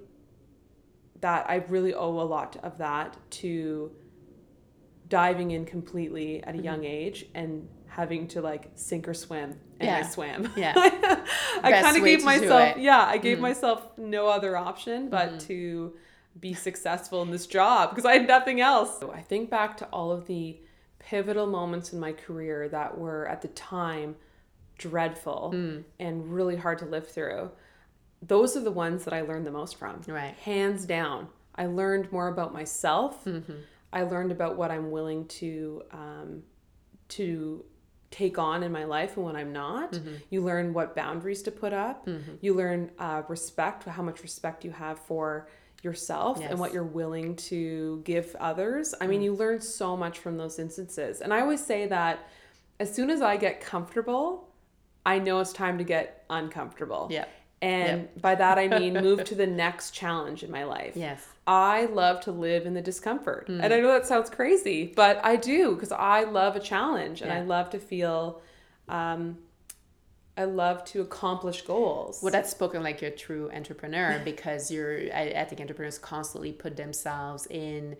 that 1.21 1.49
I 1.49 1.55
really 1.69 1.93
owe 1.93 2.19
a 2.19 2.27
lot 2.27 2.57
of 2.63 2.77
that 2.79 3.15
to 3.41 3.91
diving 5.07 5.51
in 5.51 5.65
completely 5.65 6.43
at 6.43 6.55
a 6.55 6.61
young 6.61 6.83
age 6.83 7.25
and 7.35 7.67
having 7.87 8.27
to 8.27 8.41
like 8.41 8.71
sink 8.75 9.07
or 9.07 9.13
swim 9.13 9.57
and 9.79 9.89
I 9.89 9.99
Yeah. 9.99 10.09
swam. 10.09 10.51
Yeah. 10.55 10.73
I 11.63 11.71
kind 11.81 11.95
of 11.97 12.03
gave 12.03 12.23
myself 12.23 12.77
yeah, 12.77 13.05
I 13.05 13.17
gave 13.17 13.39
myself 13.39 13.97
no 13.97 14.27
other 14.27 14.57
option 14.57 15.09
but 15.09 15.29
Mm-hmm. 15.29 15.37
to 15.47 15.93
be 16.39 16.53
successful 16.53 17.21
in 17.21 17.31
this 17.31 17.47
job 17.47 17.89
because 17.91 18.05
I 18.05 18.13
had 18.13 18.27
nothing 18.27 18.59
else. 18.61 18.99
So 18.99 19.11
I 19.11 19.21
think 19.21 19.49
back 19.49 19.77
to 19.77 19.85
all 19.85 20.11
of 20.11 20.27
the 20.27 20.59
pivotal 20.99 21.47
moments 21.47 21.93
in 21.93 21.99
my 21.99 22.11
career 22.11 22.67
that 22.69 22.97
were 22.97 23.27
at 23.27 23.41
the 23.41 23.47
time 23.49 24.15
dreadful 24.77 25.51
Mm. 25.53 25.83
and 25.99 26.33
really 26.33 26.57
hard 26.57 26.79
to 26.79 26.85
live 26.85 27.07
through. 27.07 27.51
Those 28.21 28.57
are 28.57 28.61
the 28.61 28.71
ones 28.71 29.05
that 29.05 29.13
I 29.13 29.21
learned 29.21 29.45
the 29.45 29.51
most 29.51 29.77
from. 29.77 30.01
Right. 30.07 30.33
Hands 30.43 30.83
down. 30.85 31.27
I 31.55 31.67
learned 31.67 32.11
more 32.11 32.27
about 32.27 32.53
myself. 32.53 33.23
Mm-hmm. 33.25 33.53
I 33.93 34.03
learned 34.03 34.31
about 34.31 34.57
what 34.57 34.71
I'm 34.71 34.91
willing 34.91 35.27
to 35.27 35.83
um, 35.91 36.43
to 37.09 37.63
take 38.11 38.37
on 38.37 38.63
in 38.63 38.71
my 38.71 38.83
life 38.85 39.15
and 39.15 39.25
when 39.25 39.35
I'm 39.35 39.53
not. 39.53 39.93
Mm-hmm. 39.93 40.15
You 40.29 40.41
learn 40.43 40.73
what 40.73 40.95
boundaries 40.95 41.41
to 41.43 41.51
put 41.51 41.71
up. 41.73 42.07
You 42.41 42.53
learn 42.53 42.91
uh, 42.97 43.23
respect, 43.27 43.83
how 43.83 44.01
much 44.03 44.21
respect 44.23 44.63
you 44.65 44.71
have 44.71 44.99
for 44.99 45.47
yourself 45.85 46.39
Yes. 46.41 46.49
and 46.51 46.59
what 46.59 46.73
you're 46.73 46.83
willing 46.83 47.35
to 47.37 48.01
give 48.03 48.35
others. 48.39 48.93
I 48.99 49.07
mean, 49.07 49.21
you 49.21 49.33
learn 49.33 49.61
so 49.61 49.95
much 49.95 50.19
from 50.19 50.35
those 50.35 50.59
instances. 50.59 51.21
And 51.21 51.33
I 51.33 51.39
always 51.39 51.63
say 51.63 51.87
that 51.87 52.27
as 52.79 52.93
soon 52.93 53.09
as 53.09 53.21
I 53.21 53.37
get 53.37 53.61
comfortable, 53.61 54.49
I 55.05 55.19
know 55.19 55.39
it's 55.39 55.53
time 55.53 55.77
to 55.77 55.83
get 55.85 56.25
uncomfortable. 56.29 57.07
Yeah. 57.11 57.25
And 57.61 58.09
by 58.21 58.35
that 58.35 58.57
I 58.57 58.67
mean 58.67 58.93
move 58.95 59.23
to 59.25 59.35
the 59.43 59.47
next 59.47 59.91
challenge 59.91 60.43
in 60.43 60.51
my 60.51 60.65
life. 60.65 60.93
Yes. 60.95 61.25
I 61.47 61.85
love 61.85 62.19
to 62.21 62.31
live 62.31 62.65
in 62.65 62.73
the 62.73 62.81
discomfort. 62.81 63.45
Hmm. 63.47 63.61
And 63.61 63.73
I 63.73 63.79
know 63.79 63.87
that 63.93 64.05
sounds 64.05 64.29
crazy, 64.29 64.91
but 64.95 65.23
I 65.23 65.35
do 65.35 65.75
because 65.75 65.91
I 65.91 66.23
love 66.23 66.55
a 66.55 66.59
challenge 66.59 67.21
and 67.21 67.31
I 67.31 67.41
love 67.41 67.69
to 67.69 67.79
feel 67.79 68.41
um 68.89 69.37
I 70.37 70.43
love 70.45 70.83
to 70.85 71.01
accomplish 71.01 71.61
goals. 71.61 72.19
Well, 72.21 72.31
that's 72.31 72.51
spoken 72.51 72.83
like 72.83 73.01
you're 73.01 73.11
a 73.11 73.15
true 73.15 73.49
entrepreneur 73.53 74.21
because 74.25 74.69
you're. 74.71 74.97
I, 75.13 75.33
I 75.37 75.45
think 75.45 75.61
entrepreneurs 75.61 75.97
constantly 75.97 76.51
put 76.51 76.75
themselves 76.75 77.47
in 77.49 77.95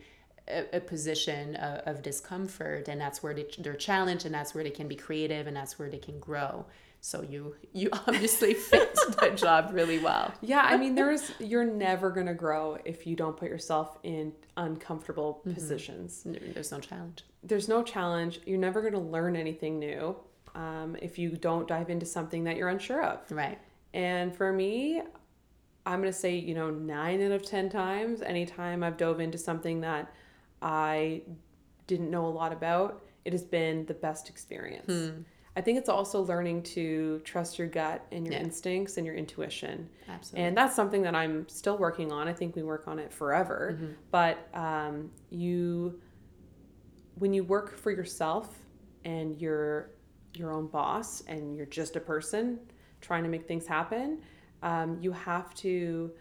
a, 0.48 0.78
a 0.78 0.80
position 0.80 1.56
of, 1.56 1.96
of 1.98 2.02
discomfort, 2.04 2.88
and 2.88 3.00
that's 3.00 3.24
where 3.24 3.34
they, 3.34 3.46
they're 3.60 3.74
challenged, 3.76 4.26
and 4.26 4.36
that's 4.36 4.54
where 4.54 4.64
they 4.64 4.70
can 4.70 4.88
be 4.88 4.96
creative, 4.96 5.48
and 5.48 5.56
that's 5.56 5.80
where 5.80 5.90
they 5.90 5.98
can 5.98 6.20
grow. 6.20 6.66
So 7.02 7.22
you 7.22 7.56
you 7.72 7.90
obviously 8.08 8.54
fit 8.56 8.98
that 9.22 9.38
job 9.38 9.70
really 9.72 10.00
well. 10.00 10.34
Yeah, 10.42 10.62
I 10.64 10.76
mean 10.76 10.96
there's 10.96 11.32
you're 11.40 11.64
never 11.64 12.10
going 12.10 12.26
to 12.26 12.34
grow 12.34 12.80
if 12.84 13.06
you 13.06 13.16
don't 13.16 13.38
put 13.38 13.48
yourself 13.50 13.98
in 14.04 14.34
uncomfortable 14.58 15.42
Mm-hmm. 15.46 15.54
positions. 15.54 16.24
There's 16.26 16.72
no 16.72 16.80
challenge. 16.80 17.24
there's 17.44 17.70
no 17.70 17.84
challenge. 17.84 18.40
You're 18.46 18.58
never 18.58 18.82
going 18.82 18.94
to 18.94 19.00
learn 19.00 19.36
anything 19.36 19.78
new 19.80 20.16
um, 20.56 20.96
if 21.02 21.20
you 21.20 21.32
don't 21.32 21.68
dive 21.68 21.90
into 21.90 22.06
something 22.06 22.44
that 22.46 22.56
you're 22.58 22.70
unsure 22.70 23.04
of. 23.04 23.20
Right. 23.32 23.60
And 23.94 24.36
for 24.36 24.52
me, 24.52 25.02
I'm 25.86 26.02
going 26.02 26.12
to 26.12 26.18
say, 26.18 26.36
you 26.36 26.56
know, 26.56 26.72
nine 26.72 27.22
out 27.22 27.32
of 27.32 27.46
10 27.46 27.70
times, 27.70 28.22
anytime 28.22 28.82
I've 28.84 28.98
dove 28.98 29.20
into 29.20 29.38
something 29.38 29.82
that 29.82 30.12
I 30.62 31.22
didn't 31.88 32.10
know 32.10 32.26
a 32.26 32.30
lot 32.30 32.52
about, 32.52 33.04
it 33.26 33.34
has 33.34 33.44
been 33.44 33.86
the 33.86 33.94
best 33.94 34.30
experience. 34.30 34.92
Hmm. 34.92 35.22
I 35.58 35.62
think 35.62 35.78
it's 35.78 35.88
also 35.88 36.22
learning 36.22 36.64
to 36.64 37.20
trust 37.24 37.58
your 37.58 37.68
gut 37.68 38.06
and 38.12 38.26
your 38.26 38.34
Yeah. 38.34 38.42
instincts 38.42 38.98
and 38.98 39.06
your 39.06 39.16
intuition. 39.16 39.90
Absolutely. 40.10 40.48
And 40.48 40.58
that's 40.58 40.76
something 40.76 41.02
that 41.04 41.16
I'm 41.16 41.48
still 41.48 41.78
working 41.78 42.12
on. 42.12 42.28
I 42.28 42.34
think 42.34 42.56
we 42.56 42.64
work 42.64 42.88
on 42.88 43.00
it 43.00 43.14
forever. 43.14 43.76
Mm-hmm. 43.76 43.92
But 44.12 44.50
um, 44.54 45.12
you, 45.30 46.02
when 47.16 47.34
you 47.34 47.46
work 47.46 47.78
for 47.78 47.92
yourself 47.92 48.54
and 49.06 49.40
you're 49.40 49.92
your 50.36 50.52
own 50.52 50.68
boss 50.68 51.22
and 51.28 51.56
you're 51.56 51.66
just 51.66 51.96
a 51.96 52.00
person 52.00 52.60
trying 53.02 53.24
to 53.24 53.30
make 53.30 53.48
things 53.48 53.66
happen, 53.68 54.20
um, 54.64 54.98
you 55.02 55.12
have 55.12 55.54
to 55.56 56.12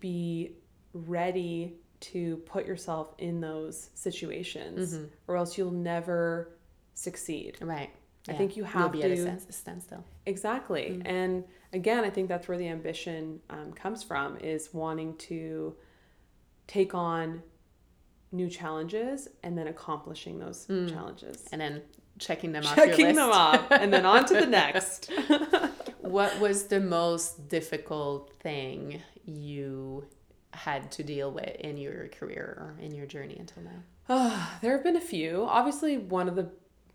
be 0.00 0.52
ready 0.92 1.74
to 2.00 2.36
put 2.46 2.66
yourself 2.66 3.14
in 3.18 3.40
those 3.40 3.90
situations, 3.94 4.94
Mm-hmm. 4.94 5.04
or 5.28 5.36
else 5.36 5.56
you'll 5.56 5.70
never 5.70 6.56
succeed. 6.94 7.56
Right. 7.60 7.90
I 8.28 8.32
think 8.32 8.56
you 8.56 8.64
have 8.64 8.94
You'll 8.94 9.02
be 9.02 9.02
at 9.02 9.10
a 9.10 9.16
to- 9.38 9.52
standstill. 9.52 10.04
Exactly. 10.26 11.00
And 11.04 11.44
again, 11.72 12.04
I 12.04 12.10
think 12.10 12.28
that's 12.28 12.48
where 12.48 12.56
the 12.56 12.68
ambition 12.68 13.40
um, 13.50 13.72
comes 13.72 14.02
from 14.02 14.38
is 14.38 14.70
wanting 14.72 15.16
to 15.18 15.74
take 16.66 16.94
on 16.94 17.42
new 18.32 18.48
challenges 18.48 19.28
and 19.42 19.56
then 19.56 19.68
accomplishing 19.68 20.38
those 20.38 20.66
challenges. 20.66 21.44
And 21.52 21.60
then 21.60 21.82
checking 22.18 22.52
them 22.52 22.64
off 22.66 22.74
Checking 22.74 23.06
list. 23.06 23.16
them 23.16 23.30
off 23.30 23.70
and 23.70 23.92
then 23.92 24.06
on 24.06 24.24
to 24.26 24.34
the 24.34 24.46
next. 24.62 25.10
What 26.00 26.38
was 26.38 26.64
the 26.64 26.80
most 26.80 27.48
difficult 27.48 28.32
thing 28.40 29.00
you 29.24 30.06
had 30.52 30.92
to 30.92 31.02
deal 31.02 31.30
with 31.30 31.56
in 31.56 31.76
your 31.76 32.08
career 32.08 32.56
or 32.58 32.84
in 32.84 32.94
your 32.94 33.06
journey 33.06 33.36
until 33.38 33.62
now? 33.64 33.82
Uh, 34.08 34.46
there 34.62 34.72
have 34.72 34.84
been 34.84 34.96
a 34.96 35.00
few. 35.00 35.44
Obviously, 35.48 35.98
one 35.98 36.28
of 36.28 36.36
the 36.36 36.50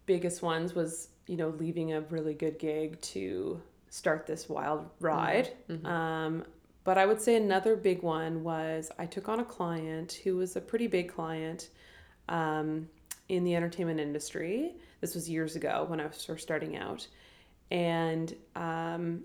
biggest 0.05 0.41
ones 0.41 0.73
was, 0.73 1.09
you 1.27 1.37
know, 1.37 1.49
leaving 1.59 1.93
a 1.93 2.01
really 2.01 2.33
good 2.33 2.57
gig 2.59 2.99
to 3.01 3.61
start 3.89 4.25
this 4.25 4.47
wild 4.47 4.89
ride. 4.99 5.51
Mm-hmm. 5.69 5.85
Um, 5.85 6.43
but 6.83 6.97
I 6.97 7.05
would 7.05 7.21
say 7.21 7.35
another 7.35 7.75
big 7.75 8.01
one 8.01 8.43
was 8.43 8.89
I 8.97 9.05
took 9.05 9.27
on 9.29 9.39
a 9.39 9.45
client 9.45 10.19
who 10.23 10.37
was 10.37 10.55
a 10.55 10.61
pretty 10.61 10.87
big 10.87 11.13
client 11.13 11.69
um, 12.29 12.87
in 13.27 13.43
the 13.43 13.55
entertainment 13.55 13.99
industry. 13.99 14.75
This 15.01 15.15
was 15.15 15.29
years 15.29 15.55
ago 15.55 15.85
when 15.87 15.99
I 15.99 16.07
was 16.07 16.23
first 16.25 16.43
starting 16.43 16.75
out. 16.77 17.07
And 17.71 18.35
um, 18.55 19.23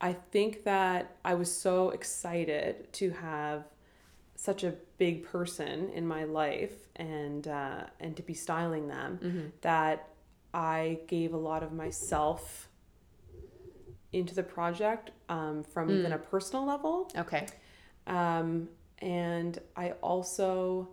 I 0.00 0.12
think 0.12 0.64
that 0.64 1.16
I 1.24 1.34
was 1.34 1.50
so 1.50 1.90
excited 1.90 2.92
to 2.94 3.10
have 3.10 3.64
such 4.36 4.64
a 4.64 4.74
big 4.98 5.24
person 5.24 5.90
in 5.90 6.06
my 6.06 6.24
life 6.24 6.72
and 6.96 7.46
uh, 7.48 7.84
and 8.00 8.16
to 8.16 8.22
be 8.22 8.34
styling 8.34 8.88
them 8.88 9.18
that 9.62 10.08
I 10.52 10.98
gave 11.06 11.32
a 11.34 11.36
lot 11.36 11.62
of 11.62 11.72
myself 11.72 12.68
into 14.12 14.34
the 14.34 14.42
project 14.42 15.10
um, 15.28 15.62
from 15.64 15.90
even 15.90 16.12
a 16.12 16.18
personal 16.18 16.64
level 16.66 17.10
Okay. 17.16 17.46
um, 18.06 18.68
and 18.98 19.58
I 19.76 19.92
also 20.02 20.88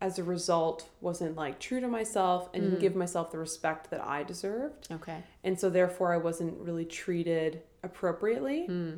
as 0.00 0.18
a 0.18 0.24
result 0.24 0.88
wasn't 1.00 1.36
like 1.36 1.58
true 1.58 1.80
to 1.80 1.88
myself 1.88 2.48
and 2.54 2.62
didn't 2.62 2.80
give 2.80 2.96
myself 2.96 3.30
the 3.30 3.38
respect 3.38 3.90
that 3.90 4.00
I 4.02 4.22
deserved 4.22 4.88
Okay. 4.90 5.22
and 5.44 5.58
so 5.60 5.68
therefore 5.68 6.12
I 6.12 6.16
wasn't 6.16 6.58
really 6.58 6.84
treated 6.86 7.62
appropriately. 7.82 8.66
Hmm. 8.66 8.94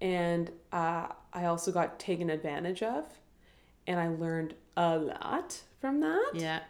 And 0.00 0.50
uh, 0.72 1.06
I 1.32 1.44
also 1.44 1.70
got 1.70 2.00
taken 2.00 2.28
advantage 2.28 2.82
of, 2.82 3.04
and 3.86 4.00
I 4.00 4.08
learned 4.08 4.54
a 4.76 4.98
lot 4.98 5.60
from 5.80 6.00
that. 6.00 6.30
Yeah. 6.34 6.60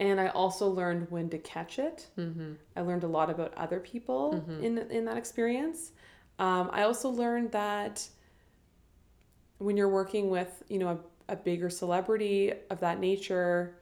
And 0.00 0.18
I 0.18 0.28
also 0.28 0.68
learned 0.68 1.10
when 1.10 1.28
to 1.30 1.38
catch 1.38 1.78
it. 1.78 2.06
Mm-hmm. 2.18 2.52
I 2.74 2.80
learned 2.80 3.04
a 3.04 3.08
lot 3.08 3.28
about 3.28 3.52
other 3.58 3.78
people 3.78 4.42
in 4.62 4.78
in 4.78 5.04
that 5.04 5.18
experience. 5.18 5.92
Um, 6.38 6.70
I 6.72 6.82
also 6.84 7.10
learned 7.10 7.52
that 7.52 8.08
when 9.58 9.76
you're 9.76 9.88
working 9.88 10.30
with 10.30 10.62
you 10.68 10.78
know 10.78 10.88
a, 10.88 10.98
a 11.28 11.36
bigger 11.36 11.70
celebrity 11.70 12.52
of 12.70 12.80
that 12.80 12.98
nature, 13.00 13.76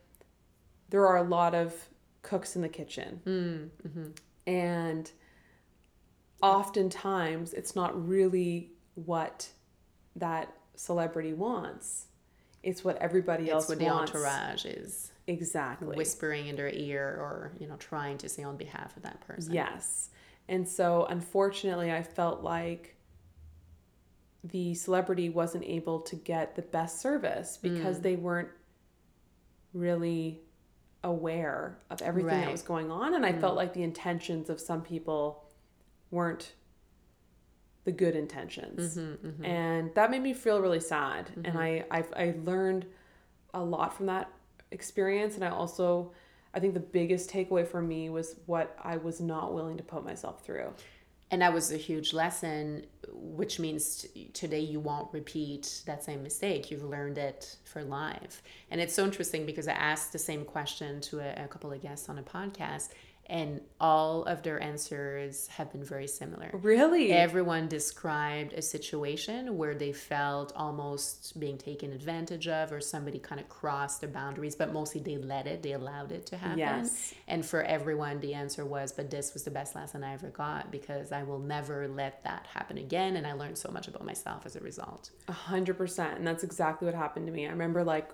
there 0.91 1.07
are 1.07 1.17
a 1.17 1.23
lot 1.23 1.55
of 1.55 1.75
cooks 2.23 2.57
in 2.57 2.63
the 2.63 2.69
kitchen. 2.69 3.71
Mm-hmm. 3.85 4.07
and 4.47 5.11
oftentimes 6.43 7.53
it's 7.53 7.77
not 7.77 8.09
really 8.09 8.71
what 8.95 9.49
that 10.17 10.53
celebrity 10.75 11.33
wants. 11.33 12.07
It's 12.63 12.85
what 12.85 12.97
everybody 12.97 13.45
It's 13.45 13.53
else 13.53 13.69
what 13.69 13.79
the 13.79 13.89
entourage 13.89 14.65
is. 14.65 15.13
Exactly. 15.27 15.97
Whispering 15.97 16.49
in 16.49 16.57
their 16.57 16.71
ear 16.71 17.05
or, 17.21 17.53
you 17.59 17.67
know, 17.67 17.77
trying 17.77 18.19
to 18.19 18.29
say 18.29 18.43
on 18.43 18.57
behalf 18.57 18.97
of 18.97 19.03
that 19.05 19.21
person. 19.21 19.53
yes. 19.55 20.11
And 20.49 20.69
so 20.69 21.07
unfortunately 21.09 21.93
i 21.93 22.03
felt 22.03 22.43
like 22.43 22.97
the 24.45 24.75
celebrity 24.75 25.29
wasn't 25.29 25.65
able 25.65 26.01
to 26.01 26.17
get 26.17 26.57
the 26.57 26.63
best 26.63 27.01
service 27.01 27.59
because 27.61 27.99
Mm. 27.99 28.03
they 28.03 28.17
weren't 28.17 28.49
really 29.73 30.41
aware 31.03 31.79
of 31.91 32.03
everything 32.03 32.41
that 32.41 32.53
was 32.53 32.63
going 32.63 32.91
on 32.91 33.15
and 33.15 33.25
i 33.25 33.33
Mm. 33.33 33.41
felt 33.41 33.57
like 33.57 33.73
the 33.73 33.83
intentions 33.83 34.51
of 34.51 34.61
some 34.61 34.83
people 34.83 35.45
weren't 36.11 36.53
the 37.85 37.93
good 37.93 38.15
intentions 38.15 38.99
Mm-hmm, 38.99 39.27
mm-hmm. 39.29 39.45
and 39.45 39.95
that 39.95 40.11
made 40.11 40.23
me 40.23 40.35
feel 40.35 40.61
really 40.61 40.81
sad 40.81 41.31
and 41.45 41.57
I, 41.59 41.85
I've, 41.91 42.13
I 42.15 42.35
learned 42.45 42.85
a 43.55 43.63
lot 43.65 43.95
from 43.95 44.07
that 44.07 44.31
experience 44.71 45.37
and 45.37 45.45
i 45.45 45.49
also 45.49 46.13
i 46.53 46.61
think 46.61 46.75
the 46.75 46.81
biggest 46.81 47.31
takeaway 47.31 47.67
for 47.67 47.81
me 47.81 48.11
was 48.11 48.37
what 48.47 48.77
i 48.85 48.97
was 48.99 49.21
not 49.21 49.55
willing 49.55 49.79
to 49.79 49.83
put 49.83 50.05
myself 50.05 50.45
through 50.45 50.73
And 51.31 51.43
that 51.43 51.53
was 51.53 51.71
a 51.71 51.77
huge 51.77 52.13
lesson, 52.13 52.87
which 53.09 53.61
means 53.61 54.09
t- 54.13 54.31
today 54.33 54.61
you 54.61 54.81
won't 54.81 55.13
repeat 55.13 55.83
that 55.87 56.03
same 56.03 56.25
mistake. 56.25 56.71
You've 56.71 56.83
learned 56.85 57.19
it 57.19 57.57
for 57.65 57.85
life. 57.85 58.43
And 58.71 58.81
it's 58.81 58.95
so 58.95 59.05
interesting 59.05 59.47
because 59.47 59.69
I 59.69 59.73
asked 59.73 60.13
the 60.13 60.19
same 60.19 60.45
question 60.45 61.01
to 61.03 61.21
a, 61.21 61.45
a 61.45 61.49
couple 61.49 61.73
of 61.73 61.81
guests 61.81 62.09
on 62.09 62.19
a 62.19 62.23
podcast, 62.23 62.89
and 63.31 63.61
all 63.81 64.25
of 64.25 64.43
their 64.43 64.61
answers 64.61 65.47
have 65.47 65.71
been 65.71 65.85
very 65.85 66.09
similar. 66.09 66.51
really 66.53 67.13
Everyone 67.13 67.69
described 67.69 68.53
a 68.55 68.61
situation 68.61 69.57
where 69.57 69.77
they 69.77 69.93
felt 69.93 70.53
almost 70.57 71.39
being 71.39 71.57
taken 71.57 71.93
advantage 71.93 72.49
of, 72.49 72.73
or 72.73 72.81
somebody 72.81 73.21
kind 73.21 73.41
of 73.41 73.49
crossed 73.49 74.01
the 74.01 74.09
boundaries, 74.09 74.57
but 74.57 74.73
mostly 74.73 75.01
they 75.01 75.17
let 75.17 75.47
it, 75.47 75.63
they 75.63 75.73
allowed 75.73 76.11
it 76.11 76.27
to 76.27 76.37
happen. 76.37 76.59
Yes. 76.59 77.15
And 77.29 77.47
for 77.47 77.63
everyone, 77.63 78.19
the 78.19 78.35
answer 78.35 78.67
was, 78.67 78.91
but 78.91 79.13
this 79.13 79.33
was 79.33 79.45
the 79.45 79.51
best 79.53 79.77
lesson 79.77 80.03
I 80.03 80.13
ever 80.13 80.31
got 80.31 80.73
because 80.73 81.13
I 81.13 81.23
will 81.23 81.39
never 81.39 81.87
let 81.87 82.25
that 82.25 82.49
happen 82.53 82.79
again. 82.79 83.15
And 83.15 83.25
I 83.29 83.35
learned 83.35 83.59
so 83.59 83.71
much 83.71 83.87
about 83.87 84.05
myself 84.05 84.45
as 84.45 84.57
a 84.57 84.61
result. 84.61 85.11
A 85.29 85.33
hundred 85.33 85.79
percent. 85.79 86.19
And 86.19 86.27
that's 86.27 86.43
exactly 86.43 86.87
what 86.87 86.97
happened 86.97 87.27
to 87.27 87.33
me. 87.33 87.47
I 87.47 87.51
remember 87.51 87.85
like 87.85 88.11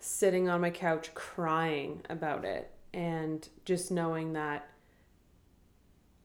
sitting 0.00 0.48
on 0.48 0.60
my 0.60 0.70
couch 0.70 1.14
crying 1.14 2.02
about 2.10 2.44
it 2.44 2.72
and 2.98 3.48
just 3.64 3.92
knowing 3.92 4.32
that 4.32 4.68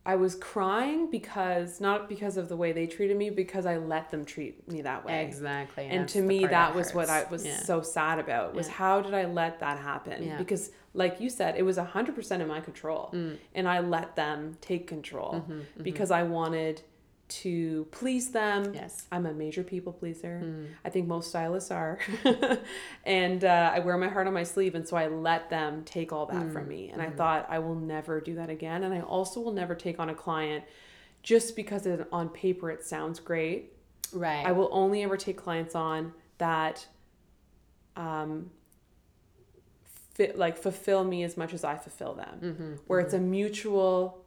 I 0.06 0.16
was 0.16 0.36
crying 0.36 1.10
because 1.12 1.80
not 1.80 2.10
because 2.10 2.36
of 2.36 2.50
the 2.50 2.58
way 2.58 2.72
they 2.74 2.88
treated 2.88 3.16
me, 3.16 3.30
because 3.30 3.66
I 3.66 3.78
let 3.78 4.10
them 4.12 4.26
treat 4.26 4.68
me 4.68 4.82
that 4.82 5.06
way. 5.06 5.24
Exactly. 5.24 5.86
And 5.86 6.02
that's 6.02 6.14
to 6.14 6.22
me, 6.22 6.46
that 6.46 6.76
was 6.76 6.94
what 6.94 7.10
I 7.10 7.26
was 7.30 7.46
Yeah. 7.46 7.60
so 7.60 7.82
sad 7.82 8.20
about 8.20 8.54
was 8.54 8.68
Yeah. 8.68 8.74
how 8.74 9.02
did 9.02 9.14
I 9.14 9.26
let 9.26 9.60
that 9.62 9.78
happen? 9.80 10.24
Yeah. 10.24 10.38
Because 10.38 10.72
like 10.96 11.22
you 11.22 11.30
said, 11.30 11.56
it 11.56 11.64
was 11.64 11.78
a 11.78 11.86
hundred 11.86 12.16
percent 12.16 12.42
in 12.42 12.48
my 12.50 12.60
control 12.60 13.12
Mm. 13.14 13.38
and 13.56 13.68
I 13.68 13.80
let 13.80 14.16
them 14.16 14.58
take 14.62 14.88
control 14.88 15.34
Mm-hmm, 15.36 15.84
because 15.84 16.12
I 16.12 16.24
wanted 16.24 16.82
to 17.42 17.88
please 17.92 18.32
them. 18.32 18.74
Yes. 18.74 19.06
I'm 19.12 19.26
a 19.26 19.34
major 19.34 19.64
people 19.64 19.92
pleaser. 19.94 20.42
Mm. 20.44 20.68
I 20.86 20.90
think 20.90 21.08
most 21.08 21.30
stylists 21.30 21.72
are. 21.72 22.00
and 23.06 23.44
uh, 23.44 23.72
I 23.74 23.80
wear 23.80 23.98
my 23.98 24.08
heart 24.10 24.28
on 24.28 24.34
my 24.34 24.44
sleeve. 24.44 24.76
And 24.76 24.88
so 24.88 24.96
I 24.98 25.08
let 25.08 25.50
them 25.50 25.84
take 25.84 26.12
all 26.14 26.26
that 26.28 26.36
Mm. 26.44 26.54
from 26.54 26.68
me. 26.68 26.90
And 26.90 27.02
I 27.02 27.10
thought, 27.10 27.48
I 27.50 27.60
will 27.60 27.76
never 27.76 28.22
do 28.22 28.36
that 28.36 28.50
again. 28.50 28.84
And 28.84 28.94
I 28.94 29.02
also 29.02 29.40
will 29.40 29.54
never 29.54 29.74
take 29.76 30.00
on 30.00 30.10
a 30.10 30.16
client 30.16 30.64
just 31.24 31.56
because 31.56 31.86
it, 31.86 32.08
on 32.12 32.30
paper 32.30 32.70
it 32.70 32.84
sounds 32.84 33.20
great. 33.20 33.74
Right. 34.12 34.46
I 34.46 34.52
will 34.52 34.70
only 34.72 35.02
ever 35.04 35.18
take 35.18 35.38
clients 35.38 35.74
on 35.76 36.14
that 36.38 36.86
um, 37.96 38.52
fit, 40.14 40.38
like 40.38 40.58
fulfill 40.58 41.04
me 41.04 41.24
as 41.24 41.36
much 41.38 41.54
as 41.54 41.64
I 41.64 41.78
fulfill 41.78 42.14
them, 42.14 42.40
Mm-hmm, 42.42 42.74
where 42.88 43.00
it's 43.00 43.14
a 43.14 43.20
mutual 43.20 44.24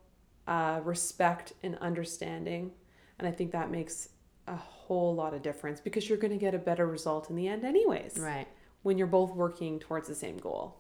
uh, 0.48 0.80
respect 0.82 1.52
and 1.62 1.76
understanding. 1.78 2.72
And 3.18 3.26
I 3.26 3.30
think 3.30 3.52
that 3.52 3.70
makes 3.70 4.10
a 4.46 4.56
whole 4.56 5.14
lot 5.14 5.34
of 5.34 5.42
difference 5.42 5.80
because 5.80 6.08
you're 6.08 6.18
going 6.18 6.32
to 6.32 6.38
get 6.38 6.54
a 6.54 6.58
better 6.58 6.86
result 6.86 7.30
in 7.30 7.36
the 7.36 7.48
end, 7.48 7.64
anyways, 7.64 8.18
right. 8.18 8.46
when 8.82 8.98
you're 8.98 9.06
both 9.06 9.34
working 9.34 9.78
towards 9.78 10.08
the 10.08 10.14
same 10.14 10.36
goal. 10.38 10.76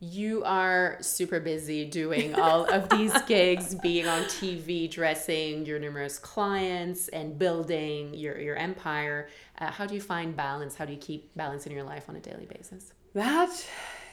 You 0.00 0.44
are 0.44 0.98
super 1.00 1.40
busy 1.40 1.84
doing 1.84 2.36
all 2.36 2.72
of 2.72 2.88
these 2.88 3.12
gigs, 3.26 3.74
being 3.74 4.06
on 4.06 4.22
TV, 4.24 4.88
dressing 4.88 5.66
your 5.66 5.80
numerous 5.80 6.20
clients, 6.20 7.08
and 7.08 7.36
building 7.36 8.14
your, 8.14 8.38
your 8.38 8.54
empire. 8.54 9.28
Uh, 9.58 9.72
how 9.72 9.86
do 9.86 9.94
you 9.94 10.00
find 10.00 10.36
balance? 10.36 10.76
How 10.76 10.84
do 10.84 10.92
you 10.92 11.00
keep 11.00 11.34
balance 11.34 11.66
in 11.66 11.72
your 11.72 11.82
life 11.82 12.08
on 12.08 12.14
a 12.14 12.20
daily 12.20 12.46
basis? 12.46 12.92
That 13.14 13.50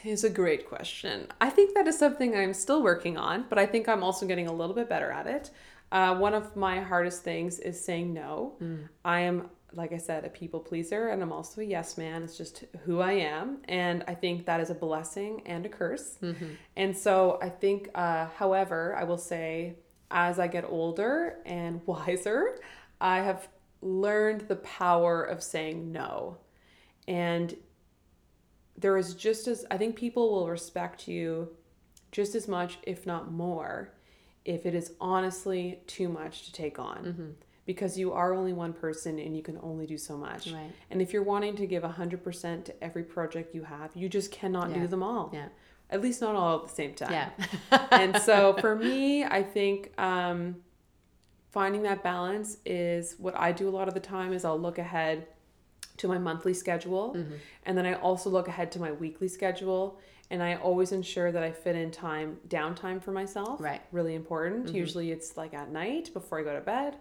is 0.03 0.23
a 0.23 0.29
great 0.29 0.67
question. 0.67 1.27
I 1.39 1.51
think 1.51 1.75
that 1.75 1.87
is 1.87 1.99
something 1.99 2.35
I'm 2.35 2.53
still 2.53 2.81
working 2.81 3.15
on, 3.17 3.45
but 3.47 3.59
I 3.59 3.67
think 3.67 3.87
I'm 3.87 4.03
also 4.03 4.25
getting 4.25 4.47
a 4.47 4.53
little 4.53 4.75
bit 4.75 4.89
better 4.89 5.11
at 5.11 5.27
it. 5.27 5.51
Uh, 5.91 6.15
one 6.15 6.33
of 6.33 6.55
my 6.55 6.79
hardest 6.81 7.23
things 7.23 7.59
is 7.59 7.79
saying 7.83 8.13
no. 8.13 8.55
I 9.05 9.21
am, 9.21 9.49
like 9.73 9.93
I 9.93 9.97
said, 9.97 10.25
a 10.25 10.29
people 10.29 10.59
pleaser, 10.59 11.09
and 11.09 11.21
I'm 11.21 11.31
also 11.31 11.61
a 11.61 11.63
yes 11.63 11.97
man. 11.97 12.23
It's 12.23 12.37
just 12.37 12.65
who 12.85 12.99
I 12.99 13.13
am. 13.13 13.59
And 13.67 14.03
I 14.07 14.15
think 14.15 14.45
that 14.45 14.59
is 14.59 14.69
a 14.69 14.75
blessing 14.75 15.43
and 15.45 15.65
a 15.65 15.69
curse. 15.69 16.17
And 16.75 16.95
so 16.97 17.39
I 17.41 17.49
think, 17.49 17.89
uh, 17.95 18.27
however, 18.35 18.95
I 18.99 19.03
will 19.03 19.17
say, 19.17 19.75
as 20.11 20.39
I 20.39 20.47
get 20.47 20.65
older 20.65 21.37
and 21.45 21.81
wiser, 21.87 22.59
I 22.99 23.17
have 23.19 23.47
learned 23.81 24.41
the 24.47 24.55
power 24.57 25.23
of 25.23 25.43
saying 25.43 25.91
no. 25.91 26.37
And 27.07 27.55
there 28.77 28.97
is 28.97 29.13
just 29.13 29.47
as 29.47 29.65
I 29.71 29.77
think 29.77 29.95
people 29.95 30.31
will 30.31 30.49
respect 30.49 31.07
you 31.07 31.49
just 32.11 32.35
as 32.35 32.47
much, 32.47 32.77
if 32.83 33.05
not 33.05 33.31
more, 33.31 33.91
if 34.45 34.65
it 34.65 34.75
is 34.75 34.93
honestly 35.01 35.79
too 35.87 36.07
much 36.07 36.45
to 36.45 36.51
take 36.53 36.79
on. 36.79 37.35
Because 37.65 37.97
you 37.97 38.13
are 38.13 38.31
only 38.31 38.53
one 38.53 38.73
person 38.73 39.17
and 39.17 39.35
you 39.35 39.41
can 39.41 39.57
only 39.63 39.87
do 39.87 39.97
so 39.97 40.15
much. 40.15 40.51
Right. 40.51 40.71
And 40.91 41.01
if 41.01 41.11
you're 41.11 41.23
wanting 41.23 41.55
to 41.55 41.65
give 41.65 41.81
100% 41.81 42.65
to 42.65 42.83
every 42.83 43.01
project 43.03 43.55
you 43.55 43.63
have, 43.63 43.89
you 43.95 44.07
just 44.07 44.31
cannot 44.31 44.69
Yeah. 44.69 44.81
do 44.81 44.87
them 44.87 45.01
all. 45.01 45.31
Yeah. 45.33 45.47
At 45.89 46.01
least 46.01 46.21
not 46.21 46.35
all 46.35 46.59
at 46.59 46.63
the 46.69 46.75
same 46.75 46.93
time 46.93 47.11
Yeah. 47.11 47.29
and 47.91 48.17
so 48.21 48.53
for 48.61 48.75
me, 48.75 49.23
I 49.23 49.41
think 49.41 49.99
um, 49.99 50.57
finding 51.49 51.81
that 51.83 52.03
balance 52.03 52.57
is 52.65 53.15
what 53.17 53.35
I 53.35 53.51
do 53.51 53.67
a 53.67 53.71
lot 53.71 53.87
of 53.87 53.95
the 53.95 53.99
time 53.99 54.31
is 54.31 54.45
I'll 54.45 54.59
look 54.59 54.77
ahead 54.77 55.27
to 55.97 56.07
my 56.07 56.19
monthly 56.19 56.53
schedule. 56.53 57.15
Mm-hmm. 57.15 57.33
And 57.65 57.77
then 57.77 57.85
I 57.87 57.93
also 57.95 58.29
look 58.29 58.47
ahead 58.47 58.71
to 58.73 58.79
my 58.79 58.91
weekly 58.91 59.27
schedule. 59.27 59.99
And 60.31 60.41
I 60.41 60.55
always 60.55 60.91
ensure 60.91 61.31
that 61.31 61.43
I 61.43 61.51
fit 61.51 61.75
in 61.75 61.91
time, 61.91 62.37
downtime 62.47 63.01
for 63.01 63.11
myself. 63.11 63.61
Right. 63.61 63.81
Mm-hmm. 63.81 63.95
Really 63.95 64.15
important. 64.15 64.73
Usually 64.73 65.11
it's 65.11 65.37
like 65.37 65.53
at 65.53 65.71
night 65.71 66.11
before 66.13 66.39
I 66.39 66.43
go 66.43 66.53
to 66.53 66.61
bed. 66.61 66.97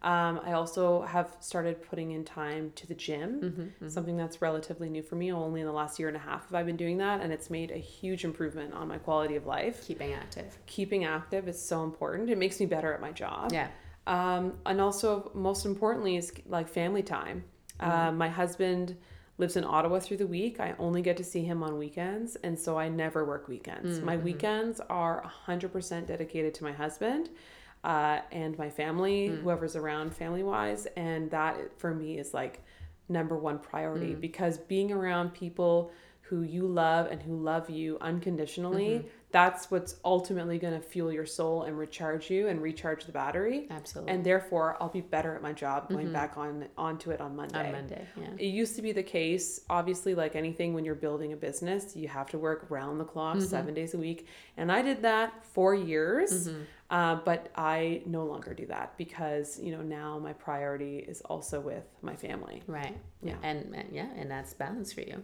Um, 0.00 0.40
I 0.44 0.52
also 0.52 1.02
have 1.02 1.36
started 1.40 1.82
putting 1.82 2.12
in 2.12 2.24
time 2.24 2.70
to 2.76 2.86
the 2.86 2.94
gym, 2.94 3.40
Mm-hmm, 3.40 3.88
something 3.88 4.16
that's 4.16 4.40
relatively 4.40 4.88
new 4.88 5.02
for 5.02 5.16
me. 5.16 5.32
Only 5.32 5.60
in 5.60 5.66
the 5.66 5.72
last 5.72 5.98
year 5.98 6.06
and 6.06 6.16
a 6.16 6.20
half 6.20 6.44
have 6.44 6.54
I 6.54 6.62
been 6.62 6.76
doing 6.76 6.98
that, 6.98 7.20
and 7.20 7.32
it's 7.32 7.50
made 7.50 7.72
a 7.72 7.78
huge 7.78 8.24
improvement 8.24 8.74
on 8.74 8.86
my 8.86 8.98
quality 8.98 9.34
of 9.34 9.46
life. 9.46 9.84
Keeping 9.84 10.12
active. 10.12 10.56
Keeping 10.66 11.04
active 11.04 11.48
is 11.48 11.60
so 11.60 11.82
important. 11.82 12.30
It 12.30 12.38
makes 12.38 12.60
me 12.60 12.66
better 12.66 12.92
at 12.92 13.00
my 13.00 13.10
job. 13.10 13.52
Yeah. 13.52 13.68
Um, 14.06 14.54
and 14.64 14.80
also, 14.80 15.32
most 15.34 15.66
importantly, 15.66 16.16
is 16.16 16.32
like 16.46 16.68
family 16.68 17.02
time. 17.02 17.42
Uh, 17.80 18.12
my 18.12 18.28
husband 18.28 18.96
lives 19.38 19.56
in 19.56 19.64
Ottawa 19.64 20.00
through 20.00 20.18
the 20.18 20.26
week. 20.26 20.60
I 20.60 20.74
only 20.78 21.00
get 21.00 21.16
to 21.16 21.24
see 21.24 21.44
him 21.44 21.62
on 21.62 21.78
weekends, 21.78 22.36
and 22.36 22.58
so 22.58 22.76
I 22.76 22.88
never 22.88 23.24
work 23.24 23.48
weekends. 23.48 24.00
My 24.00 24.16
mm-hmm. 24.16 24.24
weekends 24.24 24.80
are 24.90 25.30
100% 25.46 26.06
dedicated 26.06 26.54
to 26.54 26.64
my 26.64 26.72
husband 26.72 27.30
uh, 27.84 28.20
and 28.32 28.58
my 28.58 28.68
family, 28.68 29.28
mm. 29.28 29.40
whoever's 29.40 29.76
around 29.76 30.14
family 30.14 30.42
wise. 30.42 30.86
And 30.96 31.30
that 31.30 31.56
for 31.78 31.94
me 31.94 32.18
is 32.18 32.34
like 32.34 32.62
number 33.08 33.36
one 33.36 33.58
priority 33.58 34.14
mm. 34.14 34.20
because 34.20 34.58
being 34.58 34.92
around 34.92 35.32
people 35.32 35.92
who 36.22 36.42
you 36.42 36.66
love 36.66 37.06
and 37.06 37.22
who 37.22 37.36
love 37.36 37.70
you 37.70 37.96
unconditionally, 38.00 38.88
mm-hmm. 38.88 39.08
That's 39.30 39.70
what's 39.70 39.96
ultimately 40.06 40.58
going 40.58 40.72
to 40.72 40.80
fuel 40.80 41.12
your 41.12 41.26
soul 41.26 41.64
and 41.64 41.76
recharge 41.78 42.30
you 42.30 42.48
and 42.48 42.62
recharge 42.62 43.04
the 43.04 43.12
battery. 43.12 43.66
Absolutely. 43.70 44.12
And 44.14 44.24
therefore, 44.24 44.78
I'll 44.80 44.88
be 44.88 45.02
better 45.02 45.34
at 45.34 45.42
my 45.42 45.52
job 45.52 45.90
going 45.90 46.10
back 46.12 46.38
on 46.38 46.64
onto 46.78 47.10
it 47.10 47.20
on 47.20 47.36
Monday. 47.36 47.66
On 47.66 47.72
Monday, 47.72 48.06
yeah. 48.16 48.28
It 48.38 48.46
used 48.46 48.74
to 48.76 48.82
be 48.82 48.92
the 48.92 49.02
case, 49.02 49.60
obviously, 49.68 50.14
like 50.14 50.34
anything 50.34 50.72
when 50.72 50.84
you're 50.84 50.94
building 50.94 51.34
a 51.34 51.36
business, 51.36 51.94
you 51.94 52.08
have 52.08 52.30
to 52.30 52.38
work 52.38 52.66
round 52.70 52.98
the 52.98 53.04
clock, 53.04 53.36
Mm-hmm. 53.36 53.46
seven 53.46 53.74
days 53.74 53.92
a 53.92 53.98
week. 53.98 54.26
And 54.56 54.72
I 54.72 54.80
did 54.80 55.02
that 55.02 55.44
for 55.44 55.74
years, 55.74 56.48
Mm-hmm. 56.48 56.62
uh, 56.90 57.16
but 57.16 57.50
I 57.54 58.00
no 58.06 58.24
longer 58.24 58.54
do 58.54 58.64
that 58.66 58.96
because, 58.96 59.60
you 59.60 59.72
know, 59.72 59.82
now 59.82 60.18
my 60.18 60.32
priority 60.32 60.98
is 61.00 61.20
also 61.22 61.60
with 61.60 61.84
my 62.00 62.16
family. 62.16 62.62
Right. 62.66 62.96
Yeah. 63.22 63.34
And, 63.42 63.74
and 63.74 63.88
yeah, 63.92 64.08
and 64.16 64.30
that's 64.30 64.54
balance 64.54 64.90
for 64.94 65.02
you. 65.02 65.22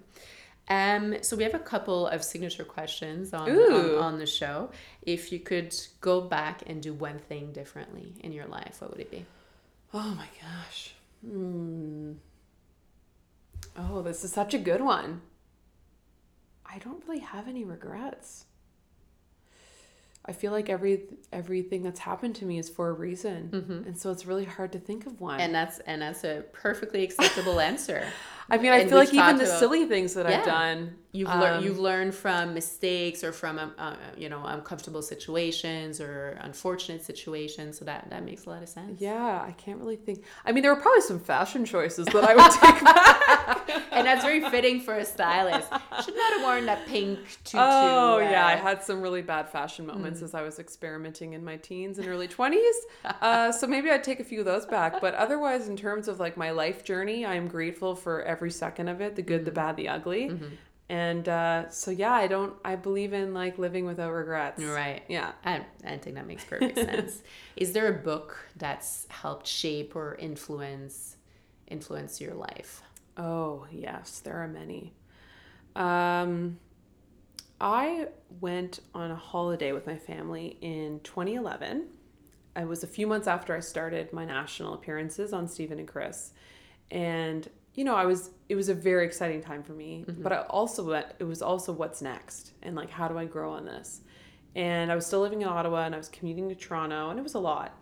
Um, 0.69 1.17
so 1.21 1.37
we 1.37 1.43
have 1.43 1.55
a 1.55 1.59
couple 1.59 2.07
of 2.07 2.25
signature 2.25 2.65
questions 2.65 3.35
on, 3.35 3.51
on 3.51 3.95
on 3.97 4.19
the 4.19 4.27
show. 4.27 4.71
If 5.03 5.31
you 5.31 5.39
could 5.39 5.75
go 6.01 6.23
back 6.23 6.63
and 6.67 6.83
do 6.83 6.95
one 6.95 7.19
thing 7.19 7.53
differently 7.53 8.15
in 8.21 8.33
your 8.33 8.47
life, 8.47 8.81
what 8.81 8.91
would 8.91 9.01
it 9.01 9.11
be? 9.11 9.25
Oh 9.93 10.15
my 10.15 10.27
gosh. 10.41 10.95
Hmm. 11.25 12.13
Oh, 13.77 14.03
this 14.03 14.25
is 14.25 14.33
such 14.33 14.55
a 14.55 14.59
good 14.59 14.81
one. 14.81 15.21
I 16.65 16.79
don't 16.79 17.03
really 17.07 17.21
have 17.21 17.47
any 17.47 17.65
regrets. 17.65 18.47
I 20.27 20.33
feel 20.33 20.53
like 20.53 20.71
every 20.71 21.03
everything 21.33 21.83
that's 21.83 22.01
happened 22.01 22.35
to 22.37 22.47
me 22.47 22.59
is 22.59 22.71
for 22.71 22.89
a 22.89 22.93
reason, 22.93 23.51
and 23.87 23.99
so 23.99 24.11
it's 24.11 24.25
really 24.25 24.47
hard 24.47 24.73
to 24.73 24.79
think 24.79 25.05
of 25.07 25.21
one. 25.21 25.39
And 25.39 25.55
that's 25.55 25.81
and 25.81 26.01
that's 26.01 26.25
a 26.25 26.45
perfectly 26.53 27.05
acceptable 27.05 27.61
answer. 27.71 28.07
I 28.51 28.59
mean, 28.59 28.73
I 28.73 28.87
feel 28.87 28.99
like 28.99 29.15
even 29.15 29.37
the 29.37 29.45
about- 29.45 29.59
silly 29.59 29.87
things 29.87 30.15
that 30.15 30.27
I've 30.27 30.45
done, 30.45 30.97
You've 31.15 31.29
um, 31.29 31.41
learned 31.41 31.65
you've 31.65 31.79
learned 31.79 32.13
from 32.13 32.55
mistakes 32.55 33.23
or 33.23 33.31
from 33.31 33.57
um, 33.61 33.73
uh, 33.79 33.95
you 34.17 34.29
know 34.29 34.45
uncomfortable 34.45 35.01
situations 35.01 36.01
or 36.01 36.37
unfortunate 36.41 37.05
situations. 37.05 37.79
So 37.79 37.85
that 37.85 38.11
that 38.11 38.25
makes 38.25 38.47
a 38.47 38.51
lot 38.51 38.65
of 38.65 38.69
sense. 38.69 39.01
Yeah, 39.01 39.41
I 39.47 39.53
can't 39.53 39.79
really 39.79 39.95
think. 39.95 40.25
I 40.45 40.51
mean, 40.51 40.63
there 40.63 40.75
were 40.75 40.81
probably 40.81 41.03
some 41.03 41.21
fashion 41.21 41.65
choices 41.65 42.07
that 42.07 42.25
I 42.25 42.35
would 42.35 42.51
take 42.51 42.85
back. 43.71 43.71
and 43.93 44.05
that's 44.05 44.25
very 44.25 44.41
fitting 44.51 44.81
for 44.81 44.95
a 44.95 45.05
stylist. 45.05 45.69
Should 46.05 46.17
not 46.17 46.33
have 46.33 46.43
worn 46.43 46.67
that 46.67 46.85
pink 46.89 47.21
tutu. 47.45 47.59
Oh 47.61 48.19
yeah, 48.19 48.45
I 48.49 48.55
uh, 48.55 48.57
had 48.57 48.83
some 48.83 49.01
really 49.01 49.23
bad 49.23 49.49
fashion 49.49 49.87
moments 49.87 50.21
as 50.21 50.35
I 50.35 50.43
was 50.43 50.59
experimenting 50.59 51.35
in 51.35 51.45
my 51.45 51.59
teens 51.59 52.01
and 52.01 52.09
early 52.09 52.27
twenties. 52.27 52.75
Uh, 53.05 53.53
so 53.53 53.69
maybe 53.69 53.89
I'd 53.89 54.03
take 54.03 54.19
a 54.19 54.25
few 54.25 54.41
of 54.41 54.47
those 54.47 54.67
back. 54.67 55.01
But 55.01 55.15
otherwise, 55.15 55.69
in 55.69 55.77
terms 55.77 56.09
of 56.09 56.19
like 56.19 56.37
my 56.37 56.51
life 56.51 56.83
journey, 56.83 57.25
I 57.25 57.37
am 57.37 57.47
grateful 57.47 57.95
for 57.95 58.23
every 58.23 58.34
second 58.51 58.89
of 58.89 59.01
it—the 59.01 59.23
good, 59.23 59.45
the 59.45 59.51
bad, 59.51 59.77
the 59.77 59.89
ugly. 59.89 60.29
And 60.89 61.29
uh, 61.29 61.71
so 61.71 61.91
yeah, 61.91 62.13
I 62.13 62.27
don't. 62.27 62.55
I 62.65 62.77
believe 62.77 63.13
in 63.13 63.33
like 63.33 63.59
living 63.59 63.87
without 63.87 64.13
regrets. 64.13 64.63
Right. 64.63 65.03
Yeah. 65.09 65.33
I, 65.45 65.65
I 65.85 65.97
think 65.97 66.17
that 66.17 66.27
makes 66.27 66.45
perfect 66.45 66.77
sense. 66.77 67.23
Is 67.57 67.73
there 67.73 67.89
a 67.89 67.99
book 68.03 68.37
that's 68.57 69.07
helped 69.09 69.47
shape 69.47 69.97
or 69.97 70.15
influence 70.17 71.17
influence 71.69 72.21
your 72.21 72.35
life? 72.35 72.83
Oh, 73.17 73.67
yes, 73.71 74.21
there 74.21 74.37
are 74.37 74.49
many. 74.49 74.93
Um, 75.75 76.59
I 77.61 78.09
went 78.41 78.81
on 78.95 79.11
a 79.11 79.17
holiday 79.17 79.73
with 79.73 79.87
my 79.87 79.97
family 79.97 80.59
in 80.61 81.01
2011. 81.05 81.87
It 82.57 82.69
was 82.69 82.85
a 82.85 82.87
few 82.87 83.07
months 83.07 83.27
after 83.27 83.57
I 83.57 83.61
started 83.61 84.13
my 84.13 84.25
national 84.25 84.75
appearances 84.75 85.33
on 85.33 85.49
Steven 85.49 85.79
and 85.79 85.89
Chris. 85.89 86.33
And 86.91 87.49
you 87.75 87.85
know, 87.85 87.95
I 87.95 88.05
was 88.05 88.31
it 88.49 88.57
was 88.57 88.69
a 88.69 88.75
very 88.75 89.05
exciting 89.05 89.41
time 89.41 89.63
for 89.63 89.73
me, 89.73 90.05
but 90.07 90.33
I 90.33 90.43
also 90.43 90.85
went, 90.85 91.07
it 91.19 91.25
was 91.25 91.43
also 91.43 91.73
what's 91.73 92.03
next 92.03 92.53
and 92.63 92.77
like 92.77 92.91
how 92.91 93.09
do 93.09 93.19
I 93.19 93.25
grow 93.25 93.53
on 93.53 93.65
this? 93.65 94.01
And 94.55 94.93
I 94.93 94.95
was 94.95 95.07
still 95.07 95.21
living 95.21 95.43
in 95.43 95.49
Ottawa 95.49 95.85
and 95.85 95.95
I 95.95 95.99
was 95.99 96.09
commuting 96.09 96.49
to 96.49 96.55
Toronto 96.55 97.11
and 97.11 97.19
it 97.19 97.23
was 97.23 97.35
a 97.35 97.41
lot. 97.41 97.77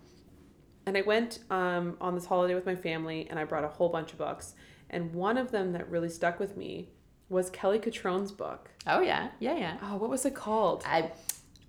And 0.86 0.96
I 0.96 1.02
went 1.02 1.40
um, 1.50 1.96
on 2.00 2.14
this 2.14 2.26
holiday 2.26 2.54
with 2.54 2.66
my 2.66 2.74
family, 2.74 3.28
and 3.30 3.38
I 3.38 3.44
brought 3.44 3.64
a 3.64 3.68
whole 3.68 3.88
bunch 3.88 4.12
of 4.12 4.18
books. 4.18 4.54
And 4.90 5.14
one 5.14 5.38
of 5.38 5.50
them 5.50 5.72
that 5.72 5.88
really 5.88 6.08
stuck 6.08 6.40
with 6.40 6.56
me 6.56 6.88
was 7.28 7.50
Kelly 7.50 7.78
Cutrone's 7.78 8.32
book. 8.32 8.70
Oh 8.86 9.00
yeah, 9.00 9.28
yeah, 9.38 9.56
yeah. 9.56 9.76
Oh, 9.82 9.96
what 9.96 10.10
was 10.10 10.26
it 10.26 10.34
called? 10.34 10.82
I, 10.86 11.12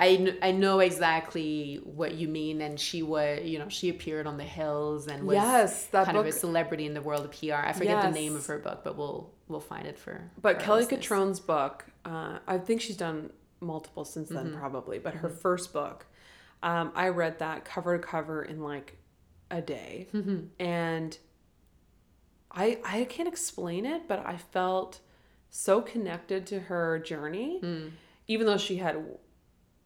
I, 0.03 0.15
kn- 0.17 0.37
I 0.41 0.51
know 0.51 0.79
exactly 0.79 1.79
what 1.83 2.13
you 2.15 2.27
mean, 2.27 2.61
and 2.61 2.79
she 2.79 3.01
was, 3.03 3.41
you 3.43 3.57
know, 3.59 3.69
she 3.69 3.89
appeared 3.89 4.25
on 4.27 4.37
the 4.37 4.43
hills 4.43 5.07
and 5.07 5.25
was 5.25 5.35
Yes, 5.35 5.85
that 5.87 6.05
kind 6.05 6.17
of 6.17 6.25
a 6.25 6.31
celebrity 6.31 6.85
in 6.85 6.93
the 6.93 7.01
world 7.01 7.25
of 7.25 7.31
PR. 7.31 7.53
I 7.55 7.73
forget 7.73 8.01
the 8.03 8.11
name 8.11 8.35
of 8.35 8.45
her 8.47 8.59
book, 8.59 8.81
but 8.83 8.97
we'll 8.97 9.31
we'll 9.47 9.59
find 9.73 9.85
it 9.87 9.97
for. 9.99 10.15
But 10.41 10.57
for 10.59 10.65
Kelly. 10.65 10.85
Cutrone's 10.85 11.39
book, 11.39 11.85
uh, 12.05 12.39
I 12.47 12.57
think 12.57 12.81
she's 12.81 12.97
done 12.97 13.31
multiple 13.59 14.05
since 14.05 14.29
then, 14.29 14.47
Mm-hmm. 14.47 14.59
probably. 14.59 14.99
But 14.99 15.13
her 15.15 15.29
first 15.29 15.71
book, 15.73 16.05
um, 16.61 16.91
I 16.95 17.09
read 17.09 17.39
that 17.39 17.63
cover 17.65 17.97
to 17.97 18.03
cover 18.05 18.43
in 18.43 18.61
like 18.61 18.97
a 19.51 19.61
day, 19.61 20.07
Mm-hmm. 20.13 20.39
and 20.59 21.17
I 22.51 22.79
I 22.83 23.05
can't 23.05 23.27
explain 23.27 23.85
it, 23.85 24.07
but 24.07 24.19
I 24.25 24.37
felt 24.37 24.99
so 25.49 25.81
connected 25.81 26.45
to 26.47 26.59
her 26.61 26.99
journey, 26.99 27.59
Mm. 27.61 27.91
even 28.27 28.45
though 28.47 28.57
she 28.57 28.77
had 28.77 28.95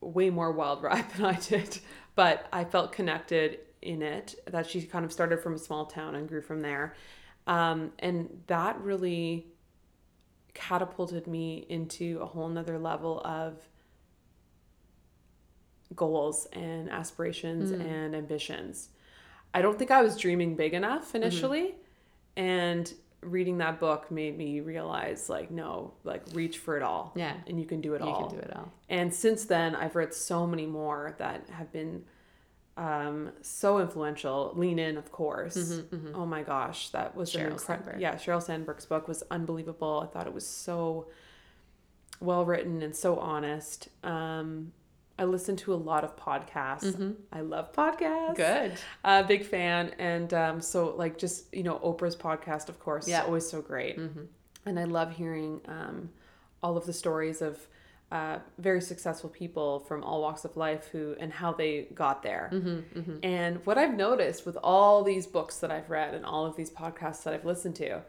way 0.02 0.30
more 0.30 0.52
wild 0.52 0.84
ride 0.84 1.10
than 1.16 1.26
I 1.26 1.34
did. 1.34 1.80
But 2.16 2.48
I 2.52 2.64
felt 2.64 2.92
connected 2.92 3.60
in 3.82 4.02
it 4.02 4.36
that 4.48 4.70
she 4.70 4.82
kind 4.82 5.06
of 5.06 5.12
started 5.12 5.40
from 5.40 5.54
a 5.54 5.60
small 5.60 5.86
town 5.86 6.16
and 6.16 6.28
grew 6.28 6.42
from 6.42 6.62
there, 6.62 6.96
um, 7.46 7.92
and 8.00 8.42
that 8.48 8.82
really 8.82 9.48
catapulted 10.54 11.28
me 11.28 11.66
into 11.70 12.20
a 12.22 12.26
whole 12.26 12.48
nother 12.48 12.80
level 12.80 13.22
of 13.24 13.62
goals 15.96 16.48
and 16.52 16.90
aspirations 16.90 17.72
and 17.72 18.16
ambitions. 18.16 18.90
I 19.54 19.62
don't 19.62 19.78
think 19.78 19.92
I 19.92 20.02
was 20.02 20.18
dreaming 20.18 20.56
big 20.56 20.74
enough 20.74 21.16
initially. 21.16 21.76
And 22.36 22.94
reading 23.22 23.58
that 23.58 23.80
book 23.80 24.12
made 24.12 24.38
me 24.38 24.60
realize 24.60 25.30
like, 25.30 25.50
no, 25.52 25.94
like 26.04 26.24
reach 26.34 26.60
for 26.60 26.78
it 26.78 26.84
all. 26.84 27.12
Yeah. 27.16 27.34
And 27.48 27.60
you 27.60 27.66
can 27.66 27.82
do 27.82 27.94
it 27.96 28.02
You 28.02 28.08
all. 28.08 28.28
can 28.28 28.38
do 28.38 28.42
it 28.44 28.56
all. 28.56 28.72
And 28.90 29.14
since 29.14 29.46
then, 29.46 29.76
I've 29.76 29.96
read 29.96 30.14
so 30.14 30.46
many 30.46 30.66
more 30.66 31.16
that 31.18 31.50
have 31.52 31.72
been 31.72 32.04
um, 32.78 33.32
so 33.42 33.80
influential. 33.80 34.54
Lean 34.56 34.78
In, 34.78 34.98
of 34.98 35.12
course. 35.12 35.82
Oh 36.14 36.26
my 36.28 36.44
gosh, 36.44 36.90
that 36.90 37.16
was 37.16 37.32
Mm-hmm, 37.32 37.40
incredible. 37.52 37.60
Sandberg. 37.66 38.00
Yeah, 38.02 38.16
Sheryl 38.16 38.42
Sandberg's 38.42 38.86
book 38.86 39.08
was 39.08 39.24
unbelievable. 39.32 40.02
I 40.08 40.14
thought 40.14 40.28
it 40.28 40.34
was 40.34 40.46
so 40.46 41.08
well 42.20 42.46
written 42.46 42.82
and 42.84 42.96
so 42.96 43.18
honest. 43.18 43.90
Um, 44.04 44.74
I 45.20 45.24
listen 45.26 45.56
to 45.58 45.74
a 45.74 45.76
lot 45.76 46.04
of 46.04 46.16
podcasts. 46.16 47.16
I 47.32 47.42
love 47.42 47.74
podcasts. 47.74 48.36
Mm-hmm. 48.38 48.68
Good. 48.68 48.74
Uh, 49.04 49.24
big 49.24 49.46
fan. 49.46 49.92
And 49.98 50.34
um, 50.34 50.62
so, 50.62 50.94
like, 50.96 51.18
just, 51.18 51.54
you 51.54 51.64
know, 51.64 51.80
Oprah's 51.80 52.16
podcast, 52.16 52.70
of 52.70 52.80
course, 52.80 53.08
Yeah. 53.08 53.24
always 53.24 53.50
so 53.50 53.62
great. 53.62 53.98
And 54.66 54.80
I 54.80 54.84
love 54.84 55.12
hearing 55.16 55.62
um, 55.68 56.10
all 56.62 56.78
of 56.78 56.86
the 56.86 56.94
stories 56.94 57.42
of 57.42 57.68
uh, 58.12 58.40
very 58.58 58.80
successful 58.82 59.30
people 59.30 59.80
from 59.82 60.04
all 60.04 60.22
walks 60.22 60.46
of 60.46 60.56
life 60.56 60.88
who 60.92 61.16
and 61.20 61.34
how 61.34 61.52
they 61.52 61.88
got 61.94 62.22
there. 62.24 62.50
And 63.24 63.66
what 63.66 63.78
I've 63.78 63.96
noticed 63.96 64.46
with 64.46 64.58
all 64.64 65.04
these 65.04 65.26
books 65.28 65.58
that 65.58 65.72
I've 65.72 65.90
read 65.90 66.14
and 66.14 66.26
all 66.26 66.46
of 66.46 66.56
these 66.56 66.70
podcasts 66.70 67.24
that 67.24 67.34
I've 67.34 67.44
listened 67.46 67.76
to, 67.78 68.02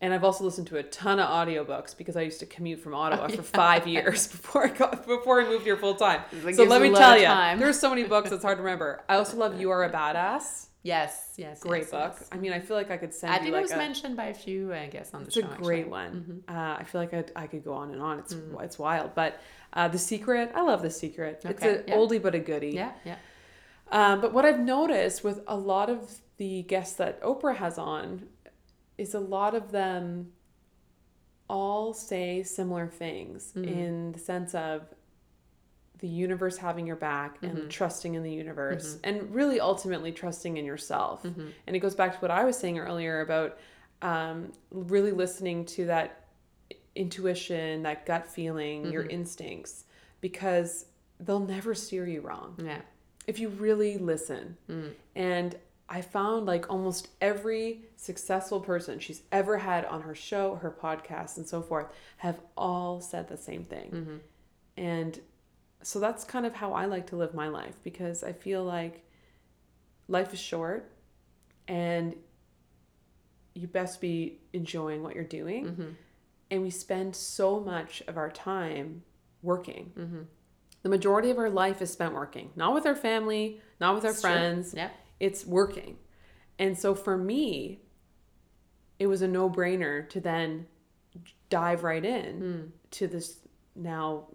and 0.00 0.12
I've 0.12 0.24
also 0.24 0.44
listened 0.44 0.66
to 0.68 0.76
a 0.76 0.82
ton 0.82 1.18
of 1.18 1.28
audiobooks 1.28 1.96
because 1.96 2.16
I 2.16 2.22
used 2.22 2.40
to 2.40 2.46
commute 2.46 2.80
from 2.80 2.94
Ottawa 2.94 3.28
for 3.36 3.42
five 3.42 3.86
years 3.86 4.26
before 4.36 4.66
I 4.66 4.70
got 4.70 5.06
before 5.06 5.40
I 5.40 5.44
moved 5.44 5.64
here 5.64 5.76
full 5.76 5.94
time. 5.94 6.22
So 6.52 6.64
let 6.64 6.82
me 6.82 6.90
tell 6.90 7.16
you, 7.16 7.58
there's 7.58 7.78
so 7.78 7.90
many 7.90 8.04
books 8.04 8.30
it's 8.32 8.44
hard 8.44 8.58
to 8.58 8.62
remember. 8.62 9.04
I 9.08 9.16
also 9.16 9.36
love 9.36 9.60
You 9.60 9.70
Are 9.70 9.84
a 9.84 9.90
Badass. 9.90 10.66
Yes, 10.86 11.32
yes. 11.36 11.58
Great 11.60 11.82
yes, 11.82 11.90
book. 11.90 12.14
yes. 12.20 12.28
I 12.30 12.36
mean, 12.36 12.52
I 12.52 12.60
feel 12.60 12.76
like 12.76 12.92
I 12.92 12.96
could 12.96 13.12
send 13.12 13.32
I 13.32 13.38
think 13.38 13.52
like 13.52 13.58
it 13.58 13.62
was 13.62 13.72
a, 13.72 13.76
mentioned 13.76 14.16
by 14.16 14.26
a 14.26 14.34
few, 14.34 14.72
I 14.72 14.86
guess, 14.86 15.12
on 15.14 15.22
the 15.22 15.26
It's 15.26 15.34
show. 15.34 15.40
a 15.40 15.56
great 15.56 15.80
actually. 15.80 15.90
one. 15.90 16.44
Uh, 16.46 16.76
I 16.78 16.84
feel 16.84 17.00
like 17.00 17.12
I'd, 17.12 17.32
I 17.34 17.48
could 17.48 17.64
go 17.64 17.72
on 17.72 17.90
and 17.90 18.00
on. 18.00 18.20
It's 18.20 18.36
it's 18.60 18.78
wild, 18.78 19.12
but 19.16 19.40
uh, 19.72 19.88
the 19.88 19.98
secret. 19.98 20.52
I 20.54 20.62
love 20.62 20.82
the 20.82 20.90
secret. 20.90 21.42
It's 21.44 21.62
an 21.64 21.82
yeah. 21.88 21.96
oldie 21.96 22.22
but 22.22 22.36
a 22.36 22.38
goodie. 22.38 22.70
Yeah, 22.70 22.92
yeah. 23.04 23.16
Um, 23.90 24.20
but 24.20 24.32
what 24.32 24.44
I've 24.44 24.60
noticed 24.60 25.24
with 25.24 25.40
a 25.48 25.56
lot 25.56 25.90
of 25.90 26.08
the 26.36 26.62
guests 26.62 26.94
that 26.96 27.20
Oprah 27.20 27.56
has 27.56 27.78
on 27.78 28.28
is 28.98 29.14
a 29.14 29.20
lot 29.20 29.54
of 29.54 29.70
them 29.72 30.32
all 31.48 31.92
say 31.94 32.42
similar 32.42 32.86
things 32.88 33.52
Mm-hmm. 33.54 33.68
in 33.68 34.12
the 34.12 34.18
sense 34.18 34.54
of 34.54 34.82
the 35.98 36.08
universe 36.08 36.56
having 36.58 36.86
your 36.86 36.96
back 36.96 37.40
Mm-hmm. 37.40 37.56
and 37.56 37.70
trusting 37.70 38.14
in 38.14 38.22
the 38.22 38.32
universe 38.32 38.98
and 39.04 39.34
really 39.34 39.60
ultimately 39.60 40.12
trusting 40.12 40.56
in 40.56 40.64
yourself. 40.64 41.22
Mm-hmm. 41.22 41.46
And 41.66 41.76
it 41.76 41.78
goes 41.80 41.94
back 41.94 42.12
to 42.14 42.18
what 42.18 42.30
I 42.30 42.44
was 42.44 42.56
saying 42.58 42.78
earlier 42.78 43.20
about 43.20 43.58
um, 44.02 44.52
really 44.70 45.12
listening 45.12 45.64
to 45.66 45.86
that 45.86 46.24
intuition, 46.94 47.82
that 47.84 48.06
gut 48.06 48.26
feeling, 48.26 48.90
your 48.92 49.02
Mm-hmm. 49.04 49.10
instincts, 49.12 49.84
because 50.20 50.86
they'll 51.20 51.40
never 51.40 51.74
steer 51.74 52.06
you 52.06 52.20
wrong 52.20 52.56
Yeah. 52.62 52.80
if 53.26 53.38
you 53.38 53.48
really 53.50 53.96
listen. 53.98 54.56
And 55.14 55.56
I 55.88 56.00
found 56.00 56.46
like 56.46 56.68
almost 56.68 57.08
every 57.20 57.82
successful 57.96 58.60
person 58.60 58.98
she's 58.98 59.22
ever 59.30 59.58
had 59.58 59.84
on 59.84 60.02
her 60.02 60.14
show, 60.14 60.56
her 60.56 60.70
podcast, 60.70 61.36
and 61.36 61.46
so 61.48 61.62
forth 61.62 61.86
have 62.18 62.40
all 62.56 63.00
said 63.00 63.28
the 63.28 63.36
same 63.36 63.64
thing. 63.64 63.90
Mm-hmm. 63.90 64.16
And 64.76 65.20
so 65.82 66.00
that's 66.00 66.24
kind 66.24 66.44
of 66.44 66.54
how 66.54 66.72
I 66.72 66.86
like 66.86 67.06
to 67.08 67.16
live 67.16 67.34
my 67.34 67.48
life 67.48 67.76
because 67.84 68.24
I 68.24 68.32
feel 68.32 68.64
like 68.64 69.04
life 70.08 70.32
is 70.32 70.40
short 70.40 70.90
and 71.68 72.16
you 73.54 73.68
best 73.68 74.00
be 74.00 74.40
enjoying 74.52 75.02
what 75.02 75.14
you're 75.14 75.24
doing. 75.24 75.66
Mm-hmm. 75.66 75.88
And 76.50 76.62
we 76.62 76.70
spend 76.70 77.14
so 77.14 77.60
much 77.60 78.02
of 78.08 78.16
our 78.16 78.30
time 78.30 79.02
working. 79.42 79.92
Mm-hmm. 79.96 80.20
The 80.82 80.88
majority 80.88 81.30
of 81.30 81.38
our 81.38 81.50
life 81.50 81.80
is 81.82 81.92
spent 81.92 82.12
working, 82.14 82.50
not 82.54 82.74
with 82.74 82.86
our 82.86 82.94
family, 82.94 83.60
not 83.80 83.94
with 83.94 84.04
our 84.04 84.10
It's 84.10 84.20
true. 84.20 84.30
friends. 84.30 84.74
It's 85.20 85.46
working. 85.46 85.96
And 86.58 86.78
so 86.78 86.94
for 86.94 87.16
me, 87.16 87.80
it 88.98 89.06
was 89.06 89.22
a 89.22 89.28
no 89.28 89.50
brainer 89.50 90.08
to 90.10 90.20
then 90.20 90.66
dive 91.48 91.84
right 91.84 92.04
in 92.04 92.36
hmm. 92.36 92.60
to 92.90 93.06
this 93.06 93.38
now 93.74 94.26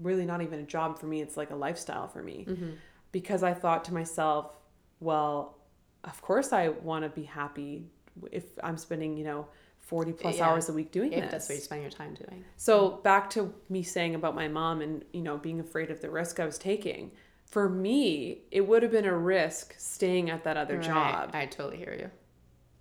really 0.00 0.24
not 0.24 0.42
even 0.42 0.60
a 0.60 0.64
job 0.64 0.98
for 0.98 1.06
me, 1.06 1.20
it's 1.20 1.36
like 1.36 1.50
a 1.50 1.56
lifestyle 1.56 2.08
for 2.08 2.22
me. 2.22 2.44
Mm-hmm. 2.48 2.70
Because 3.12 3.42
I 3.42 3.54
thought 3.54 3.84
to 3.86 3.94
myself, 3.94 4.52
well, 5.00 5.58
of 6.04 6.20
course 6.22 6.52
I 6.52 6.68
want 6.68 7.04
to 7.04 7.08
be 7.08 7.24
happy 7.24 7.86
if 8.30 8.44
I'm 8.62 8.76
spending, 8.76 9.16
you 9.16 9.24
know, 9.24 9.46
40 9.78 10.12
plus 10.12 10.36
Yeah. 10.36 10.48
hours 10.48 10.68
a 10.68 10.72
week 10.72 10.92
doing 10.92 11.12
If 11.12 11.22
this. 11.22 11.30
that's 11.30 11.48
what 11.48 11.54
you 11.54 11.60
spend 11.60 11.82
your 11.82 11.90
time 11.90 12.14
doing. 12.14 12.44
So 12.56 13.00
back 13.02 13.30
to 13.30 13.54
me 13.68 13.82
saying 13.82 14.14
about 14.14 14.34
my 14.34 14.48
mom 14.48 14.82
and 14.82 15.04
you 15.12 15.22
know 15.22 15.38
being 15.38 15.60
afraid 15.60 15.90
of 15.90 16.00
the 16.00 16.10
risk 16.10 16.38
I 16.40 16.44
was 16.44 16.58
taking. 16.58 17.12
For 17.50 17.68
me, 17.68 18.42
it 18.50 18.66
would 18.66 18.82
have 18.82 18.92
been 18.92 19.06
a 19.06 19.16
risk 19.16 19.74
staying 19.78 20.30
at 20.30 20.44
that 20.44 20.56
other 20.56 20.76
Right. 20.76 20.84
job. 20.84 21.30
I 21.32 21.46
totally 21.46 21.78
hear 21.78 21.94
you. 21.98 22.10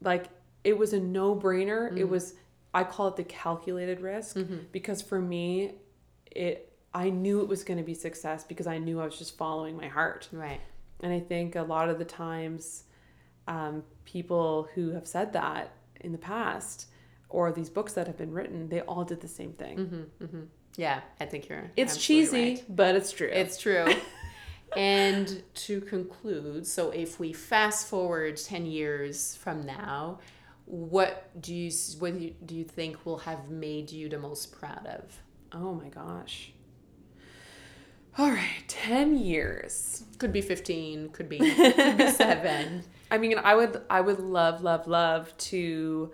Like 0.02 0.26
it 0.64 0.78
was 0.78 0.94
a 0.94 1.00
no-brainer. 1.00 1.88
Mm-hmm. 1.90 1.98
It 1.98 2.10
was 2.10 2.34
I 2.74 2.84
call 2.84 3.08
it 3.08 3.16
the 3.16 3.24
calculated 3.24 4.02
risk 4.02 4.38
because 4.72 5.02
for 5.02 5.20
me 5.20 5.76
it 6.32 6.74
I 6.94 7.10
knew 7.10 7.42
it 7.42 7.48
was 7.48 7.64
going 7.64 7.78
to 7.78 7.84
be 7.84 7.94
success 7.94 8.44
because 8.44 8.68
I 8.68 8.78
knew 8.78 9.00
I 9.00 9.06
was 9.06 9.18
just 9.18 9.38
following 9.38 9.78
my 9.78 9.88
heart. 9.88 10.28
Right. 10.32 10.60
And 11.02 11.14
I 11.14 11.20
think 11.20 11.56
a 11.56 11.62
lot 11.62 11.90
of 11.90 12.00
the 12.00 12.06
times, 12.06 12.84
um, 13.48 13.84
people 14.04 14.68
who 14.74 14.92
have 14.92 15.08
said 15.08 15.34
that 15.34 15.72
in 16.02 16.12
the 16.12 16.18
past, 16.18 16.88
or 17.30 17.52
these 17.52 17.70
books 17.70 17.94
that 17.94 18.08
have 18.08 18.18
been 18.18 18.32
written, 18.32 18.70
they 18.70 18.82
all 18.82 19.04
did 19.04 19.22
the 19.22 19.28
same 19.28 19.54
thing. 19.54 20.10
Yeah, 20.76 21.02
I 21.20 21.26
think 21.26 21.50
you're. 21.50 21.70
It's 21.76 21.98
cheesy, 21.98 22.38
right. 22.56 22.66
but 22.68 22.96
it's 22.96 23.12
true. 23.12 23.30
It's 23.32 23.58
true. 23.58 23.86
and 24.76 25.44
to 25.54 25.82
conclude, 25.82 26.68
so 26.68 26.92
if 26.92 27.20
we 27.20 27.34
fast 27.34 27.88
forward 27.88 28.38
10 28.38 28.66
years 28.66 29.36
from 29.36 29.66
now, 29.66 30.20
what 30.66 31.30
do 31.42 31.56
you 31.56 31.72
what 32.00 32.18
do 32.18 32.26
you, 32.26 32.36
do 32.46 32.56
you 32.56 32.66
think 32.66 33.06
will 33.06 33.20
have 33.20 33.50
made 33.50 33.90
you 33.92 34.10
the 34.10 34.20
most 34.20 34.52
proud 34.52 34.86
of? 34.86 35.22
oh 35.54 35.74
my 35.74 35.88
gosh. 35.90 36.52
All 38.18 38.32
right, 38.32 38.64
10 38.68 39.18
years. 39.18 40.04
Could 40.18 40.34
be 40.34 40.42
15, 40.42 41.10
could 41.10 41.30
be 41.30 41.38
could 41.38 41.98
be 41.98 42.08
7. 42.12 42.84
I 43.12 43.18
mean, 43.18 43.38
I 43.38 43.56
would 43.56 43.82
I 43.90 44.02
would 44.02 44.20
love 44.20 44.64
love 44.64 44.88
love 44.88 45.38
to 45.38 46.12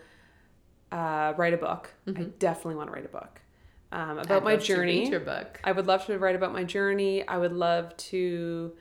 uh, 0.92 1.34
write 1.38 1.54
a 1.54 1.58
book. 1.58 1.92
I 2.08 2.12
definitely 2.40 2.76
want 2.76 2.90
to 2.90 2.94
write 2.94 3.06
a 3.06 3.10
book 3.10 3.40
um, 3.94 4.18
about 4.18 4.38
I'd 4.38 4.44
my 4.44 4.56
journey. 4.56 5.08
your 5.08 5.20
book. 5.20 5.60
I 5.64 5.72
would 5.72 5.86
love 5.86 6.06
to 6.08 6.18
write 6.18 6.36
about 6.36 6.52
my 6.52 6.64
journey. 6.64 7.26
I 7.28 7.38
would 7.38 7.54
love 7.54 7.96
to 7.98 8.74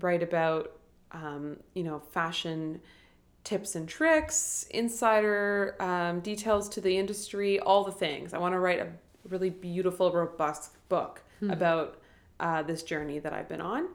write 0.00 0.22
about, 0.22 0.72
um, 1.12 1.58
you 1.74 1.84
know, 1.84 2.00
fashion 2.00 2.80
tips 3.44 3.76
and 3.76 3.88
tricks, 3.88 4.66
insider 4.70 5.76
um, 5.78 6.18
details 6.18 6.68
to 6.70 6.80
the 6.80 6.98
industry, 6.98 7.60
all 7.60 7.84
the 7.84 7.92
things. 7.92 8.34
I 8.34 8.38
want 8.38 8.54
to 8.54 8.58
write 8.58 8.80
a 8.80 8.88
really 9.28 9.50
beautiful, 9.50 10.10
robust 10.10 10.72
book 10.88 11.22
about 11.48 12.00
uh, 12.40 12.62
this 12.62 12.82
journey 12.82 13.20
that 13.20 13.32
I've 13.32 13.48
been 13.48 13.60
on. 13.60 13.88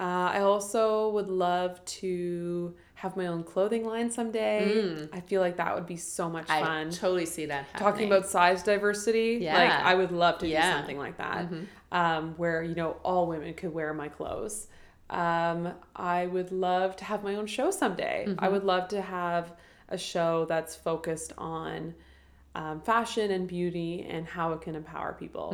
Uh, 0.00 0.30
I 0.38 0.40
also 0.40 1.10
would 1.10 1.28
love 1.28 1.84
to 2.00 2.74
have 2.94 3.16
my 3.18 3.26
own 3.26 3.44
clothing 3.44 3.84
line 3.84 4.10
someday. 4.10 5.08
I 5.12 5.20
feel 5.20 5.42
like 5.42 5.56
that 5.58 5.74
would 5.74 5.86
be 5.86 5.96
so 5.98 6.28
much 6.30 6.46
I 6.48 6.62
fun 6.62 6.90
totally 6.90 7.26
see 7.26 7.46
that 7.46 7.66
happening. 7.66 7.92
talking 7.92 8.06
about 8.06 8.26
size 8.26 8.62
diversity 8.62 9.40
like 9.58 9.70
i 9.90 9.94
would 9.94 10.12
love 10.12 10.38
to 10.38 10.46
do 10.46 10.52
Yeah. 10.52 10.62
Mm-hmm. 10.62 10.78
something 10.78 10.98
like 10.98 11.16
that 11.18 11.48
um, 11.92 12.34
where 12.38 12.62
you 12.62 12.74
know 12.74 12.96
all 13.02 13.26
women 13.26 13.52
could 13.54 13.72
wear 13.74 13.92
my 13.94 14.08
clothes 14.08 14.68
um, 15.10 15.72
i 15.96 16.26
would 16.26 16.50
love 16.52 16.96
to 16.96 17.04
have 17.04 17.22
my 17.24 17.34
own 17.36 17.46
show 17.46 17.70
someday 17.70 18.24
i 18.26 18.30
Mm-hmm. 18.30 18.52
would 18.52 18.64
love 18.64 18.88
to 18.88 19.00
have 19.02 19.52
a 19.88 19.98
show 19.98 20.44
that's 20.46 20.74
focused 20.76 21.32
on 21.38 21.94
um, 22.54 22.80
fashion 22.80 23.30
and 23.30 23.46
beauty 23.48 24.06
and 24.08 24.26
how 24.26 24.52
it 24.54 24.60
can 24.60 24.74
empower 24.74 25.12
people 25.24 25.48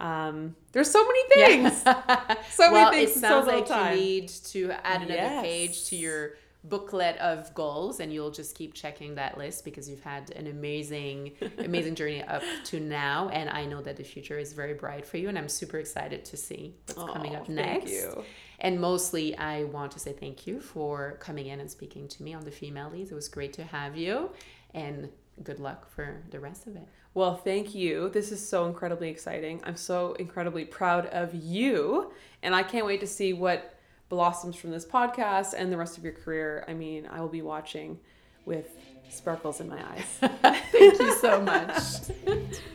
um, 0.00 0.54
there's 0.72 0.90
so 0.90 1.04
many 1.06 1.28
things 1.30 1.82
so 1.82 1.92
Mm-hmm. 1.92 2.72
well, 2.72 2.90
many 2.90 3.04
it 3.04 3.06
things 3.06 3.16
in 3.16 3.22
so 3.22 3.28
sounds 3.28 3.46
little 3.46 3.60
like 3.60 3.68
time. 3.68 3.96
you 3.98 4.04
need 4.04 4.28
to 4.28 4.70
add 4.84 5.02
another 5.02 5.14
Yes. 5.14 5.42
page 5.42 5.84
to 5.86 5.96
your 5.96 6.34
booklet 6.64 7.16
of 7.18 7.54
goals 7.54 8.00
and 8.00 8.12
you'll 8.12 8.30
just 8.32 8.56
keep 8.56 8.74
checking 8.74 9.14
that 9.14 9.38
list 9.38 9.64
because 9.64 9.88
you've 9.88 10.02
had 10.02 10.30
an 10.32 10.48
amazing 10.48 11.30
amazing 11.58 11.94
journey 11.94 12.22
up 12.24 12.42
to 12.64 12.80
now 12.80 13.28
and 13.28 13.48
i 13.50 13.64
know 13.64 13.80
that 13.80 13.96
the 13.96 14.02
future 14.02 14.36
is 14.36 14.52
very 14.52 14.74
bright 14.74 15.06
for 15.06 15.16
you 15.16 15.28
and 15.28 15.38
i'm 15.38 15.48
super 15.48 15.78
excited 15.78 16.24
to 16.24 16.36
see 16.36 16.74
what's 16.86 17.12
coming 17.12 17.36
up 17.36 17.46
thank 17.46 17.84
next 17.84 17.92
you. 17.92 18.24
and 18.58 18.80
mostly 18.80 19.36
i 19.38 19.62
want 19.64 19.92
to 19.92 20.00
say 20.00 20.12
thank 20.12 20.44
you 20.48 20.60
for 20.60 21.16
coming 21.20 21.46
in 21.46 21.60
and 21.60 21.70
speaking 21.70 22.08
to 22.08 22.22
me 22.24 22.34
on 22.34 22.42
the 22.44 22.50
female 22.50 22.90
leads 22.90 23.12
it 23.12 23.14
was 23.14 23.28
great 23.28 23.52
to 23.52 23.62
have 23.62 23.96
you 23.96 24.30
and 24.74 25.08
good 25.42 25.60
luck 25.60 25.90
for 25.90 26.22
the 26.30 26.40
rest 26.40 26.66
of 26.66 26.76
it 26.76 26.86
Well, 27.14 27.34
thank 27.34 27.74
you. 27.74 28.10
This 28.10 28.30
is 28.30 28.46
so 28.46 28.66
incredibly 28.66 29.08
exciting. 29.08 29.60
I'm 29.64 29.76
so 29.76 30.12
incredibly 30.14 30.64
proud 30.66 31.06
of 31.06 31.34
you. 31.34 32.12
And 32.42 32.54
I 32.54 32.62
can't 32.62 32.84
wait 32.84 33.00
to 33.00 33.06
see 33.06 33.32
what 33.32 33.74
blossoms 34.08 34.54
from 34.56 34.70
this 34.70 34.84
podcast 34.84 35.54
and 35.56 35.72
the 35.72 35.76
rest 35.78 35.96
of 35.98 36.04
your 36.04 36.12
career. 36.12 36.64
I 36.68 36.74
mean, 36.74 37.06
I 37.06 37.20
will 37.20 37.28
be 37.28 37.42
watching 37.42 37.98
with 38.44 38.68
sparkles 39.08 39.60
in 39.60 39.68
my 39.68 39.82
eyes. 39.92 40.04
Thank 40.72 40.98
you 40.98 41.12
so 41.16 41.40
much. 41.40 41.82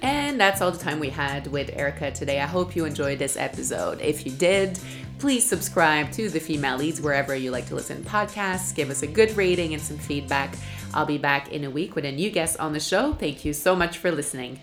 and 0.02 0.40
that's 0.40 0.62
all 0.62 0.72
the 0.72 0.80
time 0.80 1.00
we 1.00 1.10
had 1.10 1.48
with 1.48 1.70
Erica 1.74 2.12
today. 2.12 2.40
I 2.42 2.46
hope 2.48 2.76
you 2.76 2.86
enjoyed 2.86 3.20
this 3.20 3.38
episode. 3.38 4.02
If 4.02 4.26
you 4.26 4.32
did, 4.32 4.80
please 5.20 5.46
subscribe 5.46 6.12
to 6.14 6.30
the 6.30 6.40
Female 6.40 6.78
Leads 6.78 7.00
wherever 7.00 7.36
you 7.36 7.52
like 7.52 7.68
to 7.68 7.76
listen 7.76 8.04
to 8.04 8.10
podcasts. 8.10 8.74
Give 8.74 8.90
us 8.90 9.04
a 9.04 9.08
good 9.08 9.36
rating 9.38 9.74
and 9.74 9.82
some 9.82 9.98
feedback. 9.98 10.56
I'll 10.94 11.06
be 11.06 11.18
back 11.18 11.52
in 11.52 11.64
a 11.64 11.70
week 11.70 11.96
with 11.96 12.06
a 12.06 12.12
new 12.12 12.30
guest 12.30 12.60
on 12.60 12.74
the 12.74 12.80
show. 12.80 13.14
Thank 13.14 13.46
you 13.46 13.54
so 13.54 13.76
much 13.76 13.98
for 13.98 14.12
listening. 14.12 14.60